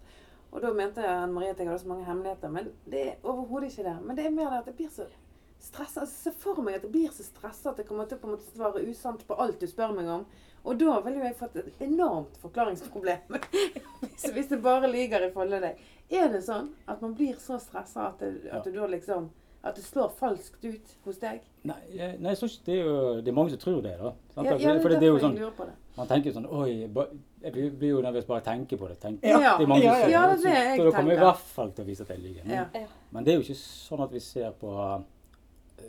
Og 0.55 0.61
da 0.63 0.71
mente 0.73 1.03
Anne 1.03 1.33
Marie 1.35 1.51
at 1.51 1.59
jeg 1.59 1.67
hadde 1.67 1.81
så 1.83 1.89
mange 1.91 2.07
hemmeligheter. 2.07 2.53
Men 2.55 2.69
det 2.87 3.01
er 3.09 3.27
overhodet 3.27 3.73
ikke 3.73 3.87
det. 3.89 3.95
Men 4.05 4.15
det 4.15 4.25
er 4.25 4.35
mer 4.37 4.53
det 4.53 4.61
at 4.61 4.69
det 4.69 4.75
blir 4.79 4.93
så 4.95 5.07
stressa. 5.65 6.05
Jeg 6.05 6.13
ser 6.13 6.35
for 6.41 6.61
meg 6.65 6.75
at 6.79 6.83
jeg 6.87 6.91
blir 6.95 7.11
så 7.15 7.25
stressa 7.27 7.71
at 7.73 7.77
jeg 7.81 7.87
kommer 7.89 8.05
til 8.09 8.17
å 8.17 8.21
på 8.21 8.29
en 8.29 8.35
måte 8.37 8.49
svare 8.55 8.83
usant 8.89 9.25
på 9.27 9.37
alt 9.41 9.59
du 9.59 9.67
spør 9.67 9.95
meg 9.97 10.07
om. 10.09 10.25
Og 10.65 10.79
da 10.81 10.99
ville 11.05 11.19
jo 11.21 11.25
jeg 11.27 11.35
fått 11.37 11.55
et 11.61 11.81
enormt 11.85 12.37
forklaringsproblem. 12.41 13.39
hvis, 14.01 14.29
hvis 14.33 14.51
jeg 14.51 14.61
bare 14.65 14.89
lyver 14.89 15.27
i 15.27 15.31
forhold 15.33 15.51
til 15.57 15.65
deg. 15.67 15.81
Er 16.11 16.29
det 16.33 16.43
sånn 16.45 16.69
at 16.87 17.01
man 17.01 17.13
blir 17.17 17.37
så 17.41 17.57
stressa 17.61 18.11
at, 18.11 18.19
det- 18.21 18.51
at 18.53 18.63
du 18.65 18.71
da 18.77 18.85
liksom 18.87 19.31
At 19.65 19.73
det 19.79 19.81
slår 19.83 20.11
falskt 20.13 20.61
ut 20.69 20.91
hos 21.05 21.17
deg? 21.17 21.39
Nei, 21.65 21.75
jeg- 21.89 22.19
nei 22.21 22.35
jeg 22.35 22.37
ikke 22.37 22.65
det 22.67 22.73
er 22.75 22.83
jo 22.85 23.21
Det 23.21 23.31
er 23.31 23.33
mange 23.33 23.49
som 23.49 23.59
tror 23.63 23.81
det, 23.81 23.95
da. 23.97 24.11
Sant? 24.35 24.45
Ja, 24.45 24.51
Altså, 24.53 24.67
ja, 24.67 24.73
for 24.83 24.89
det, 24.93 24.99
det 25.01 25.07
er 25.07 25.13
jo 25.15 25.19
sånn 25.23 25.35
det. 25.39 25.73
Man 25.97 26.07
tenker 26.11 26.31
sånn 26.35 26.45
Oi, 26.53 26.67
jeg 27.41 27.53
blir 27.55 27.71
blir 27.79 27.89
jo 27.95 28.01
nervøs 28.05 28.27
bare 28.29 28.41
jeg 28.43 28.45
å 28.45 28.45
tenke 28.51 28.77
på 28.77 28.87
det. 28.91 28.99
Tenk, 29.01 29.23
Ja, 29.25 29.57
det 29.57 29.65
er 29.65 29.67
mange 29.71 29.83
ja, 29.87 29.95
som 30.03 30.11
ja, 30.11 30.21
det 30.27 30.35
er 30.35 30.37
så- 30.37 30.43
det 30.43 30.53
jeg 30.53 30.77
Så 30.77 30.83
da 30.85 30.91
kommer 30.99 31.11
jeg 31.15 31.17
i 31.17 31.23
hvert 31.25 31.43
fall 31.55 31.71
til 31.71 31.83
å 31.83 31.87
vise 31.87 32.01
at 32.05 32.07
jeg 32.13 32.19
lyver. 32.19 32.45
Men, 32.45 32.53
Ja. 32.75 32.85
men 33.11 33.23
det 33.23 33.33
er 33.33 33.37
jo 33.39 33.41
ikke 33.47 33.57
sånn 33.63 34.03
at 34.05 34.11
vi 34.11 34.19
ser 34.19 34.51
på 34.51 34.69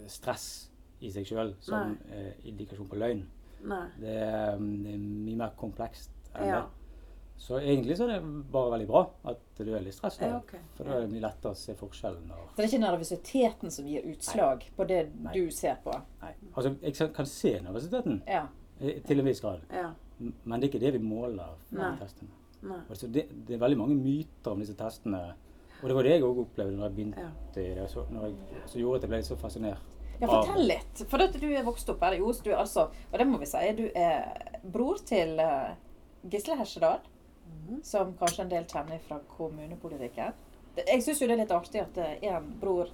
stress 0.09 0.71
i 1.01 1.11
seg 1.13 1.27
sjøl 1.29 1.55
som 1.61 1.99
eh, 2.11 2.33
indikasjon 2.49 2.89
på 2.89 2.97
løgn. 2.97 3.25
Nei. 3.67 3.83
Det 4.01 4.17
er, 4.23 4.57
mm, 4.59 4.83
det 4.85 4.95
er 4.95 4.99
mye 5.05 5.37
mer 5.37 5.55
komplekst 5.59 6.11
enn 6.35 6.49
Ja. 6.49 6.61
det. 6.63 6.73
Så 7.39 7.59
egentlig 7.61 7.99
så 7.99 8.07
er 8.09 8.15
det 8.15 8.51
bare 8.51 8.71
veldig 8.73 8.87
bra 8.89 9.03
at 9.29 9.41
du 9.59 9.75
er 9.77 9.83
litt 9.85 9.93
stressa. 9.95 10.25
Ja, 10.25 10.37
okay. 10.39 10.59
For 10.75 10.85
da 10.89 10.95
er 10.97 11.01
det 11.05 11.11
mye 11.13 11.21
lettere 11.21 11.53
å 11.53 11.57
se 11.61 11.75
forskjellen. 11.77 12.31
Så 12.31 12.57
det 12.57 12.65
er 12.65 12.69
ikke 12.71 12.81
nervøsiteten 12.87 13.71
som 13.71 13.87
gir 13.91 14.07
utslag 14.09 14.65
på 14.77 14.87
det 14.89 15.03
Nei. 15.21 15.35
du 15.35 15.51
ser 15.53 15.77
på? 15.85 15.93
Nei. 16.23 16.33
Altså, 16.55 16.73
jeg 16.83 17.13
kan- 17.13 17.27
se 17.27 17.61
nervøsiteten 17.61 18.23
Ja. 18.27 18.47
eh, 18.81 19.03
til 19.03 19.19
en 19.21 19.27
viss 19.27 19.41
grad. 19.41 19.61
Ja. 19.71 19.93
Men 20.45 20.61
det 20.61 20.69
er 20.75 20.79
ikke 20.79 20.81
det 20.87 20.93
vi 20.95 20.99
måler 21.07 21.57
Nei. 21.73 21.91
med 21.91 21.99
testene. 22.01 22.31
Nei. 22.63 22.81
Altså, 22.89 23.07
det, 23.13 23.29
det 23.47 23.55
er 23.55 23.59
veldig 23.59 23.77
mange 23.79 23.95
myter 23.97 24.51
om 24.53 24.59
disse 24.61 24.75
testene. 24.75 25.35
Og 25.83 25.89
det 25.91 25.95
var 25.99 26.03
det 26.07 26.13
jeg 26.17 26.23
òg 26.25 26.39
opplevde 26.47 26.77
når 26.77 26.87
jeg 26.89 26.95
begynte 26.97 27.61
i 27.63 27.75
det. 27.77 27.89
Så, 27.93 28.05
når 28.11 28.25
jeg, 28.31 28.63
så 28.67 28.79
gjorde 28.81 28.97
at 28.97 29.03
jeg 29.07 29.11
ble 29.13 29.23
så 29.27 29.37
fascinert. 29.41 29.93
Ja, 30.21 30.27
fortell 30.31 30.63
litt. 30.71 31.03
For 31.11 31.21
at 31.21 31.35
du 31.41 31.47
er 31.53 31.67
vokst 31.67 31.91
opp 31.93 32.01
her 32.07 32.17
i 32.17 32.23
Os. 32.25 32.39
Du 32.41 32.49
er 32.51 32.57
altså, 32.63 32.87
og 33.13 33.19
det 33.21 33.27
må 33.29 33.39
vi 33.43 33.47
si, 33.51 33.65
du 33.77 33.85
er 33.95 34.61
bror 34.65 35.03
til 35.05 35.39
eh, 35.43 35.75
Gisle 36.33 36.57
Hesjedal, 36.63 37.05
Mhm. 37.47 37.77
som 37.87 38.09
kanskje 38.19 38.43
en 38.43 38.49
del 38.51 38.65
kjenner 38.67 38.99
fra 39.07 39.21
kommunepolitikken. 39.37 40.33
Jeg 40.77 41.03
syns 41.05 41.21
jo 41.23 41.27
det 41.29 41.37
er 41.37 41.41
litt 41.45 41.53
artig 41.55 41.81
at 41.81 41.95
én 41.97 42.35
en 42.37 42.49
bror 42.61 42.89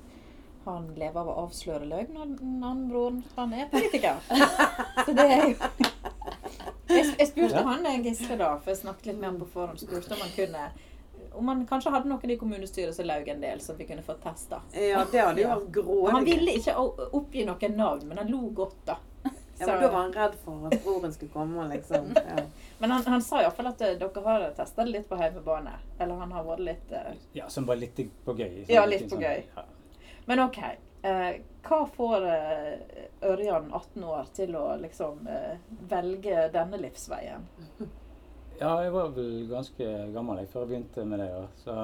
han 0.66 0.90
lever 0.94 1.16
av 1.22 1.28
å 1.32 1.36
avsløre 1.46 1.88
løgn, 1.88 2.16
og 2.20 2.34
den 2.38 2.62
andre 2.62 2.88
broren 2.90 3.22
han 3.36 3.52
er 3.56 3.70
politiker. 3.72 4.20
Så 5.06 5.14
det 5.16 5.24
er 5.24 5.46
jo 5.48 5.56
Jeg, 6.92 7.14
jeg 7.18 7.28
spurte 7.30 7.56
Ja. 7.56 7.62
han 7.66 7.86
eh, 7.86 7.96
Gisle, 8.04 8.36
da, 8.38 8.50
for 8.60 8.70
jeg 8.74 8.82
snakket 8.82 9.06
litt 9.06 9.20
med 9.22 9.30
han 9.30 9.40
på 9.40 9.48
forhånd, 9.54 9.80
spurte 9.80 10.12
om 10.12 10.20
han 10.26 10.34
kunne 10.36 10.66
om 11.34 11.48
han 11.48 11.62
kanskje 11.66 11.92
hadde 11.94 12.10
noen 12.10 12.30
i 12.30 12.36
kommunestyret 12.40 12.96
som 12.96 13.06
laug 13.08 13.28
en 13.28 13.40
del, 13.40 13.60
som 13.60 13.78
vi 13.78 13.86
kunne 13.88 14.02
få 14.02 14.16
testa. 14.22 14.62
Ja, 14.72 15.04
det 15.12 15.20
hadde 15.20 15.42
jo 15.42 15.48
vært 15.54 15.70
grådig. 15.78 16.12
Han 16.16 16.28
ville 16.28 16.58
ikke 16.58 16.76
oppgi 17.10 17.46
noen 17.48 17.76
navn, 17.78 18.06
men 18.08 18.22
han 18.22 18.30
lo 18.32 18.46
godt, 18.54 18.78
da. 18.88 18.98
Ja, 19.58 19.66
men 19.66 19.82
da 19.82 19.88
var 19.88 20.00
han 20.00 20.12
redd 20.12 20.32
for 20.44 20.66
at 20.66 20.84
broren 20.84 21.12
skulle 21.12 21.30
komme, 21.30 21.68
liksom. 21.74 22.14
Ja. 22.32 22.44
Men 22.78 22.90
han, 22.90 23.04
han 23.06 23.22
sa 23.22 23.42
iallfall 23.42 23.68
at 23.70 23.84
eh, 23.86 23.92
dere 24.00 24.22
har 24.24 24.46
testa 24.56 24.82
det 24.82 24.90
litt 24.90 25.08
på 25.08 25.18
hjemmebane. 25.20 25.76
Eller 25.98 26.18
han 26.18 26.32
har 26.34 26.46
vært 26.48 26.64
litt 26.66 26.94
uh... 26.96 27.12
Ja, 27.36 27.46
som 27.48 27.68
var 27.68 27.78
litt 27.78 28.00
på 28.24 28.34
gøy. 28.34 28.64
Ja, 28.66 28.82
litt 28.90 29.06
på 29.10 29.20
gøy. 29.22 29.44
Ja. 29.54 29.64
Men 30.26 30.42
OK. 30.48 30.58
Eh, 31.02 31.30
hva 31.66 31.78
får 31.96 32.26
eh, 32.30 33.06
Ørjan, 33.26 33.70
18 33.74 34.04
år, 34.04 34.26
til 34.34 34.54
å 34.58 34.66
liksom 34.82 35.26
eh, 35.30 35.56
velge 35.90 36.48
denne 36.54 36.78
livsveien? 36.82 37.46
Ja, 38.60 38.76
jeg 38.84 38.92
var 38.94 39.08
vel 39.16 39.48
ganske 39.50 39.86
gammel 40.14 40.38
jeg, 40.42 40.48
før 40.52 40.60
jeg 40.64 40.68
begynte 40.72 41.04
med 41.08 41.18
det. 41.22 41.28
Ja. 41.32 41.46
Så 41.64 41.76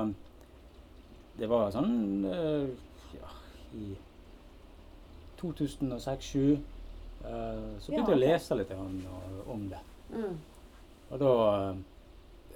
det 1.38 1.48
var 1.50 1.70
sånn 1.74 2.24
eh, 2.28 2.68
ja, 3.16 3.30
i 3.78 3.92
2006-2007 5.40 6.58
så 7.18 7.90
begynte 7.90 8.12
jeg 8.12 8.18
å 8.18 8.22
lese 8.22 8.56
litt 8.58 8.70
om, 8.74 8.94
om 9.50 9.64
det. 9.70 9.80
Mm. 10.14 10.36
Og 11.10 11.20
da 11.22 11.32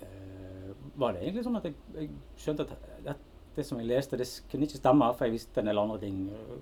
eh, 0.04 0.70
var 0.98 1.14
det 1.16 1.22
egentlig 1.24 1.44
sånn 1.46 1.58
at 1.58 1.66
jeg, 1.68 1.76
jeg 1.96 2.10
skjønte 2.38 2.66
at 2.68 2.88
det, 3.06 3.16
det 3.56 3.66
som 3.68 3.80
jeg 3.80 3.90
leste, 3.90 4.18
det 4.20 4.28
kunne 4.50 4.68
ikke 4.68 4.80
stemme, 4.80 5.10
for 5.18 5.28
jeg 5.28 5.36
visste 5.36 5.62
en 5.62 5.70
del 5.70 5.82
andre 5.82 5.98
ting 6.02 6.22
eh, 6.32 6.58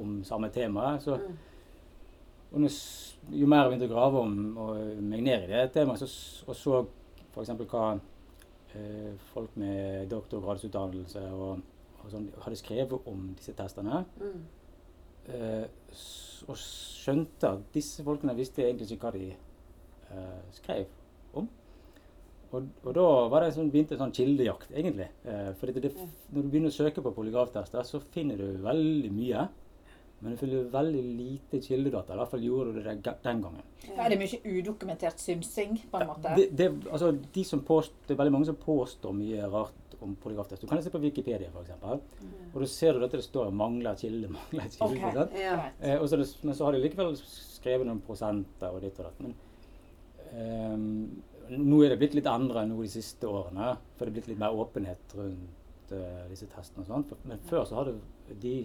om 0.00 0.22
samme 0.26 0.50
tema. 0.54 0.94
Så, 1.02 1.18
Mm. 1.20 1.36
Og 2.54 2.64
jo 3.34 3.46
mer 3.50 3.64
jeg 3.64 3.70
begynte 3.72 3.88
å 3.88 3.94
grave 3.94 4.20
om 4.22 4.34
og 4.62 4.98
meg 5.02 5.22
ned 5.26 5.46
i 5.46 5.52
det 5.52 5.62
temaet, 5.74 6.02
så, 6.04 6.44
og 6.46 6.58
så 6.58 6.82
f.eks. 7.34 7.54
hva 7.70 7.86
eh, 8.74 9.14
folk 9.32 9.56
med 9.60 10.08
doktorgradsutdannelse 10.12 11.24
og, 11.34 11.64
og 12.02 12.12
sånn 12.12 12.28
hadde 12.44 12.60
skrevet 12.60 13.08
om 13.10 13.32
disse 13.38 13.56
testene, 13.58 14.04
Mm. 14.20 14.44
eh, 15.34 15.66
og 16.44 16.56
skjønte 16.60 17.48
at 17.56 17.66
disse 17.72 18.04
folkene 18.04 18.34
visste 18.36 18.62
egentlig 18.62 18.90
ikke 18.92 19.08
hva 19.08 19.12
de 19.16 19.28
eh, 19.32 20.40
skrev 20.52 20.86
om. 21.40 21.48
Og, 22.54 22.66
og 22.84 22.90
da 22.94 23.04
var 23.32 23.42
det 23.42 23.48
en 23.50 23.56
sånn, 23.56 23.70
begynte 23.72 23.96
en 23.96 24.04
sånn 24.04 24.12
kildejakt, 24.14 24.70
egentlig. 24.76 25.08
Eh, 25.26 25.48
for 25.58 25.72
det, 25.72 25.82
det, 25.88 25.94
når 26.30 26.44
du 26.44 26.50
begynner 26.52 26.70
å 26.70 26.76
søke 26.76 27.02
på 27.02 27.14
polygraftester, 27.16 27.82
så 27.88 27.98
finner 28.14 28.38
du 28.38 28.60
veldig 28.62 29.10
mye. 29.16 29.46
Men 30.24 30.32
det 30.32 30.40
finner 30.40 30.68
veldig 30.72 31.00
lite 31.04 31.58
kildedata. 31.60 32.14
I 32.14 32.16
hvert 32.16 32.30
fall 32.32 32.44
gjorde 32.46 32.70
det 32.78 32.92
den 33.04 33.40
gangen. 33.44 33.64
Er 33.92 34.08
det 34.08 34.16
mye 34.16 34.38
udokumentert 34.40 35.20
synsing, 35.20 35.74
på 35.90 36.00
en 36.00 36.08
måte? 36.08 36.30
Det, 36.38 36.46
det, 36.56 36.68
altså, 36.88 37.10
de 37.34 37.42
som 37.44 37.60
påst, 37.60 37.92
det 38.06 38.14
er 38.14 38.20
veldig 38.22 38.32
mange 38.32 38.48
som 38.48 38.56
påstår 38.56 39.12
mye 39.18 39.50
rart 39.52 39.98
om 40.00 40.14
polygraftest. 40.22 40.62
Du 40.62 40.70
kan 40.70 40.80
se 40.82 40.92
på 40.94 41.00
Wikipedia, 41.02 41.50
f.eks. 41.52 41.74
Og 42.54 42.56
da 42.62 42.68
ser 42.72 42.96
du 42.96 43.04
at 43.04 43.12
det 43.12 43.20
står 43.24 43.50
'mangler 43.52 44.00
kilde', 44.00 44.30
'mangler 44.32 44.70
kilde'. 44.72 44.96
Okay. 44.96 45.12
sant? 45.12 45.36
Ja. 45.36 45.58
Eh, 45.80 46.00
og 46.00 46.08
så 46.08 46.16
det, 46.16 46.28
men 46.42 46.54
så 46.54 46.64
har 46.64 46.72
de 46.72 46.80
likevel 46.80 47.16
skrevet 47.20 47.86
noen 47.86 48.00
prosenter 48.00 48.72
og 48.72 48.80
ditt 48.80 48.98
og 49.00 49.10
datt. 49.10 49.20
Men 49.20 49.34
um, 50.72 51.22
nå 51.50 51.82
er 51.84 51.92
det 51.92 51.98
blitt 52.00 52.16
litt 52.16 52.30
endret 52.30 52.68
nå 52.68 52.80
de 52.80 52.88
siste 52.88 53.28
årene. 53.28 53.74
For 53.96 54.06
det 54.06 54.14
er 54.14 54.16
blitt 54.20 54.32
litt 54.32 54.40
mer 54.40 54.56
åpenhet 54.56 55.18
rundt 55.18 55.92
uh, 55.92 56.24
disse 56.32 56.48
testene 56.48 56.84
og 56.84 56.88
sånn. 56.88 57.06
Men 57.28 57.44
før 57.50 57.68
så 57.68 57.82
hadde 57.82 57.98
de 58.40 58.56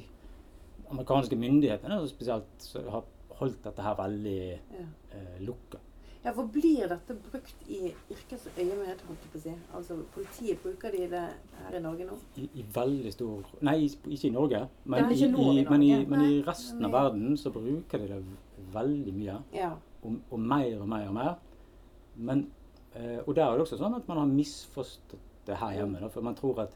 amerikanske 0.90 1.36
myndighetene 1.40 2.00
spesielt 2.10 2.66
har 2.90 3.06
holdt 3.40 3.62
dette 3.64 3.82
her 3.86 3.96
veldig 4.00 4.40
Ja. 4.74 4.86
Eh, 5.16 5.38
lukka. 5.42 5.80
ja, 6.26 6.32
for 6.36 6.44
blir 6.52 6.88
dette 6.92 7.16
brukt 7.32 7.62
i 7.70 7.94
yrkesøyemed, 8.12 9.02
holdt 9.08 9.24
jeg 9.24 9.32
på 9.32 9.38
å 9.40 9.42
si? 9.42 9.54
Altså 9.74 9.96
politiet, 10.14 10.60
bruker 10.64 10.92
de 10.92 11.08
det 11.10 11.24
her 11.64 11.78
i 11.78 11.82
Norge 11.82 12.06
nå? 12.10 12.18
I, 12.38 12.50
I 12.60 12.66
veldig 12.76 13.14
stor 13.14 13.46
Nei, 13.62 13.78
ikke 13.86 14.28
i 14.28 14.34
Norge. 14.36 14.68
Men, 14.86 15.12
i, 15.12 15.16
i 15.16 15.30
i, 15.30 15.66
men, 15.70 15.84
i, 15.84 16.06
men 16.06 16.26
i 16.26 16.42
resten 16.46 16.86
av 16.86 16.92
verden 16.92 17.38
så 17.38 17.50
bruker 17.56 17.98
de 18.04 18.08
det 18.08 18.24
veldig 18.74 19.14
mye. 19.16 19.38
Ja. 19.54 19.72
og, 20.04 20.20
og 20.32 20.40
mer 20.40 20.82
og 20.82 20.88
mer 20.90 21.08
og 21.08 21.14
mer. 21.14 21.34
Men, 22.16 22.46
eh, 22.96 23.20
og 23.26 23.36
der 23.36 23.46
er 23.46 23.56
det 23.58 23.66
også 23.66 23.80
sånn 23.80 23.96
at 23.96 24.08
man 24.08 24.18
har 24.18 24.28
misforstått 24.28 25.26
det 25.48 25.58
her 25.58 25.74
hjemme. 25.80 26.00
Da, 26.04 26.10
for 26.12 26.22
man 26.22 26.36
tror 26.36 26.60
at 26.68 26.76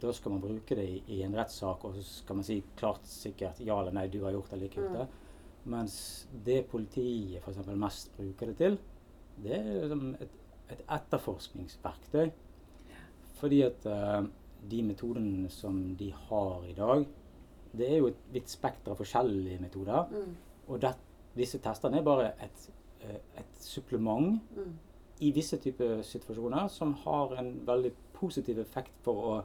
da 0.00 0.12
skal 0.12 0.34
man 0.34 0.42
bruke 0.42 0.76
det 0.76 0.84
i, 0.84 0.96
i 1.16 1.22
en 1.24 1.36
rettssak, 1.36 1.84
og 1.84 1.94
så 1.96 2.02
skal 2.04 2.38
man 2.38 2.46
si 2.46 2.58
klart 2.76 3.06
sikkert 3.08 3.62
ja 3.64 3.78
eller 3.80 3.94
nei, 3.96 4.08
du 4.12 4.20
har 4.24 4.34
gjort 4.36 4.50
det 4.50 4.58
eller 4.58 4.70
ikke 4.70 4.82
gjort 4.82 4.98
det. 5.00 5.06
Mens 5.72 5.94
det 6.46 6.60
politiet 6.70 7.42
eksempel 7.42 7.78
mest 7.80 8.12
bruker 8.16 8.52
det 8.52 8.56
til, 8.60 8.76
det 9.42 9.56
er 9.56 9.70
liksom 9.82 10.04
et, 10.20 10.34
et 10.72 10.82
etterforskningsverktøy. 10.98 12.28
Fordi 13.40 13.62
at 13.66 13.88
uh, 13.90 14.28
de 14.70 14.82
metodene 14.82 15.50
som 15.52 15.80
de 15.98 16.12
har 16.28 16.64
i 16.68 16.76
dag, 16.76 17.04
det 17.76 17.90
er 17.90 17.98
jo 17.98 18.10
et 18.12 18.22
vidt 18.32 18.50
spekter 18.50 18.94
av 18.94 19.00
forskjellige 19.00 19.60
metoder. 19.60 20.06
Mm. 20.12 20.36
Og 20.68 20.80
det, 20.82 20.94
disse 21.36 21.60
testene 21.62 22.00
er 22.00 22.06
bare 22.06 22.30
et, 22.42 22.68
eh, 23.04 23.20
et 23.38 23.60
supplement 23.60 24.40
Mm. 24.56 24.72
i 25.20 25.30
visse 25.32 25.56
typer 25.56 26.02
situasjoner 26.02 26.68
som 26.68 26.94
har 27.04 27.36
en 27.38 27.66
veldig 27.66 27.92
positiv 28.12 28.58
effekt 28.58 28.92
for 29.02 29.14
å 29.14 29.36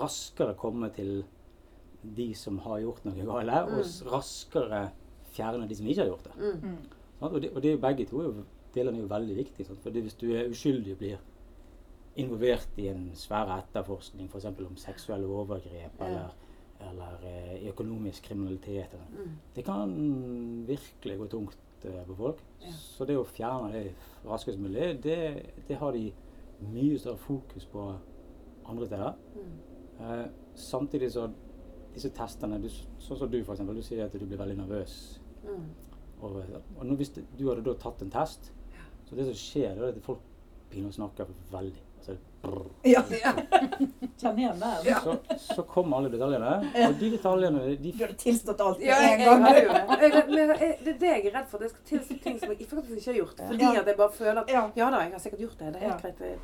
raskere 0.00 0.54
komme 0.58 0.90
til 0.94 1.24
de 2.16 2.34
som 2.36 2.58
har 2.66 2.80
gjort 2.82 3.04
noe 3.06 3.14
galt, 3.24 3.70
og 4.04 4.12
raskere 4.12 4.90
fjerne 5.34 5.68
de 5.68 5.74
som 5.78 5.86
ikke 5.86 6.02
har 6.04 6.10
gjort 6.12 6.24
det. 6.24 6.34
Mm. 6.62 6.76
Og, 7.20 7.30
Sant? 7.30 7.32
Og, 7.54 7.62
det 7.62 7.68
er 7.70 7.76
jo 7.76 7.80
begge 7.80 8.04
to 8.10 8.20
er 8.20 8.42
delene 8.74 8.98
er 8.98 9.02
jo 9.06 9.08
veldig 9.14 9.36
viktige. 9.38 9.66
Sant? 9.68 9.80
For 9.82 9.90
hvis 9.94 10.14
du 10.20 10.26
er 10.34 10.50
uskyldig 10.50 10.92
og 10.92 10.98
blir 10.98 11.18
involvert 12.16 12.76
i 12.78 12.88
en 12.92 13.10
svær 13.18 13.50
etterforskning, 13.58 14.28
f.eks. 14.30 14.44
om 14.46 14.76
seksuelle 14.76 15.26
overgrep 15.26 16.00
Ja. 16.00 16.06
eller, 16.06 16.34
eller 16.80 17.24
eh, 17.26 17.68
økonomisk 17.70 18.22
kriminalitet, 18.28 18.92
eller 18.92 19.24
Mm. 19.24 19.30
det 19.56 19.64
kan 19.64 19.94
virkelig 20.66 21.18
gå 21.18 21.26
tungt 21.26 21.58
eh, 21.84 22.04
på 22.06 22.14
folk. 22.16 22.42
Ja. 22.62 22.72
Så 22.72 23.04
det 23.06 23.16
å 23.18 23.24
fjerne 23.24 23.72
det 23.72 23.94
raskest 24.26 24.58
mulig, 24.58 25.02
det, 25.02 25.18
det 25.68 25.76
har 25.76 25.92
de 25.92 26.12
mye 26.60 26.98
større 26.98 27.16
fokus 27.18 27.64
på 27.66 27.96
andre 28.66 28.86
steder. 28.86 29.14
Mm. 29.34 29.54
Eh, 30.00 30.26
samtidig 30.54 31.12
så 31.12 31.28
disse 31.94 32.10
testene, 32.10 32.58
du, 32.62 32.68
sånn 32.98 33.18
som 33.20 33.30
du 33.30 33.38
eksempel, 33.40 33.76
du 33.78 33.82
sier 33.86 34.04
at 34.06 34.12
du 34.18 34.24
blir 34.26 34.38
veldig 34.40 34.56
nervøs. 34.64 35.20
Mm. 35.44 35.64
Og, 36.24 36.38
og 36.78 36.84
nå 36.88 36.96
hvis 36.98 37.12
det, 37.14 37.24
du 37.38 37.48
hadde 37.50 37.62
da 37.66 37.74
tatt 37.78 38.02
en 38.02 38.10
test, 38.10 38.52
så 39.08 39.14
det 39.18 39.26
som 39.28 39.34
skjer, 39.38 39.76
er 39.76 39.90
at 39.92 39.98
folk 40.02 40.20
begynner 40.70 40.90
å 40.90 40.96
snakke 40.96 41.26
veldig. 41.52 41.82
Altså, 41.98 42.16
brrr. 42.42 42.64
Ja. 42.84 43.00
Kjenn 44.20 44.38
igjen 44.40 44.58
den. 44.60 44.88
så, 45.04 45.14
så 45.40 45.62
kommer 45.68 45.98
alle 46.00 46.10
detaljene, 46.12 46.50
og 46.88 46.98
de 47.00 47.08
detaljene 47.14 47.62
de, 47.80 47.92
Du 47.94 48.02
hadde 48.04 48.18
tilstått 48.20 48.60
alt 48.64 48.78
med 48.82 48.88
Ja, 48.90 48.98
en 49.04 49.22
gang. 49.24 49.46
Jeg. 49.54 49.64
Jeg- 49.64 50.26
men 50.28 50.52
Det 50.52 50.94
er 50.94 50.98
det 51.00 51.08
jeg 51.12 51.26
er 51.30 51.32
redd 51.38 51.48
for. 51.50 51.58
Det 51.64 51.70
skal 51.72 51.86
tilstå 51.92 52.18
ting 52.26 52.38
som 52.42 52.52
jeg 52.52 52.68
faktisk 52.68 52.98
ikke 52.98 53.10
har 53.12 53.18
gjort. 53.22 53.40
Fordi 53.48 53.64
Ja. 53.64 53.72
at 53.80 53.86
jeg 53.92 53.96
bare 54.02 54.12
føler 54.18 54.40
at 54.42 54.50
Ja. 54.52 54.66
Ja 54.76 54.90
da, 54.90 55.00
jeg 55.06 55.12
har 55.16 55.24
sikkert 55.24 55.40
gjort 55.46 55.58
det. 55.58 55.72
Det 55.74 55.82
er 55.82 55.88
helt 55.88 56.04
Ja. 56.04 56.10
greit. 56.18 56.40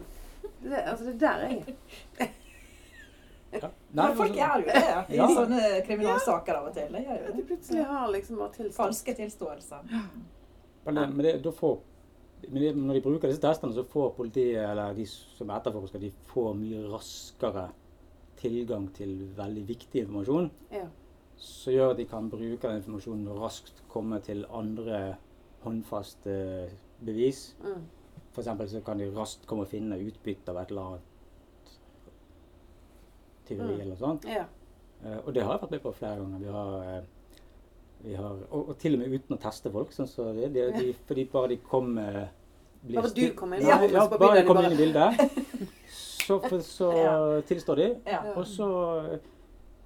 Det, 0.62 0.80
altså, 0.86 1.05
det 1.05 1.14
er 1.14 1.18
der 1.18 1.38
jeg 1.49 1.76
er. 2.20 2.28
Nei, 3.53 4.05
Men 4.07 4.16
folk 4.16 4.34
gjør 4.36 4.61
jo 4.61 4.66
det 4.68 4.80
i 5.11 5.16
Ja. 5.18 5.26
sånne 5.34 5.61
kriminalsaker 5.86 6.55
av 6.61 6.66
og 6.68 6.74
til. 6.76 6.93
Det 6.95 7.01
gjør 7.07 7.16
At 7.16 7.26
jo 7.26 7.32
de 7.32 7.41
det. 7.41 7.47
plutselig 7.49 7.84
har 7.88 8.12
liksom 8.12 8.36
bare 8.38 8.53
tilstått. 8.55 8.76
Falske 8.76 9.14
tilståelser. 9.18 9.88
Men, 10.84 10.95
det, 10.95 11.09
men 11.14 11.24
det, 11.26 11.32
da 11.45 11.51
får, 11.51 11.80
men 12.49 12.62
det, 12.62 12.70
når 12.76 12.95
de 12.95 13.03
bruker 13.09 13.28
disse 13.32 13.43
testene, 13.43 13.74
så 13.74 13.82
får 13.91 14.12
politiet, 14.16 14.62
eller 14.70 14.95
de 14.95 15.05
som 15.11 15.51
etterforsker, 15.51 15.99
de 16.01 16.12
får 16.30 16.55
mye 16.61 16.84
raskere 16.93 17.66
tilgang 18.41 18.86
til 18.97 19.16
veldig 19.36 19.66
viktig 19.68 20.05
informasjon. 20.07 20.51
Ja. 20.72 20.86
Som 21.36 21.72
gjør 21.74 21.91
at 21.91 21.97
de 21.99 22.07
kan 22.09 22.30
bruke 22.30 22.62
den 22.68 22.78
informasjonen 22.80 23.26
og 23.34 23.43
raskt 23.43 23.82
komme 23.88 24.20
til 24.24 24.47
andre 24.49 25.16
håndfaste 25.64 26.70
bevis. 27.05 27.57
Mm. 27.64 27.82
For 28.33 28.43
eksempel 28.45 28.68
så 28.70 28.81
kan 28.87 28.99
de 28.99 29.09
raskt 29.14 29.47
komme 29.47 29.62
og 29.66 29.68
finne 29.72 29.99
utbytte 29.99 30.53
av 30.53 30.61
et 30.62 30.70
eller 30.70 30.83
annet 30.83 31.01
tyveri 33.49 33.74
Mm. 33.74 33.81
eller 33.81 33.97
sånt. 33.97 34.24
Ja. 34.28 34.45
Uh, 35.05 35.18
og 35.26 35.35
det 35.35 35.43
har 35.43 35.53
jeg 35.57 35.61
vært 35.62 35.70
med 35.70 35.83
på 35.83 35.93
flere 35.97 36.16
ganger. 36.20 36.39
Vi 36.39 36.47
har, 36.47 36.99
uh, 36.99 37.03
vi 38.05 38.14
har, 38.14 38.37
og, 38.51 38.68
og 38.68 38.78
til 38.78 38.95
og 38.95 39.01
med 39.01 39.14
uten 39.16 39.37
å 39.37 39.41
teste 39.41 39.72
folk. 39.72 39.93
Sånn 39.97 40.07
så 40.09 40.28
det, 40.37 40.53
de, 40.55 40.66
de, 40.76 40.93
fordi 41.09 41.24
bare 41.33 41.49
de 41.49 41.57
kom 41.57 41.99
eh, 41.99 42.28
blir 42.85 43.01
Bare 43.01 43.11
du 43.16 43.35
kom 43.37 43.53
inn, 43.57 43.62
Ja, 43.66 43.81
ja, 43.83 44.07
bare 44.09 44.18
bildet, 44.22 44.47
kom 44.47 44.61
inn 44.62 44.72
i 44.72 44.78
bildet. 44.78 45.66
Så, 45.91 46.39
for, 46.47 46.61
så 46.64 46.93
Ja. 46.97 47.41
tilstår 47.49 47.76
de. 47.76 47.89
Ja. 48.07 48.22
Og 48.37 48.47
så 48.47 48.68
eh, 49.12 49.18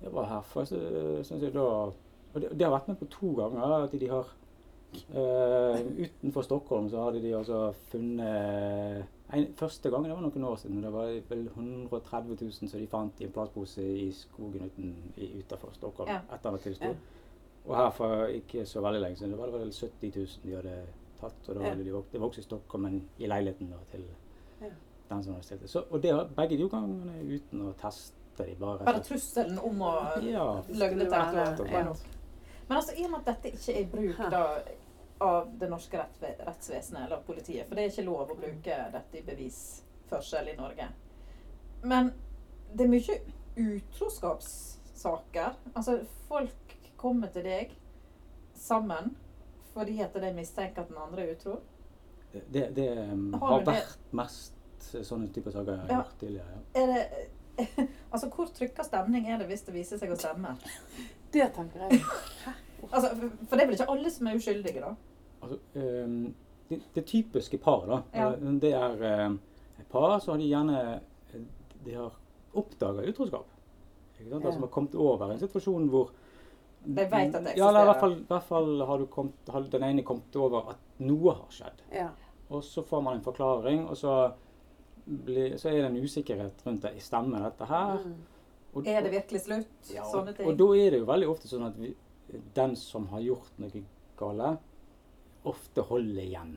Jeg 0.04 0.12
var 0.12 0.26
her 0.28 0.42
for 0.42 0.64
så, 0.68 0.76
syns 1.24 1.42
jeg 1.42 1.54
da 1.54 1.64
Og 1.64 2.40
det, 2.42 2.50
det 2.58 2.66
har 2.66 2.74
vært 2.76 2.88
med 2.92 2.98
på 3.00 3.08
to 3.10 3.32
ganger. 3.38 3.84
At 3.86 3.92
de 3.98 4.08
har 4.10 4.26
eh, 5.14 5.80
Utenfor 6.06 6.42
Stockholm 6.42 6.88
så 6.90 7.02
hadde 7.04 7.22
de 7.22 7.32
altså 7.36 7.72
funnet 7.90 9.04
en, 9.34 9.46
Første 9.56 9.90
gangen, 9.90 10.10
det 10.10 10.16
var 10.16 10.22
noen 10.26 10.44
år 10.44 10.56
siden, 10.60 10.82
det 10.84 10.92
var 10.92 11.08
vel 11.30 11.46
130 11.48 12.36
000 12.40 12.52
som 12.70 12.80
de 12.80 12.86
fant 12.86 13.20
i 13.20 13.24
en 13.24 13.32
plastpose 13.34 13.82
i 13.82 14.10
skogen 14.14 14.68
uten, 14.68 14.92
i, 15.16 15.30
utenfor 15.40 15.72
Stockholm. 15.74 16.10
Ja. 16.12 16.20
Etter 16.36 16.54
at 16.54 16.64
det 16.64 16.76
stod. 16.76 16.88
Ja. 16.88 17.22
Og 17.64 17.76
her 17.78 17.90
for 17.96 18.26
ikke 18.28 18.66
så 18.68 18.82
veldig 18.84 19.00
lenge 19.00 19.16
siden, 19.16 19.32
det 19.32 19.38
var 19.40 19.46
det 19.50 19.60
vel 19.60 19.72
70 19.72 20.12
000 20.16 20.26
de 20.44 20.56
hadde 20.58 20.74
tatt. 21.20 21.48
Og 21.48 21.54
da 21.54 21.60
Ja. 21.62 21.68
hadde 21.72 21.84
de 21.84 21.92
vok 21.94 22.12
det 22.12 22.20
var 22.20 22.28
også 22.28 22.40
i 22.40 22.48
Stockholm, 22.48 22.82
men 22.82 23.08
i 23.18 23.26
leiligheten 23.26 23.70
da, 23.72 23.76
til 23.90 24.04
Ja. 24.60 24.66
den 25.10 25.22
som 25.24 25.32
hadde 25.34 25.44
stilt 25.46 25.62
det. 25.62 25.70
Så, 25.70 25.84
og 25.90 26.02
det 26.02 26.12
har 26.12 26.28
begge 26.36 26.56
de 26.58 26.68
gangene 26.68 27.16
uten 27.34 27.62
å 27.68 27.72
teste 27.80 28.44
de 28.44 28.54
bare. 28.60 28.84
Bare 28.84 29.00
trusselen 29.02 29.58
om 29.58 29.80
å 29.82 29.92
Ja. 30.22 30.62
løgne 30.68 31.08
til 31.08 31.66
ja. 31.72 31.94
Men 32.68 32.76
altså, 32.78 32.92
i 32.96 33.04
og 33.04 33.10
med 33.10 33.18
at 33.20 33.26
dette 33.26 33.50
ikke 33.56 33.74
er 33.76 33.80
i 33.80 33.84
bruk 33.92 34.30
da, 34.30 34.58
av 35.18 35.50
det 35.58 35.68
norske 35.70 36.00
rettsvesenet 36.20 37.04
eller 37.06 37.20
politiet, 37.26 37.68
for 37.68 37.74
det 37.78 37.82
er 37.84 37.90
ikke 37.92 38.04
lov 38.08 38.30
å 38.30 38.36
bruke 38.38 38.78
dette 38.92 39.18
i 39.18 39.22
bevisførsel 39.26 40.48
i 40.52 40.56
Norge. 40.58 40.88
Men 41.82 42.12
det 42.72 42.84
er 42.84 42.88
mye 42.90 43.18
utroskapssaker. 43.64 45.52
Altså, 45.74 45.98
folk 46.28 46.76
kommer 46.96 47.28
til 47.34 47.44
deg 47.46 47.76
sammen 48.54 49.14
fordi 49.74 49.96
at 50.04 50.14
de 50.14 50.30
mistenker 50.36 50.82
at 50.84 50.88
den 50.92 50.98
andre 51.02 51.22
er 51.24 51.32
utro. 51.34 51.56
Det, 52.32 52.68
det 52.76 52.88
um, 53.10 53.32
Har 53.34 53.48
har 53.48 53.64
vært 53.66 53.96
mest 54.14 54.52
sånne 55.06 55.28
typer 55.34 55.50
saker 55.54 55.72
jeg 55.72 55.80
har 55.80 55.88
Ja. 55.90 55.96
gjort 56.02 56.18
tidligere. 56.20 56.46
Ja. 56.54 56.58
Er 56.82 56.86
det 56.86 57.04
Altså, 58.12 58.28
hvor 58.28 58.46
trykka 58.54 58.82
stemning 58.86 59.28
er 59.30 59.38
det 59.38 59.46
hvis 59.50 59.62
det 59.66 59.74
viser 59.74 59.98
seg 59.98 60.10
å 60.10 60.16
stemme? 60.18 60.56
Det 61.34 61.46
tenker 61.54 61.78
jeg. 61.88 62.00
Altså, 62.92 63.10
for- 63.48 63.56
det 63.56 63.62
er 63.62 63.66
vel 63.66 63.74
ikke 63.78 63.90
alle 63.90 64.10
som 64.10 64.26
er 64.26 64.36
uskyldige, 64.36 64.80
da? 64.80 64.94
Altså, 65.42 65.58
um, 65.74 66.34
det, 66.68 66.80
det 66.94 67.04
typiske 67.06 67.58
paret, 67.58 67.88
da. 67.88 68.02
Ja. 68.14 68.28
eh, 68.32 68.52
Det 68.60 68.72
er 68.74 69.26
um, 69.26 69.40
et 69.78 69.86
par 69.90 70.18
som 70.20 70.32
har 70.34 70.38
de 70.38 70.48
gjerne 70.48 70.78
eh, 71.34 71.40
De 71.84 71.94
har 71.94 72.12
oppdaga 72.54 73.02
utroskap. 73.10 73.46
Ikke 74.20 74.30
sant? 74.30 74.42
Ja. 74.44 74.48
Altså, 74.48 74.60
har 74.60 74.68
kommet 74.72 74.94
over 74.94 75.30
en 75.32 75.38
situasjon 75.42 75.88
hvor 75.90 76.10
De 76.84 76.94
vet 76.94 77.34
at 77.34 77.44
det 77.44 77.56
Ja, 77.56 77.68
eller 77.68 77.80
i 77.82 77.84
hvert 77.88 77.96
eksisterer. 77.96 78.00
fall, 78.00 78.12
i 78.20 78.26
hvert 78.28 78.42
fall 78.48 78.86
har, 78.86 78.98
du 78.98 79.06
kommet, 79.06 79.48
har 79.52 79.60
den 79.72 79.82
ene 79.82 80.02
kommet 80.04 80.36
over 80.36 80.70
at 80.70 80.76
noe 81.00 81.32
har 81.34 81.50
skjedd. 81.50 81.82
Ja. 81.92 82.08
Og 82.50 82.62
så 82.64 82.82
får 82.84 83.02
man 83.02 83.16
en 83.18 83.22
forklaring, 83.24 83.86
og 83.88 83.96
så, 83.96 84.32
blir, 85.06 85.56
så 85.58 85.68
er 85.70 85.80
det 85.82 85.90
en 85.90 85.96
usikkerhet 86.04 86.60
rundt 86.66 86.82
det. 86.84 86.92
Stemmer 87.02 87.42
dette 87.48 87.64
her? 87.68 87.98
Mm. 88.04 88.14
Og, 88.74 88.86
Er 88.86 89.00
det 89.02 89.12
virkelig 89.12 89.40
slutt? 89.40 89.90
Ja, 89.94 90.02
og, 90.02 90.10
Sånne 90.12 90.32
ting. 90.36 90.46
og 90.48 90.56
da 90.58 90.64
er 90.76 90.90
det 90.90 90.98
jo 91.00 91.06
veldig 91.06 91.28
ofte 91.30 91.48
sånn 91.48 91.66
at 91.66 91.76
vi, 91.78 91.94
den 92.54 92.76
som 92.76 93.08
har 93.12 93.20
gjort 93.20 93.58
noe 93.62 93.82
gale, 94.18 94.56
ofte 95.44 95.82
holder 95.84 96.22
igjen. 96.24 96.54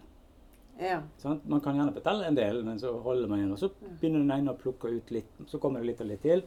Ja. 0.79 0.99
Sånn? 1.21 1.39
Man 1.49 1.61
kan 1.65 1.75
gjerne 1.75 1.93
fortelle 1.95 2.27
en 2.29 2.35
del, 2.37 2.59
men 2.63 2.77
så 2.79 2.91
holder 3.01 3.27
man 3.31 3.39
igjen. 3.41 3.53
Og 3.55 3.59
så 3.59 3.69
begynner 3.99 4.21
den 4.21 4.31
ene 4.35 4.53
å 4.53 4.59
plukke 4.59 4.91
ut 4.93 5.09
litt, 5.11 5.31
så 5.49 5.57
kommer 5.59 5.81
det 5.81 5.89
litt 5.93 6.03
og 6.05 6.11
litt 6.11 6.21
til. 6.21 6.43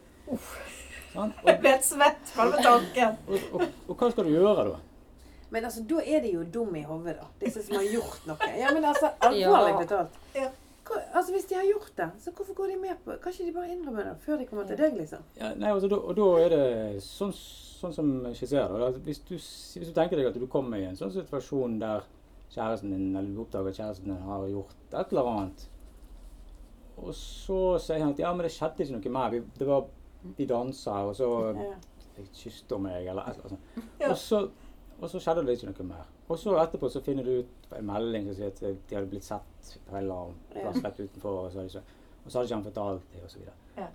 Sant? 1.11 1.35
Jeg 1.43 1.57
Og, 1.57 1.59
ble 1.59 1.73
helt 1.73 1.83
svett 1.85 2.31
bare 2.37 2.53
med 2.53 2.63
tanken. 2.63 3.17
og, 3.27 3.49
og, 3.59 3.65
og 3.91 3.97
hva 3.99 4.11
skal 4.13 4.29
du 4.29 4.31
gjøre 4.31 4.65
da? 4.71 4.79
Men 5.51 5.65
altså, 5.67 5.81
da 5.83 5.99
er 6.07 6.21
de 6.23 6.29
jo 6.37 6.43
dumme 6.47 6.79
i 6.79 6.85
hodet, 6.87 7.17
da. 7.19 7.25
Disse 7.41 7.59
som 7.65 7.75
har 7.75 7.83
gjort 7.91 8.21
noe. 8.29 8.51
Ja, 8.55 8.69
men 8.71 8.85
altså, 8.87 9.09
alvorlig 9.19 9.73
Ja. 9.73 9.79
betalt. 9.81 10.19
Ja. 10.37 10.47
Altså, 11.13 11.31
Hvis 11.33 11.45
de 11.49 11.55
har 11.55 11.63
gjort 11.67 11.91
det, 11.97 12.09
så 12.23 12.31
hvorfor 12.31 12.53
går 12.57 12.67
de 12.71 12.75
med 12.81 12.97
på 13.05 13.15
Kan 13.21 13.31
ikke 13.33 13.45
de 13.45 13.53
bare 13.55 13.71
innrømme 13.73 14.03
det 14.07 14.15
før 14.23 14.37
de 14.41 14.45
kommer 14.49 14.65
til 14.67 14.77
deg, 14.77 14.95
liksom? 14.97 15.23
Ja, 15.37 15.53
nei, 15.55 15.69
altså, 15.71 15.89
og 15.99 16.15
da 16.17 16.27
er 16.45 16.49
det 16.55 17.01
sånn, 17.05 17.31
sånn 17.35 17.93
som 17.95 18.09
skisserer. 18.33 18.81
Altså, 18.87 18.99
Hvis 19.05 19.19
du, 19.27 19.35
hvis 19.35 19.87
du 19.89 19.93
tenker 19.95 20.17
deg 20.19 20.27
at 20.31 20.39
du 20.39 20.47
kommer 20.51 20.77
i 20.81 20.87
en 20.89 20.95
sånn 20.99 21.11
situasjon 21.13 21.79
der 21.81 22.03
kjæresten 22.51 22.91
din, 22.91 23.15
eller 23.15 23.29
du 23.31 23.41
oppdager 23.45 23.69
at 23.71 23.77
kjæresten 23.79 24.11
din 24.11 24.25
har 24.27 24.47
gjort 24.51 24.75
et 24.99 25.13
eller 25.13 25.29
annet, 25.31 25.67
og 27.01 27.13
så 27.17 27.59
sier 27.81 28.01
han 28.03 28.11
at 28.13 28.19
ja, 28.19 28.33
men 28.35 28.43
det 28.45 28.51
skjedde 28.53 28.83
ikke 28.85 28.97
noe 28.99 29.13
mer. 29.15 29.29
Vi, 29.33 29.39
det 29.57 29.67
var, 29.69 29.85
vi 30.37 30.45
dansa, 30.49 30.97
og 31.07 31.15
så 31.17 31.29
Ja. 31.55 32.25
kysste 32.35 32.75
hun 32.75 32.83
meg, 32.83 33.07
eller 33.07 33.23
et 33.31 33.37
eller 33.39 33.55
annet 33.55 34.17
sånt. 34.19 34.51
Og 35.01 35.09
så 35.09 35.17
skjedde 35.23 35.45
det 35.47 35.55
ikke 35.57 35.71
noe 35.71 35.87
mer. 35.95 36.05
Og 36.31 36.39
så 36.39 36.53
etterpå 36.61 36.87
så 36.93 37.01
finner 37.03 37.27
du 37.27 37.41
ut 37.41 37.73
en 37.75 37.87
melding 37.89 38.29
som 38.29 38.37
sier 38.37 38.53
at 38.53 38.61
de 38.63 38.95
hadde 38.95 39.09
blitt 39.11 39.25
sett 39.27 39.71
på 39.87 39.95
en 39.97 39.99
eller 40.03 40.21
annen 40.21 40.37
plass 40.53 40.79
rett 40.85 41.01
utenfor, 41.01 41.41
og 41.41 41.51
så 41.51 41.59
hadde 41.59 42.45
ikke, 42.45 42.55
han 42.55 42.63
fortalt 42.69 43.11
det, 43.11 43.23
og 43.25 43.33
så. 43.33 43.43
Ja. 43.75 43.87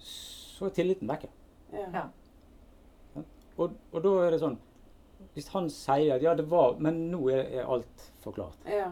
Så 0.00 0.68
er 0.70 0.74
tilliten 0.76 1.10
vekke. 1.10 1.28
Ja. 1.74 1.86
Ja. 1.94 2.06
Og, 3.60 3.76
og 3.92 4.02
da 4.04 4.12
er 4.24 4.32
det 4.34 4.40
sånn 4.40 4.56
Hvis 5.34 5.50
han 5.52 5.66
sier 5.70 6.16
at 6.16 6.22
ja, 6.24 6.32
det 6.34 6.46
var 6.50 6.78
Men 6.82 6.96
nå 7.12 7.18
er, 7.30 7.44
er 7.60 7.68
alt 7.70 8.06
forklart. 8.24 8.64
ja. 8.66 8.88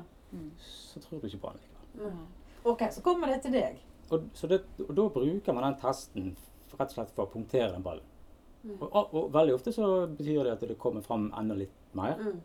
Så 0.60 1.00
tror 1.00 1.22
du 1.22 1.26
ikke 1.26 1.40
på 1.40 1.48
han 1.48 1.56
likevel. 1.56 2.12
Mm. 2.12 2.24
OK, 2.68 2.82
så 2.92 3.00
kommer 3.00 3.30
det 3.32 3.38
til 3.46 3.54
deg. 3.56 3.78
Og, 4.12 4.26
så 4.36 4.50
det, 4.50 4.58
og 4.84 4.90
da 4.98 5.06
bruker 5.14 5.56
man 5.56 5.64
den 5.64 5.78
testen 5.80 6.26
rett 6.74 6.90
og 6.90 6.96
slett 6.98 7.14
for 7.16 7.24
å 7.24 7.32
punktere 7.32 7.70
den 7.72 7.86
ballen. 7.86 8.04
Mm. 8.60 8.74
Og, 8.76 8.84
og, 8.90 9.14
og 9.16 9.30
veldig 9.32 9.54
ofte 9.56 9.72
så 9.72 9.88
betyr 10.10 10.42
det 10.44 10.52
at 10.58 10.66
det 10.68 10.76
kommer 10.80 11.04
fram 11.06 11.30
enda 11.38 11.56
litt 11.56 11.77
mer. 11.96 12.18
Mm. 12.18 12.40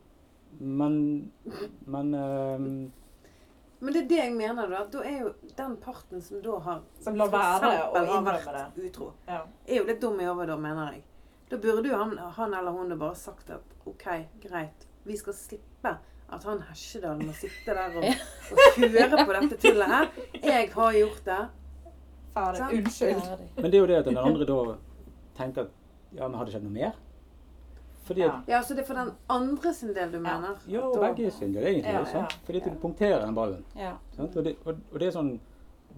Men, 0.59 1.31
men 1.85 2.13
ehm, 2.13 2.91
Men 3.79 3.93
det 3.93 4.03
er 4.03 4.07
det 4.07 4.19
jeg 4.19 4.33
mener, 4.37 4.69
da. 4.69 4.83
Da 4.93 5.01
er 5.03 5.17
jo 5.25 5.31
den 5.57 5.75
parten 5.77 6.21
som 6.21 6.41
da 6.45 6.59
har 6.59 6.83
Som 7.03 7.17
lar 7.19 7.31
være 7.33 7.71
å 7.89 8.03
innrømme 8.05 8.53
det. 8.53 8.85
utro, 8.85 9.11
Ja. 9.27 9.41
er 9.67 9.81
jo 9.81 9.83
litt 9.89 10.01
dum 10.01 10.19
i 10.21 10.25
hodet 10.29 10.59
mener 10.59 10.93
jeg. 10.93 11.03
Da 11.49 11.57
burde 11.57 11.89
jo 11.89 11.97
han, 11.97 12.17
han 12.17 12.53
eller 12.53 12.71
hun 12.71 12.97
bare 12.99 13.15
sagt 13.15 13.49
at 13.49 13.75
OK, 13.85 14.05
greit, 14.41 14.87
vi 15.03 15.17
skal 15.17 15.33
slippe 15.33 15.97
at 16.33 16.43
han 16.47 16.61
Hesjedal 16.69 17.19
må 17.21 17.33
sitte 17.35 17.75
der 17.75 17.97
og, 17.99 18.05
og 18.53 18.79
høre 18.79 19.25
på 19.25 19.35
dette 19.35 19.57
tullet 19.61 19.91
her. 19.91 20.07
Jeg 20.41 20.71
har 20.73 20.93
gjort 20.93 21.25
det. 21.25 21.41
Ferdig. 22.33 22.79
Unnskyld. 22.79 23.27
men 23.59 23.71
det 23.71 23.77
er 23.77 23.81
jo 23.81 23.87
det 23.91 23.97
at 23.99 24.05
den 24.09 24.17
andre 24.17 24.45
da 24.49 24.59
tenker 25.37 25.67
at 25.67 25.73
ja, 26.13 26.27
men 26.27 26.37
har 26.39 26.45
det 26.45 26.53
skjedd 26.55 26.65
noe 26.65 26.73
mer? 26.73 26.95
Fordi 28.03 28.21
at 28.21 28.31
Ja. 28.47 28.57
Ja, 28.57 28.61
så 28.61 28.73
det 28.75 28.79
er 28.83 28.85
for 28.85 28.93
den 28.99 29.11
andre 29.29 29.73
sin 29.73 29.93
del 29.95 30.11
du 30.11 30.19
mener? 30.19 30.57
Ja, 30.67 30.79
og 30.81 30.95
da- 31.01 31.13
begge 31.13 31.31
sin 31.31 31.53
del 31.53 31.63
egentlig. 31.63 31.93
Ja, 31.93 32.03
sant? 32.05 32.33
Fordi 32.45 32.57
at 32.61 32.65
ja. 32.67 32.73
du 32.73 32.79
punkterer 32.79 33.25
den 33.25 33.35
ballen. 33.35 33.65
Ja. 33.75 33.93
Sant? 34.15 34.35
Og, 34.37 34.43
det, 34.45 34.55
og, 34.65 34.75
og 34.91 34.99
det 34.99 35.07
er 35.07 35.11
sånn 35.11 35.39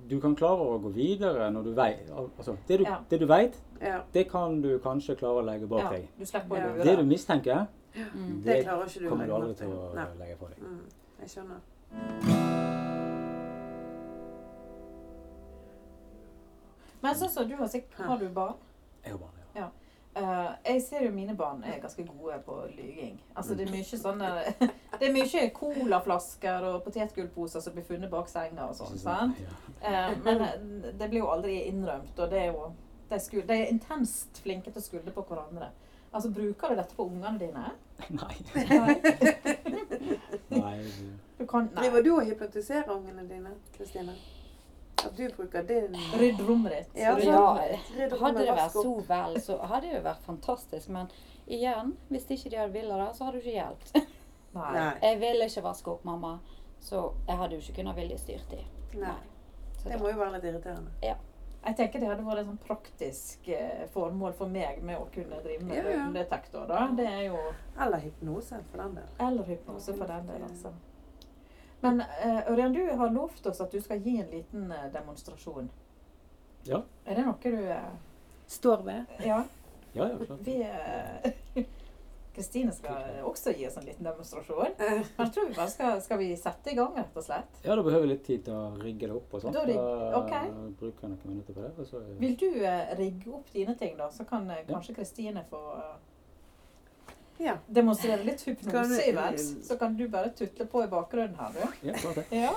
Du 0.09 0.19
kan 0.19 0.35
klare 0.35 0.59
å 0.59 0.77
gå 0.83 0.89
videre 0.93 1.47
når 1.51 1.63
du 1.63 1.69
veit 1.73 2.09
altså, 2.11 2.57
det, 2.67 2.77
du, 2.79 2.83
Ja. 2.83 2.97
det 3.09 3.19
du 3.19 3.25
vet, 3.25 3.55
Ja, 3.81 4.01
det 4.13 4.29
kan 4.29 4.61
du 4.61 4.77
kanskje 4.79 5.15
klare 5.17 5.39
å 5.41 5.45
legge 5.45 5.67
bak 5.67 5.79
Ja, 5.81 5.89
deg. 5.89 6.07
du 6.75 6.81
å 6.81 6.83
Det 6.83 6.97
du 6.97 7.03
mistenker, 7.03 7.65
Mm. 7.95 8.43
det 8.43 8.65
klarer 8.65 8.85
ikke 8.85 8.99
du 8.99 9.09
kommer 9.09 9.25
du 9.25 9.33
aldri 9.33 9.53
til 9.55 9.67
å 9.67 9.93
Nei. 9.95 10.05
legge 10.19 10.35
på 10.35 10.47
deg. 10.49 10.57
Mm, 10.59 10.81
jeg 11.21 11.29
skjønner. 11.29 12.65
Men 17.01 17.15
sånn 17.15 17.29
som 17.29 17.47
du 17.49 17.55
har 17.59 17.67
sikkert 17.71 18.05
Har 18.07 18.17
du 18.21 18.29
barn? 18.29 18.55
Jeg 19.05 19.11
har 19.13 19.19
barn, 19.21 19.34
jeg 20.65 20.81
ser 20.81 21.05
jo 21.05 21.11
mine 21.13 21.35
barn 21.37 21.63
er 21.63 21.79
ganske 21.81 22.03
gode 22.07 22.39
på 22.45 22.57
lyging. 22.75 23.21
Altså 23.35 23.55
det 23.55 23.67
er 23.67 23.71
mye 23.73 23.99
sånne 23.99 24.31
Det 24.99 25.07
er 25.09 25.13
mye 25.13 25.49
colaflasker 25.55 26.67
og 26.69 26.83
potetgullposer 26.85 27.63
som 27.63 27.75
blir 27.75 27.85
funnet 27.87 28.11
bak 28.11 28.29
senga 28.31 28.69
og 28.69 28.75
sånn. 28.77 28.97
Sant? 28.99 29.41
Ja. 29.41 29.55
Eh, 29.81 30.13
men 30.25 30.43
eh, 30.45 30.91
det 30.97 31.09
blir 31.09 31.23
jo 31.23 31.31
aldri 31.33 31.59
innrømt, 31.69 32.15
og 32.17 32.31
det 32.31 32.41
er 32.45 32.53
jo 32.53 32.69
De 33.09 33.15
er, 33.19 33.41
de 33.47 33.53
er 33.53 33.67
intenst 33.69 34.39
flinke 34.41 34.71
til 34.71 34.81
å 34.81 34.85
skulde 34.85 35.11
på 35.13 35.25
hverandre. 35.29 35.69
Altså, 36.15 36.31
Bruker 36.31 36.71
du 36.71 36.79
dette 36.79 36.95
på 36.95 37.05
ungene 37.05 37.37
dine? 37.39 37.65
Nei. 38.21 38.37
Nei. 40.49 40.79
Du 41.35 41.43
kan 41.45 41.65
Nei. 41.67 41.81
Driver 41.83 42.01
du 42.01 42.13
og 42.15 42.25
hypnotiserer 42.25 42.91
ungene 42.93 43.25
dine, 43.27 43.49
Kristine? 43.75 44.13
At 45.03 45.17
du 45.17 45.27
bruker 45.35 45.63
din 45.67 45.95
Rydd 46.19 46.39
rommet 46.47 46.71
ditt. 46.71 46.89
Ja, 47.03 47.17
Ja, 47.19 47.67
hadde 48.21 48.39
det 48.45 48.55
vært 48.55 48.71
så 48.71 48.95
vel, 49.07 49.39
så 49.43 49.57
hadde 49.61 49.87
det 49.89 49.95
jo 49.97 50.01
vært 50.05 50.23
fantastisk. 50.25 50.89
Men 50.89 51.09
igjen, 51.47 51.95
hvis 52.09 52.29
ikke 52.31 52.49
de 52.49 52.57
hadde 52.61 52.73
villet 52.73 53.01
det, 53.03 53.09
så 53.17 53.27
hadde 53.27 53.41
det 53.41 53.45
ikke 53.45 53.59
hjulpet. 53.59 54.11
Jeg 55.03 55.19
ville 55.19 55.45
ikke 55.49 55.61
vaske 55.65 55.91
opp 55.91 56.03
mamma, 56.07 56.37
så 56.79 57.09
jeg 57.27 57.35
hadde 57.37 57.57
jo 57.57 57.59
ikke 57.65 57.73
kunnet 57.81 57.97
viljestyrt 57.97 58.51
de. 58.53 58.61
Nei. 59.01 59.17
Det 59.83 59.97
må 59.99 60.09
jo 60.13 60.17
være 60.21 60.37
litt 60.37 60.45
irriterende. 60.47 60.93
Jeg 61.65 61.75
tenker 61.79 61.99
det 61.99 62.07
hadde 62.11 62.23
vært 62.23 62.39
et 62.43 62.47
sånn 62.47 62.59
praktisk 62.61 63.47
eh, 63.51 63.83
formål 63.91 64.35
for 64.37 64.47
meg 64.53 64.79
med 64.85 64.99
å 65.01 65.07
kunne 65.13 65.39
drive 65.43 65.65
med 65.65 65.75
Ja, 65.79 65.85
ja. 65.97 66.03
detektor. 66.13 66.67
da. 66.69 66.85
Det 66.95 67.05
er 67.09 67.23
jo 67.27 67.39
Eller 67.81 68.03
hypnose, 68.05 68.59
for 68.71 68.83
den 68.83 68.95
del. 68.99 69.07
Eller 69.27 69.49
hypnose 69.49 69.95
for 69.97 70.07
den 70.13 70.27
del, 70.29 70.43
altså. 70.45 70.71
Men 71.85 72.01
uh, 72.01 72.41
Ørjan, 72.51 72.73
du 72.75 72.81
har 72.99 73.13
lovt 73.13 73.45
oss 73.51 73.61
at 73.61 73.71
du 73.71 73.79
skal 73.85 74.01
gi 74.03 74.17
en 74.21 74.29
liten 74.33 74.67
eh, 74.73 74.87
demonstrasjon. 74.93 75.69
Ja. 76.65 76.81
Er 77.05 77.15
det 77.21 77.25
noe 77.27 77.37
du 77.45 77.69
eh, 77.69 77.89
Står 78.49 78.83
ved. 78.85 79.05
Ja. 79.25 79.43
Ja, 79.95 80.09
ja, 80.11 80.17
klart. 80.25 80.41
Vi 80.45 80.55
eh, 80.65 81.65
Kristine 82.35 82.73
skal 82.75 83.21
også 83.23 83.53
gi 83.55 83.63
oss 83.69 83.77
en 83.79 83.85
liten 83.87 84.03
demonstrasjon. 84.03 84.73
Eh, 84.75 84.97
Men 85.15 85.29
jeg 85.29 85.31
tror 85.37 85.45
vi 85.47 85.55
bare 85.55 85.71
skal, 85.71 86.01
skal 86.03 86.19
vi 86.19 86.27
sette 86.35 86.73
i 86.73 86.75
gang, 86.75 86.91
rett 86.97 87.15
og 87.15 87.23
slett. 87.23 87.61
Ja, 87.63 87.77
da 87.79 87.85
behøver 87.85 88.03
vi 88.03 88.09
litt 88.11 88.25
tid 88.27 88.43
til 88.49 88.57
å 88.57 88.65
rigge 88.81 89.07
det 89.07 89.15
opp 89.15 89.37
og 89.37 89.45
sånt. 89.45 89.55
Da 89.55 89.63
rig- 89.69 89.77
Da 89.79 90.19
ok. 90.19 90.33
bruker 90.81 91.05
jeg 91.07 91.13
noen 91.13 91.29
minutter 91.31 91.55
på 91.55 91.63
det. 91.63 91.71
Og 91.79 91.87
så, 91.87 92.01
Vil 92.19 92.35
du 92.41 92.49
eh, 92.59 92.91
rigge 92.99 93.31
opp 93.39 93.53
dine 93.55 93.77
ting, 93.79 93.95
da? 94.01 94.09
Så 94.11 94.25
kan 94.27 94.49
eh, 94.51 94.65
kanskje 94.67 94.97
Kristine 94.97 95.45
få 95.49 95.61
eh, 95.77 95.95
Ja. 97.37 97.57
demonstrere 97.67 98.23
litt 98.23 98.41
hypnose 98.47 99.01
i 99.03 99.09
imens. 99.11 99.49
Så 99.67 99.77
kan 99.77 99.97
du 99.97 100.07
bare 100.07 100.29
tutle 100.29 100.65
på 100.71 100.83
i 100.83 100.87
bakgrunnen 100.87 101.35
her, 101.39 101.51
du. 101.51 101.87
ja, 101.89 101.93
klart 101.99 102.15
det. 102.21 102.25
Ja. 102.31 102.53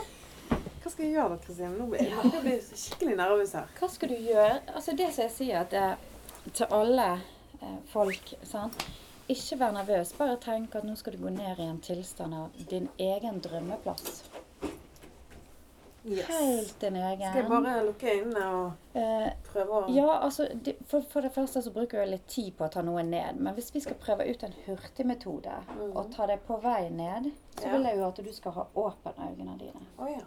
Hva 0.83 0.93
skal 0.93 1.05
jeg 1.05 1.15
gjøre 1.17 1.35
da, 1.35 1.41
Kristine? 1.45 1.73
Nå 1.75 1.87
blir 1.91 2.05
jeg 2.07 2.31
jeg 2.33 2.45
blir 2.45 2.61
skikkelig 2.85 3.17
nervøs 3.19 3.53
her. 3.59 3.67
Hva 3.81 3.89
skal 3.91 4.09
du 4.09 4.17
gjøre? 4.17 4.61
Altså 4.75 4.95
Det 4.97 5.11
som 5.13 5.25
jeg 5.27 5.35
sier 5.35 5.61
at 5.65 5.75
eh, 5.75 6.07
til 6.55 6.67
alle 6.79 7.09
eh, 7.61 7.77
folk 7.93 8.33
sant? 8.47 8.87
Ikke 9.29 9.59
vær 9.61 9.75
nervøs. 9.77 10.15
Bare 10.17 10.39
tenk 10.41 10.75
at 10.79 10.87
nå 10.89 10.95
skal 10.97 11.13
du 11.19 11.25
gå 11.27 11.35
ned 11.35 11.59
i 11.61 11.67
en 11.69 11.81
tilstand 11.85 12.35
av 12.35 12.55
din 12.71 12.87
egen 12.99 13.43
drømmeplass. 13.45 14.23
Yes. 16.09 16.27
Helt 16.29 16.81
din 16.81 16.97
egen. 16.97 17.29
Skal 17.31 17.43
jeg 17.43 17.51
bare 17.51 17.85
lukke 17.87 18.13
øynene 18.15 18.45
og 18.47 18.73
Eh, 18.99 19.29
prøve 19.53 19.81
å 19.85 19.95
ja, 19.95 20.07
altså 20.25 20.47
det, 20.65 20.77
for, 20.89 21.01
for 21.11 21.21
det 21.21 21.31
første 21.35 21.61
så 21.63 21.71
bruker 21.71 22.01
jeg 22.01 22.09
litt 22.11 22.27
tid 22.27 22.53
på 22.59 22.65
å 22.65 22.71
ta 22.73 22.83
noe 22.83 23.03
ned. 23.07 23.37
Men 23.39 23.55
hvis 23.55 23.69
vi 23.75 23.81
skal 23.85 23.95
prøve 24.01 24.27
ut 24.31 24.43
en 24.43 24.55
hurtigmetode 24.67 25.53
Mhm. 25.69 25.93
og 25.97 26.11
ta 26.17 26.27
det 26.27 26.41
på 26.47 26.57
vei 26.63 26.89
ned, 26.91 27.31
så 27.57 27.65
Ja. 27.67 27.73
vil 27.77 27.83
jeg 27.85 27.97
jo 27.99 28.09
at 28.09 28.17
du 28.25 28.33
skal 28.33 28.53
ha 28.53 28.67
åpne 28.75 29.13
øynene 29.29 29.59
dine. 29.59 29.87
Oh, 29.99 30.09
ja. 30.11 30.25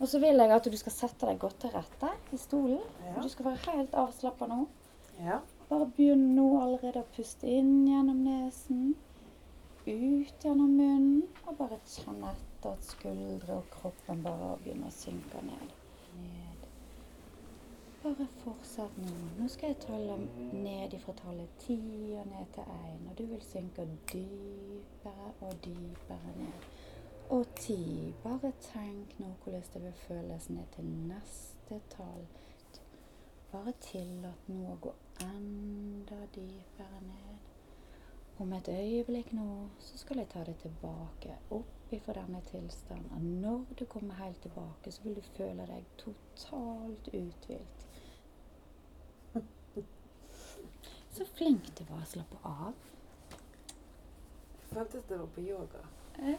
Og 0.00 0.08
så 0.08 0.18
vil 0.20 0.36
jeg 0.36 0.50
at 0.50 0.64
du 0.64 0.76
skal 0.76 0.92
sette 0.92 1.26
deg 1.26 1.38
godt 1.38 1.60
til 1.60 1.70
rette 1.70 2.10
i 2.32 2.36
stolen. 2.36 2.80
Ja. 3.06 3.20
Du 3.22 3.28
skal 3.28 3.44
være 3.44 3.72
helt 3.76 3.92
avslappa 3.94 4.46
nå. 4.48 4.66
ja. 5.24 5.38
Bare 5.70 5.86
begynn 5.86 6.34
nå 6.36 6.60
allerede 6.60 7.00
å 7.00 7.04
puste 7.16 7.46
inn 7.46 7.86
gjennom 7.86 8.18
nesen. 8.24 8.94
Ut 9.86 10.40
gjennom 10.44 10.70
munnen. 10.76 11.22
Og 11.46 11.56
bare 11.58 11.78
kjenn 11.86 12.22
etter 12.24 12.34
at 12.72 12.84
skuldre 12.84 13.54
og 13.54 13.70
kroppen 13.70 14.22
bare 14.24 14.54
begynner 14.62 14.88
å 14.90 14.94
synke 14.94 15.40
ned. 15.44 15.72
Ned. 16.20 16.64
Bare 18.02 18.26
fortsett 18.40 18.96
nå. 19.00 19.12
Nå 19.38 19.48
skal 19.52 19.72
jeg 19.72 19.80
telle 19.84 20.16
ned 20.52 20.96
ifra 20.96 21.14
tallet 21.18 21.58
ti 21.64 21.78
og 22.20 22.26
ned 22.30 22.50
til 22.56 22.72
én. 22.76 23.06
Og 23.10 23.18
du 23.18 23.24
vil 23.30 23.44
synke 23.44 23.86
dypere 24.12 25.30
og 25.40 25.54
dypere 25.64 26.34
ned. 26.38 26.66
Og 27.34 27.46
ti. 27.56 27.78
Bare 28.24 28.52
tenk 28.64 29.18
nå 29.20 29.30
hvordan 29.44 29.68
det 29.74 29.84
vil 29.86 30.02
føles 30.06 30.50
ned 30.50 30.74
til 30.76 30.90
neste 31.12 31.80
tall. 31.96 32.26
Bare 33.52 33.72
tillat 33.80 34.48
nå 34.50 34.72
å 34.72 34.80
gå 34.82 34.92
enda 35.24 36.24
dypere 36.34 37.00
ned. 37.06 37.50
Om 38.42 38.52
et 38.52 38.68
øyeblikk 38.68 39.32
nå 39.32 39.48
så 39.78 39.98
skal 39.98 40.18
jeg 40.18 40.32
ta 40.32 40.42
det 40.44 40.56
tilbake 40.64 41.36
opp 41.54 41.73
ifra 41.92 42.12
denne 42.12 42.40
tilstanden. 42.48 43.10
at 43.16 43.22
når 43.22 43.64
du 43.78 43.84
kommer 43.84 44.14
helt 44.14 44.42
tilbake, 44.42 44.92
så 44.92 45.02
vil 45.02 45.16
du 45.16 45.22
føle 45.36 45.66
deg 45.66 45.84
totalt 45.98 47.08
uthvilt. 47.08 47.86
Så 51.14 51.24
flink 51.24 51.78
du 51.78 51.84
var 51.84 52.04
slappe 52.04 52.36
av. 52.42 52.72
Føltes 54.72 55.04
det 55.04 55.18
var 55.18 55.26
på 55.26 55.40
yoga. 55.40 55.84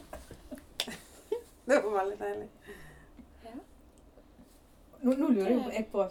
Det 1.66 1.82
var 1.82 1.90
veldig 1.98 2.18
deilig. 2.18 2.48
Nå, 5.02 5.12
nå 5.12 5.28
lurer 5.28 5.72
jeg 5.72 5.88
på 5.92 6.04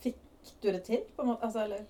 Fikk 0.00 0.16
du 0.62 0.68
det 0.72 0.82
til? 0.86 1.02
på 1.16 1.22
en 1.22 1.28
måte? 1.28 1.44
Altså, 1.44 1.64
eller? 1.64 1.84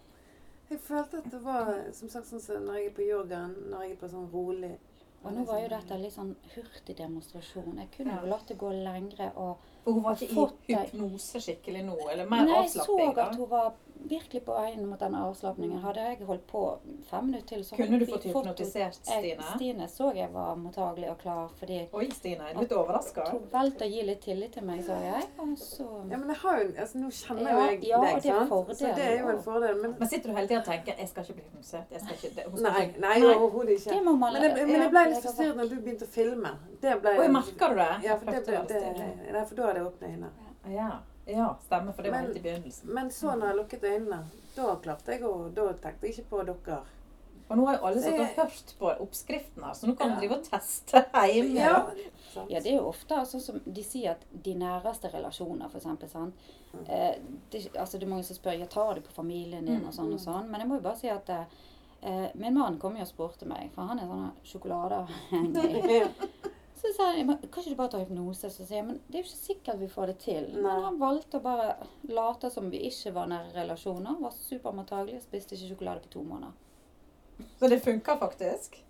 Jeg 0.71 0.81
følte 0.81 1.21
at 1.21 1.29
det 1.33 1.41
var 1.45 1.71
som 1.93 2.09
sagt 2.11 2.27
sånn 2.27 2.43
som 2.43 2.65
når 2.67 2.81
jeg 2.81 2.89
er 2.89 2.97
på 2.97 3.05
yogaen, 3.07 3.55
når 3.71 3.85
jeg 3.85 3.93
er 3.93 4.01
på 4.01 4.09
sånn 4.11 4.27
rolig 4.33 4.73
Og 5.23 5.35
nå 5.35 5.45
var 5.47 5.61
jo 5.63 5.69
dette 5.71 5.99
litt 6.01 6.15
sånn 6.17 6.33
hurtig 6.55 6.97
demonstrasjon. 6.99 7.79
Jeg 7.79 7.93
kunne 7.97 8.19
jo 8.19 8.31
latt 8.33 8.49
det 8.51 8.59
gå 8.59 8.73
lengre 8.75 9.31
og 9.39 9.63
For 9.85 9.93
hun 9.93 10.03
var 10.05 10.15
ikke 10.15 10.35
Fått 10.35 10.69
i 10.71 10.75
hypnose 10.79 11.41
skikkelig 11.43 11.85
nå? 11.85 11.97
Eller 12.13 12.29
mer 12.31 12.45
Nei, 12.47 12.61
jeg 12.63 12.71
så 12.71 12.99
at 13.17 13.35
hun 13.37 13.49
var 13.51 13.73
virkelig 14.03 14.41
på 14.45 14.55
veien 14.57 14.87
mot 14.91 14.99
den 14.99 15.15
avslapningen. 15.15 15.79
Hadde 15.83 16.03
jeg 16.09 16.27
holdt 16.27 16.47
på 16.51 16.61
fem 17.11 17.25
minutter 17.29 17.47
til, 17.53 17.61
så 17.65 17.77
Kunne 17.77 17.99
du 18.01 18.05
vi 18.05 18.13
fått 18.13 18.25
hypnotisert 18.27 18.99
Jeg, 19.07 19.37
Stine? 19.37 19.45
Stine 19.55 19.87
så 19.89 20.09
jeg 20.17 20.33
var 20.35 20.57
mottagelig 20.59 21.11
og 21.13 21.19
klar, 21.19 21.51
fordi 21.59 21.77
Oi, 21.95 22.09
Stine. 22.11 22.49
Litt 22.59 22.73
overraska. 22.75 23.29
hun 23.31 23.45
valgte 23.53 23.87
å 23.87 23.91
gi 23.93 24.03
litt 24.09 24.21
tillit 24.25 24.53
til 24.57 24.65
meg, 24.67 24.83
sa 24.87 24.97
jeg. 25.03 25.29
Så 25.59 25.87
Ja, 26.11 26.17
men 26.19 26.29
jeg 26.29 26.37
har 26.43 26.59
jo 26.63 26.67
altså, 26.83 26.99
Nå 26.99 27.11
kjenner 27.11 27.43
Ja, 27.51 27.55
jo 27.55 27.71
jeg 27.71 27.85
ja, 27.93 28.01
deg, 28.03 28.23
det 28.23 28.33
er 28.33 28.39
sant? 28.39 28.49
Fordel, 28.49 28.77
Så 28.77 28.91
det 28.97 29.07
er 29.07 29.19
jo 29.21 29.29
en 29.37 29.43
fordel. 29.43 29.81
Men 29.83 29.95
Men 29.99 30.09
sitter 30.09 30.29
du 30.31 30.35
hele 30.37 30.49
tida 30.49 30.59
og 30.61 30.67
tenker 30.67 30.99
'jeg 30.99 31.09
skal 31.09 31.23
ikke 31.23 31.35
bli 31.35 31.45
hypnotisert'? 31.47 31.93
Jeg 31.93 32.01
skal 32.01 32.15
ikke, 32.17 32.35
det- 32.37 32.59
skal 32.59 32.73
nei, 32.73 32.95
nei 32.99 33.19
Nei. 33.21 33.35
overhodet 33.35 33.71
ikke. 33.79 33.91
det 33.95 34.03
må 34.05 34.17
man 34.19 34.33
Men 34.33 34.43
jeg, 34.43 34.67
men 34.67 34.81
jeg 34.83 34.91
ble 34.91 35.05
litt 35.15 35.25
forstyrret 35.25 35.57
når 35.57 35.69
du 35.69 35.77
begynte 35.81 36.05
å 36.05 36.09
filme. 36.09 36.51
Det 36.83 37.01
ble 37.03 37.11
Oi, 37.21 37.29
merker 37.29 37.69
du 37.69 37.75
det? 37.75 38.03
Ja, 38.03 38.17
for 38.17 38.27
det 38.27 38.47
det, 38.47 38.69
det, 38.69 39.33
det, 39.33 39.47
for 39.49 39.55
da 39.55 39.72
hadde 39.73 39.83
jeg 39.83 39.91
åpne 39.91 40.13
øyne. 40.15 40.31
Ja, 40.77 40.91
ja, 41.27 41.49
stemmer. 41.67 41.93
For 41.97 42.03
det 42.07 42.13
var 42.13 42.19
Men- 42.23 42.27
helt 42.33 42.37
i 42.39 42.47
begynnelsen. 42.47 42.89
Men 42.95 43.11
så 43.11 43.35
når 43.37 43.47
jeg 43.53 43.57
lukket 43.57 43.85
øynene, 43.89 44.25
da 44.57 44.75
klarte 44.77 45.13
jeg 45.17 45.23
å 45.27 45.49
Da 45.55 45.73
tenkte 45.73 46.07
jeg 46.07 46.19
ikke 46.19 46.31
på 46.31 46.45
dere. 46.47 46.83
Og 47.51 47.59
nå 47.59 47.67
har 47.67 47.77
jo 47.77 47.87
alle 47.87 48.01
satt 48.01 48.21
og 48.21 48.37
hørt 48.39 48.71
på 48.79 48.91
oppskriften 49.05 49.63
her, 49.67 49.75
så 49.77 49.87
nå 49.87 49.97
kan 49.99 50.09
du 50.09 50.15
Ja. 50.15 50.21
drive 50.21 50.37
og 50.39 50.45
teste 50.47 51.03
hjemme. 51.13 51.55
Ja, 51.59 51.87
Ja, 52.49 52.61
det 52.61 52.67
er 52.73 52.77
jo 52.79 52.87
ofte 52.89 53.19
sånn 53.29 53.41
som 53.45 53.59
de 53.67 53.83
sier 53.85 54.13
at 54.13 54.23
de 54.43 54.55
næreste 54.55 55.11
relasjoner, 55.13 55.69
eksempel, 55.69 56.09
sant? 56.09 56.35
Mm. 56.73 56.87
Eh, 56.89 57.15
det, 57.51 57.77
altså, 57.77 57.99
det 57.99 58.07
er 58.07 58.11
mange 58.11 58.25
som 58.25 58.37
spør 58.39 58.59
ja, 58.59 58.65
tar 58.67 58.95
du 58.95 59.01
på 59.03 59.13
familien 59.13 59.67
din 59.67 59.85
og 59.85 59.93
sånn 59.93 60.15
og 60.15 60.21
sånn. 60.21 60.49
Men 60.49 60.61
jeg 60.61 60.69
må 60.71 60.75
jo 60.79 60.81
bare 60.87 60.97
si 60.97 61.09
at 61.13 61.29
eh, 61.29 61.45
eh, 62.03 62.31
min 62.35 62.55
mann 62.55 62.79
kom 62.79 62.97
jo 62.97 63.03
og 63.03 63.09
spurte 63.09 63.45
meg, 63.47 63.71
for 63.75 63.83
han 63.85 63.99
er 63.99 64.07
sånn 64.07 64.33
sjokoladeavhengig. 64.45 66.09
Så 66.83 66.91
sa 66.97 67.05
jeg, 67.15 67.27
kan 67.27 67.63
ikke 67.63 67.71
du 67.71 67.77
bare 67.79 67.91
ta 67.93 67.99
hypnose? 68.01 68.49
Så 68.51 68.65
sier 68.67 68.81
jeg, 68.81 68.87
men 68.89 68.97
det 69.07 69.21
er 69.21 69.23
jo 69.23 69.29
ikke 69.29 69.39
sikkert 69.39 69.79
vi 69.79 69.89
får 69.91 70.11
det 70.11 70.17
til. 70.25 70.49
Nei. 70.51 70.63
Men 70.65 70.87
han 70.89 70.97
valgte 70.99 71.39
å 71.39 71.45
bare 71.45 71.69
late 72.11 72.51
som 72.51 72.71
vi 72.73 72.81
ikke 72.89 73.13
var 73.15 73.29
nære 73.31 73.53
relasjoner. 73.55 74.17
Var 74.19 74.35
supermottagelig 74.35 75.21
og 75.21 75.23
spiste 75.29 75.55
ikke 75.55 75.69
sjokolade 75.71 76.03
på 76.03 76.11
to 76.17 76.25
måneder. 76.27 76.57
Så 77.61 77.71
det 77.71 77.79
funker 77.85 78.19
faktisk. 78.19 78.81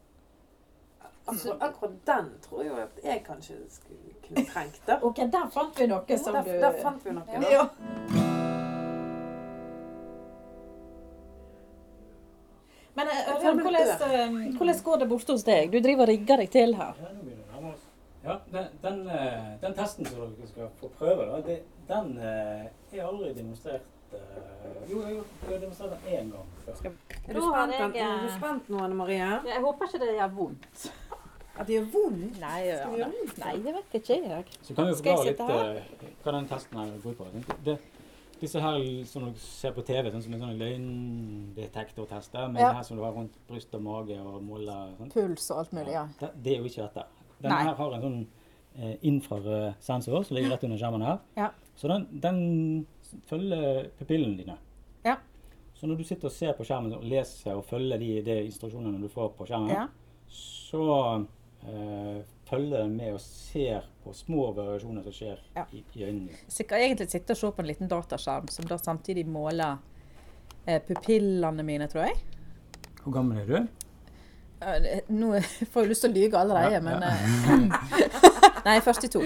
Akkurat, 1.24 1.62
akkurat 1.68 2.00
den 2.06 2.32
tror 2.42 2.64
jeg 2.64 2.80
at 2.82 3.04
jeg 3.04 3.24
kanskje 3.28 3.58
skulle 3.70 4.16
kunne 4.24 4.46
trengt. 4.48 4.80
da. 4.88 4.96
Ok, 5.02 5.20
der 5.36 5.52
fant 5.54 5.78
vi 5.78 5.86
noe 5.92 6.18
som 6.18 6.34
Der, 6.34 6.48
du 6.48 6.64
der 6.64 6.80
fant 6.82 7.04
vi 7.06 7.14
noe. 7.14 7.28
Ja. 7.28 7.40
da. 7.44 7.50
Ja. 7.52 8.30
Men 12.94 13.08
eh, 13.08 13.30
hvordan, 13.42 13.74
eh, 13.88 14.56
hvordan 14.56 14.82
går 14.84 14.96
det 15.04 15.08
borte 15.08 15.32
hos 15.32 15.44
deg? 15.46 15.70
Du 15.72 15.78
driver 15.80 16.04
og 16.04 16.08
rigger 16.08 16.42
deg 16.42 16.50
til 16.52 16.74
her. 16.76 16.98
Ja, 18.24 18.36
den, 18.52 18.66
den, 18.82 19.00
eh, 19.10 19.60
den 19.62 19.74
testen 19.74 20.06
som 20.06 20.20
dere 20.20 20.48
skal 20.50 20.68
få 20.78 20.90
prøve, 20.98 21.26
da, 21.26 21.40
det, 21.46 21.62
den 21.88 22.12
eh, 22.22 22.68
er 22.94 23.06
aldri 23.08 23.32
demonstrert 23.34 23.88
eh, 24.14 24.90
Jo, 24.90 25.00
jeg 25.02 25.22
har 25.48 25.58
demonstrert 25.58 25.96
den 25.96 26.12
én 26.12 26.30
gang 26.30 26.52
før. 26.64 26.92
Er 27.26 27.34
du 27.34 27.40
spent, 27.42 27.96
jeg, 27.96 28.04
er 28.04 28.26
du 28.26 28.34
spent 28.36 28.68
nå, 28.70 28.82
Anne 28.84 28.98
Marie? 28.98 29.30
Jeg 29.48 29.64
håper 29.64 29.90
ikke 29.90 30.04
det 30.04 30.12
gjør 30.20 30.36
vondt. 30.36 30.84
At 31.58 31.66
det 31.66 31.74
gjør 31.80 31.88
vondt? 31.96 32.38
Nei, 32.40 32.60
ja, 32.68 32.76
det 32.84 33.08
vondt? 33.08 33.40
Nei, 33.42 33.56
det 33.64 33.74
vet 33.78 33.96
ikke 33.98 34.20
jeg. 34.20 34.44
Så 34.62 34.76
kan 34.76 34.86
vi 34.88 34.94
Skal 35.00 35.10
jeg 35.26 35.34
forklare 35.40 35.72
litt 35.80 36.06
eh, 36.06 36.14
hva 36.22 36.36
den 36.38 36.46
testen 36.52 36.78
her 36.80 36.94
går 37.02 37.16
ut 37.16 37.18
på. 37.18 37.26
Det, 37.34 37.56
det, 37.66 37.76
disse 38.42 38.62
her 38.62 38.78
som 39.06 39.26
dere 39.26 39.42
ser 39.42 39.74
på 39.74 39.84
TV, 39.86 40.10
sånn 40.14 40.22
som 40.24 40.36
en 40.36 40.44
sånn 40.46 40.62
løgndetektortester, 40.62 42.46
men 42.48 42.62
Ja. 42.62 42.70
det 42.70 42.78
her 42.78 42.86
som 42.86 42.96
du 42.98 43.02
har 43.02 43.12
rundt 43.18 43.34
bryst 43.50 43.74
og 43.74 43.82
mage 43.82 44.18
og 44.18 44.38
måler 44.42 44.94
sånn. 44.98 45.10
Puls 45.14 45.50
og 45.50 45.58
alt 45.64 45.74
mulig, 45.76 45.92
ja. 45.94 46.06
Det, 46.20 46.30
det 46.42 46.54
er 46.54 46.58
jo 46.62 46.70
ikke 46.70 46.86
dette. 46.86 47.04
Den 47.42 47.50
Nei. 47.50 47.62
her 47.66 47.74
har 47.78 47.94
en 47.96 48.02
sånn 48.04 48.18
eh, 48.78 48.94
infrarød 49.02 49.74
sensor 49.82 50.22
som 50.24 50.36
ligger 50.36 50.54
rett 50.54 50.64
under 50.68 50.78
skjermen 50.80 51.02
her. 51.06 51.18
Ja. 51.36 51.50
Så 51.76 51.88
den, 51.90 52.06
den 52.22 52.86
følger 53.28 53.88
pupillene 53.98 54.38
dine. 54.38 54.56
Ja. 55.04 55.16
Så 55.74 55.88
når 55.90 55.98
du 55.98 56.04
sitter 56.06 56.28
og 56.30 56.32
ser 56.36 56.52
på 56.58 56.64
skjermen 56.68 56.94
og 56.96 57.02
leser 57.04 57.56
og 57.58 57.64
følger 57.66 57.98
de, 57.98 58.10
de 58.22 58.36
instruksjonene 58.46 59.00
du 59.02 59.08
får 59.12 59.32
på 59.38 59.48
skjermen, 59.48 59.72
Ja. 59.74 59.88
så 60.32 60.84
eh, 61.66 62.22
følger 62.48 62.84
den 62.84 62.96
med 62.96 63.14
og 63.16 63.20
ser 63.24 63.84
på 64.04 64.12
små 64.14 64.52
variasjoner 64.56 65.02
som 65.06 65.12
skjer 65.16 65.38
Ja. 65.56 65.64
i, 65.72 65.82
i 65.98 66.04
øynene. 66.06 66.38
Så 66.48 66.62
jeg 66.62 66.68
kan 66.68 66.78
egentlig 66.84 67.10
sitte 67.10 67.32
og 67.34 67.36
se 67.42 67.50
på 67.56 67.62
en 67.62 67.70
liten 67.70 67.88
dataskjerm 67.90 68.48
som 68.52 68.66
da 68.70 68.78
samtidig 68.78 69.26
måler 69.26 69.78
eh, 70.66 70.80
pupillene 70.86 71.62
mine, 71.66 71.88
tror 71.88 72.06
jeg. 72.08 72.16
Hvor 73.02 73.12
gammel 73.18 73.38
er 73.42 73.46
du? 73.46 73.68
Nå 75.08 75.28
får 75.72 75.82
jeg 75.82 75.88
lyst 75.92 76.04
til 76.04 76.10
å 76.10 76.14
lyge 76.14 76.38
allerede, 76.38 76.72
Ja, 76.72 76.80
men 76.80 77.02
ja. 77.02 77.08
eh, 77.10 78.62
Nei, 78.66 78.76
42. 78.80 79.22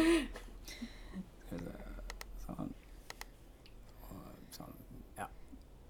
Sånn. 2.47 2.71
Sånn. 4.57 4.73
Ja, 5.19 5.27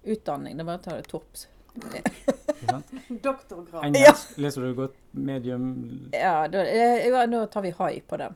Utdanning. 0.03 0.57
Det 0.57 0.65
er 0.65 0.69
bare 0.71 0.81
å 0.81 0.83
ta 0.87 0.97
det 0.97 1.07
topp. 1.11 1.45
Doktorgrad. 3.27 3.85
Engelsk 3.85 4.37
leser 4.41 4.65
du 4.65 4.73
godt 4.79 4.95
medium 5.13 5.67
Ja, 6.11 6.47
da, 6.51 6.63
ja, 6.65 7.23
nå 7.29 7.43
tar 7.53 7.61
vi 7.67 7.71
high 7.77 8.01
på 8.09 8.17
den. 8.17 8.35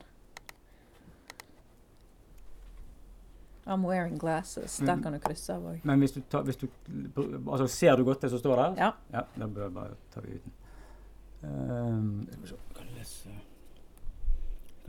I'm 3.66 3.84
wearing 3.86 4.18
glasses. 4.18 4.78
Der 4.78 4.96
Mm. 4.96 5.04
kan 5.04 5.14
du 5.14 5.20
krysse 5.20 5.54
av 5.56 5.64
òg. 5.64 5.80
Men 5.86 6.00
hvis 6.02 6.12
du, 6.16 6.22
tar, 6.30 6.42
hvis 6.44 6.58
du 6.58 6.68
altså, 7.48 7.68
Ser 7.68 7.96
du 7.96 8.04
godt 8.04 8.22
det 8.22 8.30
som 8.30 8.40
står 8.40 8.56
der? 8.56 8.74
Ja. 8.78 8.92
Ja, 9.14 9.22
da 9.38 9.48
bør 9.48 9.70
bare 9.70 9.96
ta 10.14 10.22
vi 10.22 10.34
uten. 10.40 10.52
Um, 11.44 12.28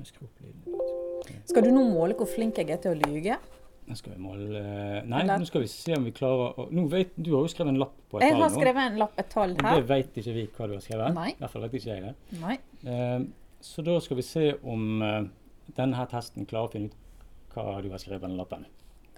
skal 0.02 0.26
jeg 0.28 1.46
jeg 1.54 1.64
du 1.64 1.70
nå 1.72 1.82
måle 1.92 2.14
hvor 2.18 2.28
flink 2.28 2.58
jeg 2.58 2.70
er 2.74 2.80
til 2.82 2.92
å 2.96 3.10
lyge? 3.12 3.36
Nå 3.86 3.96
skal 3.98 4.14
vi 4.14 4.22
måle 4.22 4.60
Nei, 5.06 5.20
Eller- 5.22 5.38
nå 5.42 5.46
skal 5.46 5.64
vi 5.64 5.68
se 5.70 5.94
om 5.96 6.04
vi 6.04 6.12
klarer 6.14 6.54
å 6.58 6.66
nå 6.70 6.84
vet, 6.88 7.14
Du 7.16 7.32
har 7.34 7.42
jo 7.42 7.48
skrevet 7.50 7.72
en 7.72 7.78
lapp 7.82 7.94
på 8.10 8.18
et 8.18 8.22
Jeg 8.26 8.32
tall 8.32 8.42
har 8.42 8.50
skrevet 8.50 8.82
en 8.92 8.98
lapp, 8.98 9.18
et 9.18 9.30
tall 9.30 9.50
Og 9.50 9.62
her. 9.62 9.80
det 9.80 9.88
vet 9.88 10.14
ikke 10.22 10.34
vi 10.34 10.46
hva 10.46 10.66
du 10.68 10.72
har 10.74 10.80
skrevet. 10.84 11.14
Nei. 11.14 11.30
I 11.30 11.34
hvert 11.40 11.50
fall 11.50 11.62
vet 11.62 11.72
ikke 11.72 11.96
jeg 11.96 12.02
det. 12.02 12.14
Nei. 12.40 12.58
Eh, 12.86 13.24
så 13.60 13.84
da 13.84 13.98
skal 14.00 14.16
vi 14.16 14.22
se 14.22 14.44
om 14.62 15.02
eh, 15.02 15.24
denne 15.76 16.06
testen 16.10 16.46
klarer 16.46 16.68
å 16.68 16.72
finne 16.72 16.86
ut 16.86 16.94
hva 17.54 17.82
du 17.82 17.90
har 17.90 17.98
skrevet 17.98 18.22
på 18.22 18.28
den 18.28 18.36
lappen. 18.38 18.66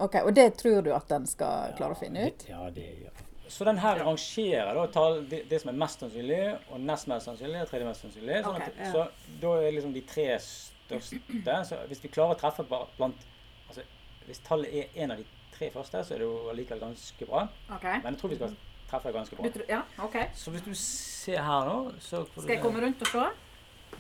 Ok, 0.01 0.17
Og 0.25 0.35
det 0.35 0.57
tror 0.59 0.83
du 0.83 0.93
at 0.95 1.09
den 1.09 1.27
skal 1.27 1.75
klare 1.77 1.95
å 1.95 1.99
finne 1.99 2.27
ut? 2.27 2.39
Det, 2.39 2.49
ja, 2.51 2.71
det 2.71 2.89
gjør 3.05 3.13
den. 3.21 3.24
Så 3.49 3.65
den 3.69 3.79
her 3.79 4.01
rangerer 4.01 4.79
da 4.95 5.03
det, 5.31 5.43
det 5.51 5.61
som 5.61 5.71
er 5.73 5.79
mest 5.83 6.01
sannsynlig, 6.01 6.41
og 6.71 6.81
nest 6.81 7.09
mest 7.11 7.29
sannsynlig, 7.29 7.61
og 7.63 7.69
tredje 7.69 7.89
mest 7.89 8.07
sannsynlig. 8.07 8.39
Sånn 8.47 8.57
at, 8.57 8.71
okay, 8.71 8.87
ja. 8.87 8.93
Så 8.95 9.35
da 9.43 9.53
er 9.61 9.75
liksom 9.77 9.93
de 9.95 10.03
tre 10.09 10.29
største 10.41 11.59
Så 11.69 11.81
hvis 11.91 12.03
vi 12.05 12.13
klarer 12.13 12.37
å 12.37 12.41
treffe 12.41 12.65
blant 12.69 13.27
Altså 13.69 13.85
hvis 14.27 14.41
tallet 14.45 14.73
er 14.73 15.03
en 15.05 15.13
av 15.13 15.21
de 15.21 15.25
tre 15.55 15.71
første, 15.73 16.01
så 16.05 16.15
er 16.15 16.23
det 16.23 16.29
jo 16.29 16.51
allikevel 16.51 16.81
ganske 16.81 17.27
bra. 17.29 17.43
Okay. 17.77 17.99
Men 18.03 18.15
jeg 18.15 18.21
tror 18.21 18.33
vi 18.33 18.39
skal 18.39 18.55
treffe 18.91 19.13
ganske 19.13 19.37
bra. 19.37 19.51
Tror, 19.57 19.67
ja, 19.69 19.81
okay. 20.07 20.31
Så 20.35 20.55
hvis 20.55 20.65
du 20.65 20.73
ser 20.79 21.43
her 21.45 21.69
nå, 21.69 21.77
så 22.01 22.25
Skal 22.37 22.55
jeg 22.57 22.63
komme 22.63 22.81
rundt 22.85 23.05
og 23.05 23.13
se? 23.13 23.27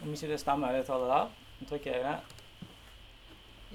Om 0.01 0.15
ikke 0.17 0.33
det 0.33 0.41
stemmer, 0.41 0.73
det 0.73 0.87
tallet 0.89 1.13
der. 1.13 1.29
Nå 1.61 1.69
trykker 1.71 1.99
jeg 1.99 2.07
det. 2.09 2.17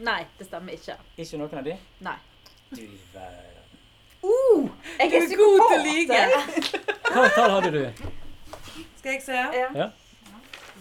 Nei, 0.09 0.19
det 0.39 0.47
stemmer 0.47 0.75
ikke. 0.79 0.97
Ikke 1.19 1.39
noen 1.41 1.61
av 1.61 1.69
de? 1.69 1.77
Nei. 2.07 2.17
Du 2.69 2.83
verden. 3.13 3.48
Jeg 4.99 5.11
Du 5.11 5.15
er 5.17 5.37
god 5.39 5.61
til 5.63 5.77
å 5.77 5.83
lyge. 5.85 6.19
Hva 7.09 7.25
tall 7.35 7.55
hadde 7.57 7.71
du? 7.75 7.81
Skal 8.99 9.11
jeg 9.13 9.21
se? 9.25 9.39
Ja. 9.55 9.69
Ja. 9.75 9.89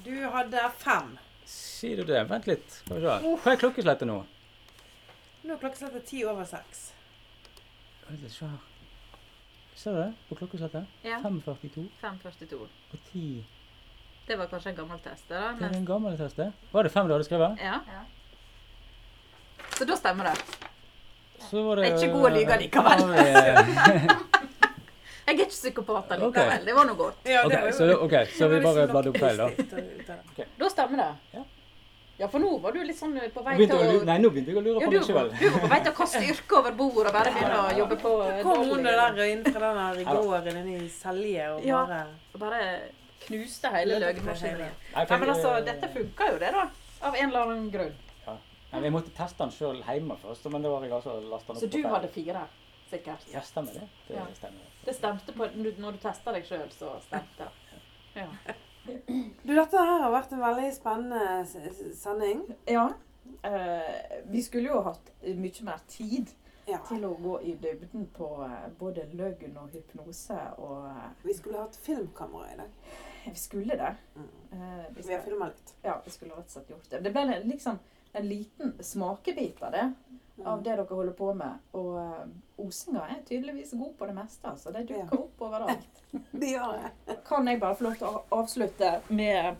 Du 0.04 0.14
hadde 0.34 0.64
fem. 0.78 1.12
Sier 1.48 2.00
du 2.02 2.08
det? 2.08 2.24
Vent 2.30 2.46
litt. 2.50 2.80
Se. 2.88 2.98
Hva 3.00 3.52
er 3.52 3.60
klokkeslettet 3.60 4.08
nå? 4.08 4.18
Nå 5.44 5.54
er 5.54 5.60
klokkeslettet 5.62 6.06
ti 6.08 6.24
over 6.28 6.44
seks. 6.48 6.88
Ser 9.78 9.94
du 9.94 9.98
det 10.00 10.08
på 10.28 10.38
klokkeslettet? 10.40 10.86
Ja. 11.06 11.20
5.42 11.22 11.86
542. 12.00 12.58
og 12.66 12.98
10. 13.12 13.44
Det 14.28 14.36
var 14.36 14.48
kanskje 14.50 14.70
en 14.74 14.76
gammel 14.76 14.98
test? 15.00 15.28
da, 15.30 15.52
Det 15.56 15.64
er 15.70 15.76
en 15.78 15.86
gammel 15.88 16.16
test, 16.18 16.36
det. 16.36 16.50
Var 16.72 16.82
det 16.84 16.92
fem 16.92 17.06
du 17.08 17.14
hadde 17.14 17.24
skrevet? 17.24 17.60
Ja. 17.62 17.78
Så 19.78 19.86
da 19.88 19.96
stemmer 19.96 20.28
det. 20.28 20.67
Så 21.50 21.62
var 21.66 21.76
det 21.76 21.84
Jeg 21.84 21.92
er 21.92 21.98
ikke 22.02 22.14
god 22.16 22.30
å 22.30 22.32
lyve 22.34 22.56
likevel. 22.64 23.04
Ja, 23.18 24.16
Jeg 25.28 25.34
er 25.34 25.36
ikke 25.36 25.50
psykopat 25.52 26.10
likevel. 26.14 26.26
likevel. 26.32 26.64
Det 26.64 26.74
var 26.78 26.88
noe 26.88 26.96
godt. 26.96 27.28
Ja, 27.28 27.44
Ok, 27.44 27.56
så, 27.76 27.90
okay, 28.06 28.26
så 28.32 28.48
vi 28.48 28.60
bare 28.64 28.88
bladde 28.88 29.12
opp 29.12 29.18
feil, 29.20 29.36
da. 29.36 30.18
Da 30.58 30.70
stemmer 30.72 31.02
det. 31.04 31.12
Ja. 31.36 31.44
Ja, 32.18 32.26
for 32.26 32.42
nå 32.42 32.56
var 32.58 32.74
du 32.74 32.80
litt 32.82 32.98
sånn 32.98 33.12
på 33.30 33.42
vei 33.46 33.52
til 33.60 33.70
å 33.76 33.78
å 33.78 33.98
Nei, 34.08 34.16
nå 34.18 34.30
begynte 34.34 34.50
jeg 34.50 34.58
å 34.58 34.62
lure 34.64 34.80
ja, 34.82 34.88
på 34.88 34.90
du, 34.90 34.96
meg 34.96 35.06
sjøl. 35.06 35.28
du 35.38 35.44
var 35.54 35.60
på 35.62 35.68
vei 35.70 35.78
til 35.84 35.92
å 35.92 35.96
kaste 36.00 36.22
yrket 36.26 36.54
over 36.58 36.72
bord 36.80 37.06
og 37.06 37.14
bare 37.14 37.30
begynne 37.36 37.58
å 37.62 37.68
jobbe 37.78 37.98
på 38.02 38.14
eh, 38.24 38.40
Kom 38.48 38.64
hun 38.72 38.88
der 38.88 39.20
inn 39.28 39.44
fra 39.46 39.70
den 39.76 40.00
der 40.00 40.16
gården 40.18 40.58
inne 40.64 40.80
i 40.80 40.88
Selje 40.90 41.44
og 41.52 41.68
Ja. 41.68 41.84
bare 41.86 42.00
Og 42.34 42.40
bare 42.42 42.64
knuste 43.28 43.70
hele 43.70 44.00
løgnmaskinen. 44.02 44.74
Nei, 44.96 45.06
men 45.12 45.30
altså, 45.36 45.54
dette 45.68 45.92
funka 45.94 46.32
jo 46.32 46.42
det, 46.42 46.50
da. 46.58 46.66
Av 47.06 47.14
en 47.14 47.28
eller 47.28 47.44
annen 47.44 47.70
grunn. 47.70 47.94
Nei, 48.72 48.82
Jeg 48.84 48.92
måtte 48.92 49.10
teste 49.16 49.38
den 49.44 49.50
sjøl 49.54 49.82
hjemme 49.86 50.16
først, 50.20 50.48
men 50.52 50.62
da 50.62 50.68
var 50.74 50.82
jeg 50.84 50.92
altså 50.92 51.14
lasta 51.24 51.52
den 51.52 51.56
opp. 51.56 51.62
Så 51.62 51.70
du 51.72 51.88
hadde 51.88 52.08
fire, 52.12 52.42
sikkert. 52.90 53.26
Ja, 53.32 53.40
stemmer 53.40 53.72
det. 53.72 53.88
Det 54.08 54.16
Ja. 54.16 54.26
stemmer. 54.34 54.66
Det 54.84 54.94
stemte 54.94 55.32
på 55.32 55.46
Når 55.56 55.92
du 55.92 55.98
testa 55.98 56.32
deg 56.32 56.44
sjøl, 56.44 56.68
så 56.70 57.00
stemte 57.00 57.44
det. 57.44 57.50
Ja. 58.16 58.28
Du, 59.44 59.54
dette 59.54 59.76
her 59.76 60.00
har 60.02 60.10
vært 60.12 60.32
en 60.32 60.40
veldig 60.40 60.72
spennende 60.74 61.94
sending. 61.94 62.46
ja. 62.68 62.88
Eh, 63.44 64.22
vi 64.26 64.40
skulle 64.42 64.68
jo 64.70 64.80
hatt 64.82 65.10
mye 65.22 65.62
mer 65.64 65.78
tid 65.86 66.30
Ja. 66.66 66.78
til 66.88 67.04
å 67.04 67.10
gå 67.20 67.34
i 67.44 67.52
dybden 67.54 68.06
på 68.16 68.42
eh, 68.44 68.68
både 68.78 69.04
løgn 69.12 69.56
og 69.58 69.68
hypnose 69.70 70.38
og 70.58 70.86
eh, 70.88 71.10
Vi 71.24 71.34
skulle 71.34 71.58
hatt 71.58 71.76
filmkamera 71.76 72.52
i 72.54 72.56
dag. 72.56 72.70
Vi 73.26 73.34
skulle 73.34 73.76
det. 73.76 73.94
Mm. 74.16 74.28
Eh, 74.52 74.86
vi, 74.96 75.02
Vi 75.02 75.14
har 75.14 75.20
filma 75.22 75.46
litt. 75.46 75.74
ja, 75.84 76.00
vi 76.04 76.10
skulle 76.10 76.30
rett 76.36 76.46
og 76.46 76.50
slett 76.50 76.70
gjort 76.70 76.90
det. 76.90 77.02
Det 77.04 77.12
ble 77.12 77.26
liksom... 77.26 77.50
liksom 77.50 77.78
en 78.18 78.28
liten 78.28 78.74
smakebit 78.84 79.62
av 79.62 79.72
det. 79.74 79.86
Av 80.44 80.60
det 80.62 80.70
dere 80.70 80.84
holder 80.86 81.14
på 81.18 81.32
med. 81.34 81.62
Og 81.74 81.96
uh, 81.98 82.62
Osinga 82.62 83.06
er 83.10 83.22
tydeligvis 83.26 83.72
god 83.74 83.94
på 83.98 84.06
det 84.06 84.14
meste. 84.14 84.52
Så 84.60 84.70
det 84.74 84.84
dukker 84.86 85.08
Ja. 85.16 85.18
opp 85.18 85.42
overalt. 85.42 86.02
det 86.42 86.52
gjør 86.52 86.76
det. 86.78 87.16
Kan 87.26 87.48
jeg 87.50 87.60
bare 87.60 87.78
få 87.78 87.88
lov 87.88 87.96
til 87.98 88.06
å 88.10 88.20
avslutte 88.38 88.92
med 89.08 89.56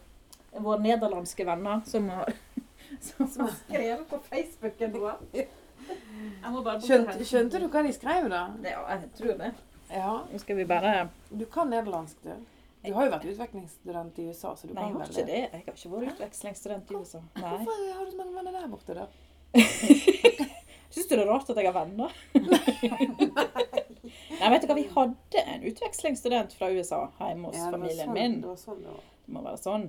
våre 0.55 0.79
nederlandske 0.85 1.47
venner 1.49 1.83
som 1.87 2.07
har, 2.15 2.31
som 3.09 3.27
har 3.43 3.57
skrevet 3.65 4.07
på 4.11 4.21
Facebooken 4.31 4.95
vår? 4.95 5.25
Jeg 5.35 6.53
må 6.53 6.63
bare 6.63 6.81
Skjønte, 6.85 7.25
skjønte 7.27 7.59
du 7.63 7.67
hva 7.73 7.83
de 7.87 7.93
skrev, 7.97 8.29
da? 8.31 8.45
Ja, 8.65 8.85
jeg 8.95 9.11
tror 9.19 9.35
det. 9.41 9.51
Ja. 9.91 10.15
Nå 10.31 10.39
skal 10.43 10.59
vi 10.59 10.67
bare 10.69 11.09
Du 11.31 11.47
kan 11.51 11.71
nederlandsk, 11.73 12.23
du. 12.23 12.35
Du 12.85 12.93
har 12.95 13.05
jo 13.09 13.11
vært 13.13 13.25
utvekslingsstudent 13.27 14.19
i 14.23 14.27
USA, 14.31 14.53
så 14.57 14.69
du 14.69 14.75
Nei, 14.75 14.85
jeg 14.85 14.93
kan 14.93 15.01
har 15.01 15.07
vel 15.07 15.11
ikke 15.15 15.27
det. 15.27 15.39
Jeg 15.39 15.51
har 15.53 15.61
ikke 15.75 15.91
vært 15.93 16.13
utvekslingsstudent 16.15 16.91
i 16.91 16.95
USA. 17.01 17.21
Nei. 17.37 17.57
Hvorfor 17.65 17.95
har 17.99 18.05
du 18.05 18.11
så 18.11 18.19
mange 18.21 18.35
venner 18.39 18.53
der 18.53 18.69
borte, 18.69 18.95
da? 18.95 19.07
Syns 20.95 21.09
du 21.11 21.17
det 21.17 21.25
er 21.25 21.29
rart 21.29 21.51
at 21.53 21.59
jeg 21.61 21.67
har 21.69 21.77
venner? 21.77 22.13
Nei, 24.39 24.51
vet 24.53 24.63
du 24.63 24.69
hva, 24.71 24.77
vi 24.79 24.87
hadde 24.95 25.43
en 25.43 25.65
utvekslingsstudent 25.69 26.55
fra 26.57 26.71
USA 26.73 27.01
hjemme 27.19 27.51
hos 27.51 27.59
Ja, 27.59 27.71
familien 27.75 28.07
sånn- 28.09 28.15
min. 28.17 28.37
Det 28.45 28.49
var 28.53 28.61
sånn 28.63 28.83
det. 28.85 28.95
Det 29.27 29.35
må 29.35 29.43
være 29.45 29.61
sånn. 29.63 29.89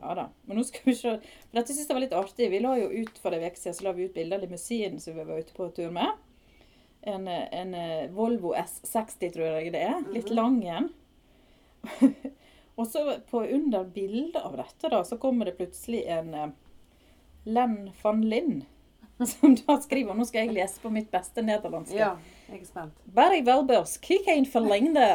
Ja 0.00 0.14
da. 0.16 0.24
Men 0.48 0.56
nå 0.58 0.64
skal 0.64 0.80
vi 0.88 0.94
se. 0.96 1.12
For 1.20 1.58
dette 1.60 1.74
synes 1.76 1.86
jeg 1.90 1.94
var 1.98 2.00
litt 2.06 2.16
artig. 2.16 2.48
Vi 2.50 2.60
la 2.64 2.74
jo 2.80 2.88
ut 2.90 3.18
for 3.22 3.36
en 3.36 3.44
uke 3.44 3.60
siden 3.60 3.76
så 3.76 3.84
la 3.84 3.92
vi 3.92 4.06
ut 4.08 4.14
bilde 4.16 4.34
av 4.38 4.42
limousinen 4.46 5.00
som 5.02 5.14
vi 5.18 5.24
var 5.28 5.38
ute 5.44 5.52
på 5.56 5.68
tur 5.76 5.90
med. 5.94 6.14
En, 7.06 7.28
en 7.28 7.74
eh, 7.78 8.08
Volvo 8.10 8.54
S60, 8.56 9.28
tror 9.36 9.60
jeg 9.60 9.72
det 9.76 9.82
er. 9.84 10.00
Litt 10.10 10.30
Mhm. 10.32 10.34
lang 10.34 10.56
en. 10.66 10.88
Og 12.76 12.86
så 12.86 13.02
på 13.30 13.40
under 13.44 13.84
bildet 13.84 14.42
av 14.42 14.56
dette, 14.56 14.88
da, 14.92 15.04
så 15.04 15.16
kommer 15.16 15.48
det 15.48 15.56
plutselig 15.56 16.02
en 16.12 16.34
eh, 16.34 16.48
Len 17.44 17.90
van 18.02 18.20
Linn. 18.28 18.64
Som 19.26 19.54
da 19.66 19.78
skriver 19.80 20.14
Nå 20.14 20.26
skal 20.28 20.44
jeg 20.44 20.56
lese 20.58 20.82
på 20.82 20.90
mitt 20.92 21.08
beste 21.10 21.40
nederlandske. 21.42 21.96
Ja, 21.96 22.16
jeg 22.50 22.60
er 22.60 22.66
spent. 22.68 22.98
Barry 23.16 23.40
Welbers, 23.46 23.96
kikk 24.04 24.28
for 24.52 24.66
lengde 24.66 25.06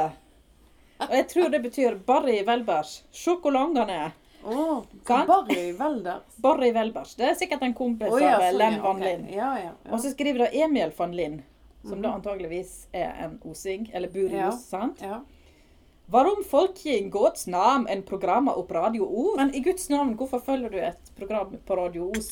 Og 1.06 1.14
jeg 1.14 1.28
tror 1.30 1.54
det 1.54 1.62
betyr 1.62 2.00
Barry 2.08 2.40
Welbers, 2.48 3.04
Sjokolongene. 3.14 4.12
Å, 4.42 4.82
Barry 5.06 5.72
Welbers. 5.78 6.38
Barry 6.42 6.72
Welbers. 6.74 7.14
Det 7.16 7.28
er 7.30 7.36
sikkert 7.38 7.62
en 7.62 7.76
kompis 7.78 8.10
oh, 8.10 8.18
ja, 8.22 8.40
av 8.40 8.56
Len 8.58 8.80
van 8.82 8.98
okay. 8.98 9.12
Linn. 9.12 9.28
Ja, 9.36 9.52
ja. 9.62 9.76
Og 9.92 10.02
så 10.02 10.14
skriver 10.16 10.48
da 10.48 10.66
Emil 10.66 10.94
van 10.98 11.14
Linn, 11.18 11.44
som 11.84 12.00
Mhm. 12.00 12.02
da 12.02 12.16
antageligvis 12.18 12.88
er 12.94 13.14
en 13.26 13.38
osing, 13.46 13.90
eller 13.94 14.10
bur 14.10 14.34
i 14.34 14.40
Ja. 14.40 14.48
Os, 14.50 14.66
sant? 14.66 15.02
ja. 15.02 15.22
Varom 16.12 16.43
folk 16.43 16.86
i 16.86 16.99
Guds 17.09 17.45
navn 17.47 17.86
en 17.88 18.01
programma 18.03 18.51
opp 18.59 18.72
Radio 18.76 19.05
Os? 19.07 19.38
Men 19.38 19.53
i 19.55 19.62
Guds 19.64 19.89
navn, 19.89 20.16
hvorfor 20.20 20.41
følger 20.43 20.70
du 20.74 20.78
et 20.84 21.12
program 21.18 21.53
på 21.66 21.78
Radio 21.80 22.09
Os? 22.18 22.32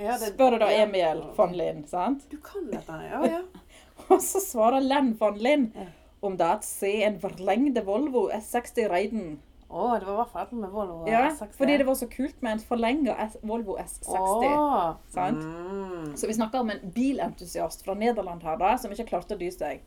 ja 0.00 0.14
det- 0.18 0.30
Spør 0.32 0.58
da 0.58 0.70
ja. 0.72 0.86
Emil 0.86 1.20
van 1.36 1.52
Linn, 1.52 1.82
sant? 1.88 2.22
Du 2.30 2.38
kan 2.38 2.70
dette, 2.70 2.96
ja, 3.10 3.20
ja. 3.28 3.40
Og 4.10 4.22
så 4.24 4.40
svarer 4.40 4.80
Len 4.80 5.12
von 5.20 5.36
Linn 5.36 5.72
Ja. 5.76 5.86
om 6.22 6.36
det 6.36 6.46
at 6.46 6.64
se 6.64 7.02
en 7.04 7.20
forlengde 7.20 7.84
Volvo 7.84 8.30
S60 8.32 8.88
Reiden. 8.88 9.38
Å, 9.70 9.98
det 10.00 10.06
var 10.08 10.14
i 10.14 10.16
hvert 10.24 10.32
fall 10.32 10.58
med 10.58 10.70
Volvo 10.72 11.04
Ja, 11.06 11.26
S60. 11.28 11.52
fordi 11.60 11.76
det 11.78 11.86
var 11.86 11.94
så 12.00 12.08
kult 12.10 12.40
med 12.42 12.52
en 12.56 12.64
forlenga 12.72 13.14
Volvo 13.42 13.76
S60. 13.78 14.16
Oh. 14.16 14.94
sant? 15.12 15.44
Mm. 15.44 16.16
Så 16.16 16.26
vi 16.26 16.32
snakker 16.40 16.60
om 16.64 16.70
en 16.70 16.90
bilentusiast 16.96 17.84
fra 17.84 17.94
Nederland 17.94 18.42
her 18.42 18.56
da, 18.56 18.72
som 18.78 18.90
ikke 18.90 19.06
klarte 19.12 19.36
å 19.36 19.38
dy 19.38 19.50
seg. 19.52 19.80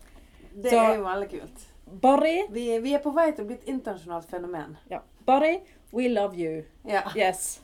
Det 0.55 0.69
Så- 0.69 0.77
er 0.77 0.95
jo 0.99 1.03
veldig 1.09 1.29
kult. 1.34 1.69
Barry, 2.02 2.48
Vi, 2.50 2.80
vi 2.80 2.94
er 2.94 3.00
på 3.04 3.12
vei 3.16 3.32
til 3.32 3.44
å 3.46 3.48
bli 3.48 3.56
et 3.56 3.68
internasjonalt 3.70 4.26
fenomen. 4.30 4.78
ja. 4.89 5.00
Barry, 5.26 5.60
we 5.94 6.10
love 6.10 6.36
you. 6.36 6.64
Ja. 6.86 7.04
Yes. 7.16 7.62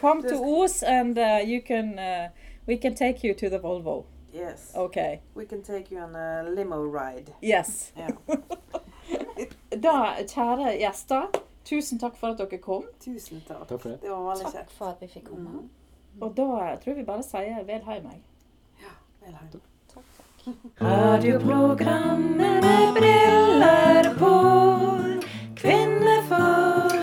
Come 0.00 0.22
to 0.22 0.36
Os 0.62 0.82
and 0.82 1.18
uh, 1.18 1.40
you 1.44 1.60
can 1.60 1.98
uh, 1.98 2.28
we 2.66 2.76
can 2.76 2.94
take 2.94 3.24
you 3.24 3.34
to 3.34 3.48
the 3.50 3.58
Volvo. 3.58 4.04
Yes. 4.32 4.72
Okay. 4.76 5.20
We 5.34 5.44
can 5.46 5.62
take 5.62 5.90
you 5.90 5.98
on 6.00 6.14
a 6.16 6.42
limo 6.54 6.82
ride. 6.84 7.32
Yes. 7.42 7.92
Ja. 7.96 8.08
Da, 9.76 10.16
kjære 10.26 10.72
gjester, 10.80 11.26
tusen 11.68 11.98
takk 12.00 12.16
for 12.16 12.32
at 12.32 12.38
dere 12.40 12.58
kom. 12.62 12.86
Tusen 13.02 13.42
takk. 13.46 13.66
Takk 13.68 13.80
for 13.82 13.90
det. 13.92 13.98
Det 14.02 14.10
var 14.10 14.22
veldig 14.30 14.44
Takk 14.46 14.54
kjekt. 14.56 14.72
for 14.78 14.88
at 14.94 15.02
vi 15.02 15.08
fikk 15.12 15.26
komme. 15.28 15.50
Mm. 15.50 16.22
Og 16.22 16.32
da 16.38 16.46
tror 16.80 16.90
jeg 16.94 16.96
vi 16.96 17.04
bare 17.06 17.22
sier 17.26 17.60
vel 17.68 17.82
hei 17.86 17.98
meg. 18.00 18.22
Ja, 18.80 18.94
Vel, 19.22 19.34
hei. 19.36 19.60
Radioprogrammet 20.80 22.62
med 22.64 22.92
briller 22.94 24.14
på. 24.18 24.34
Kvinneforeningen. 25.56 26.95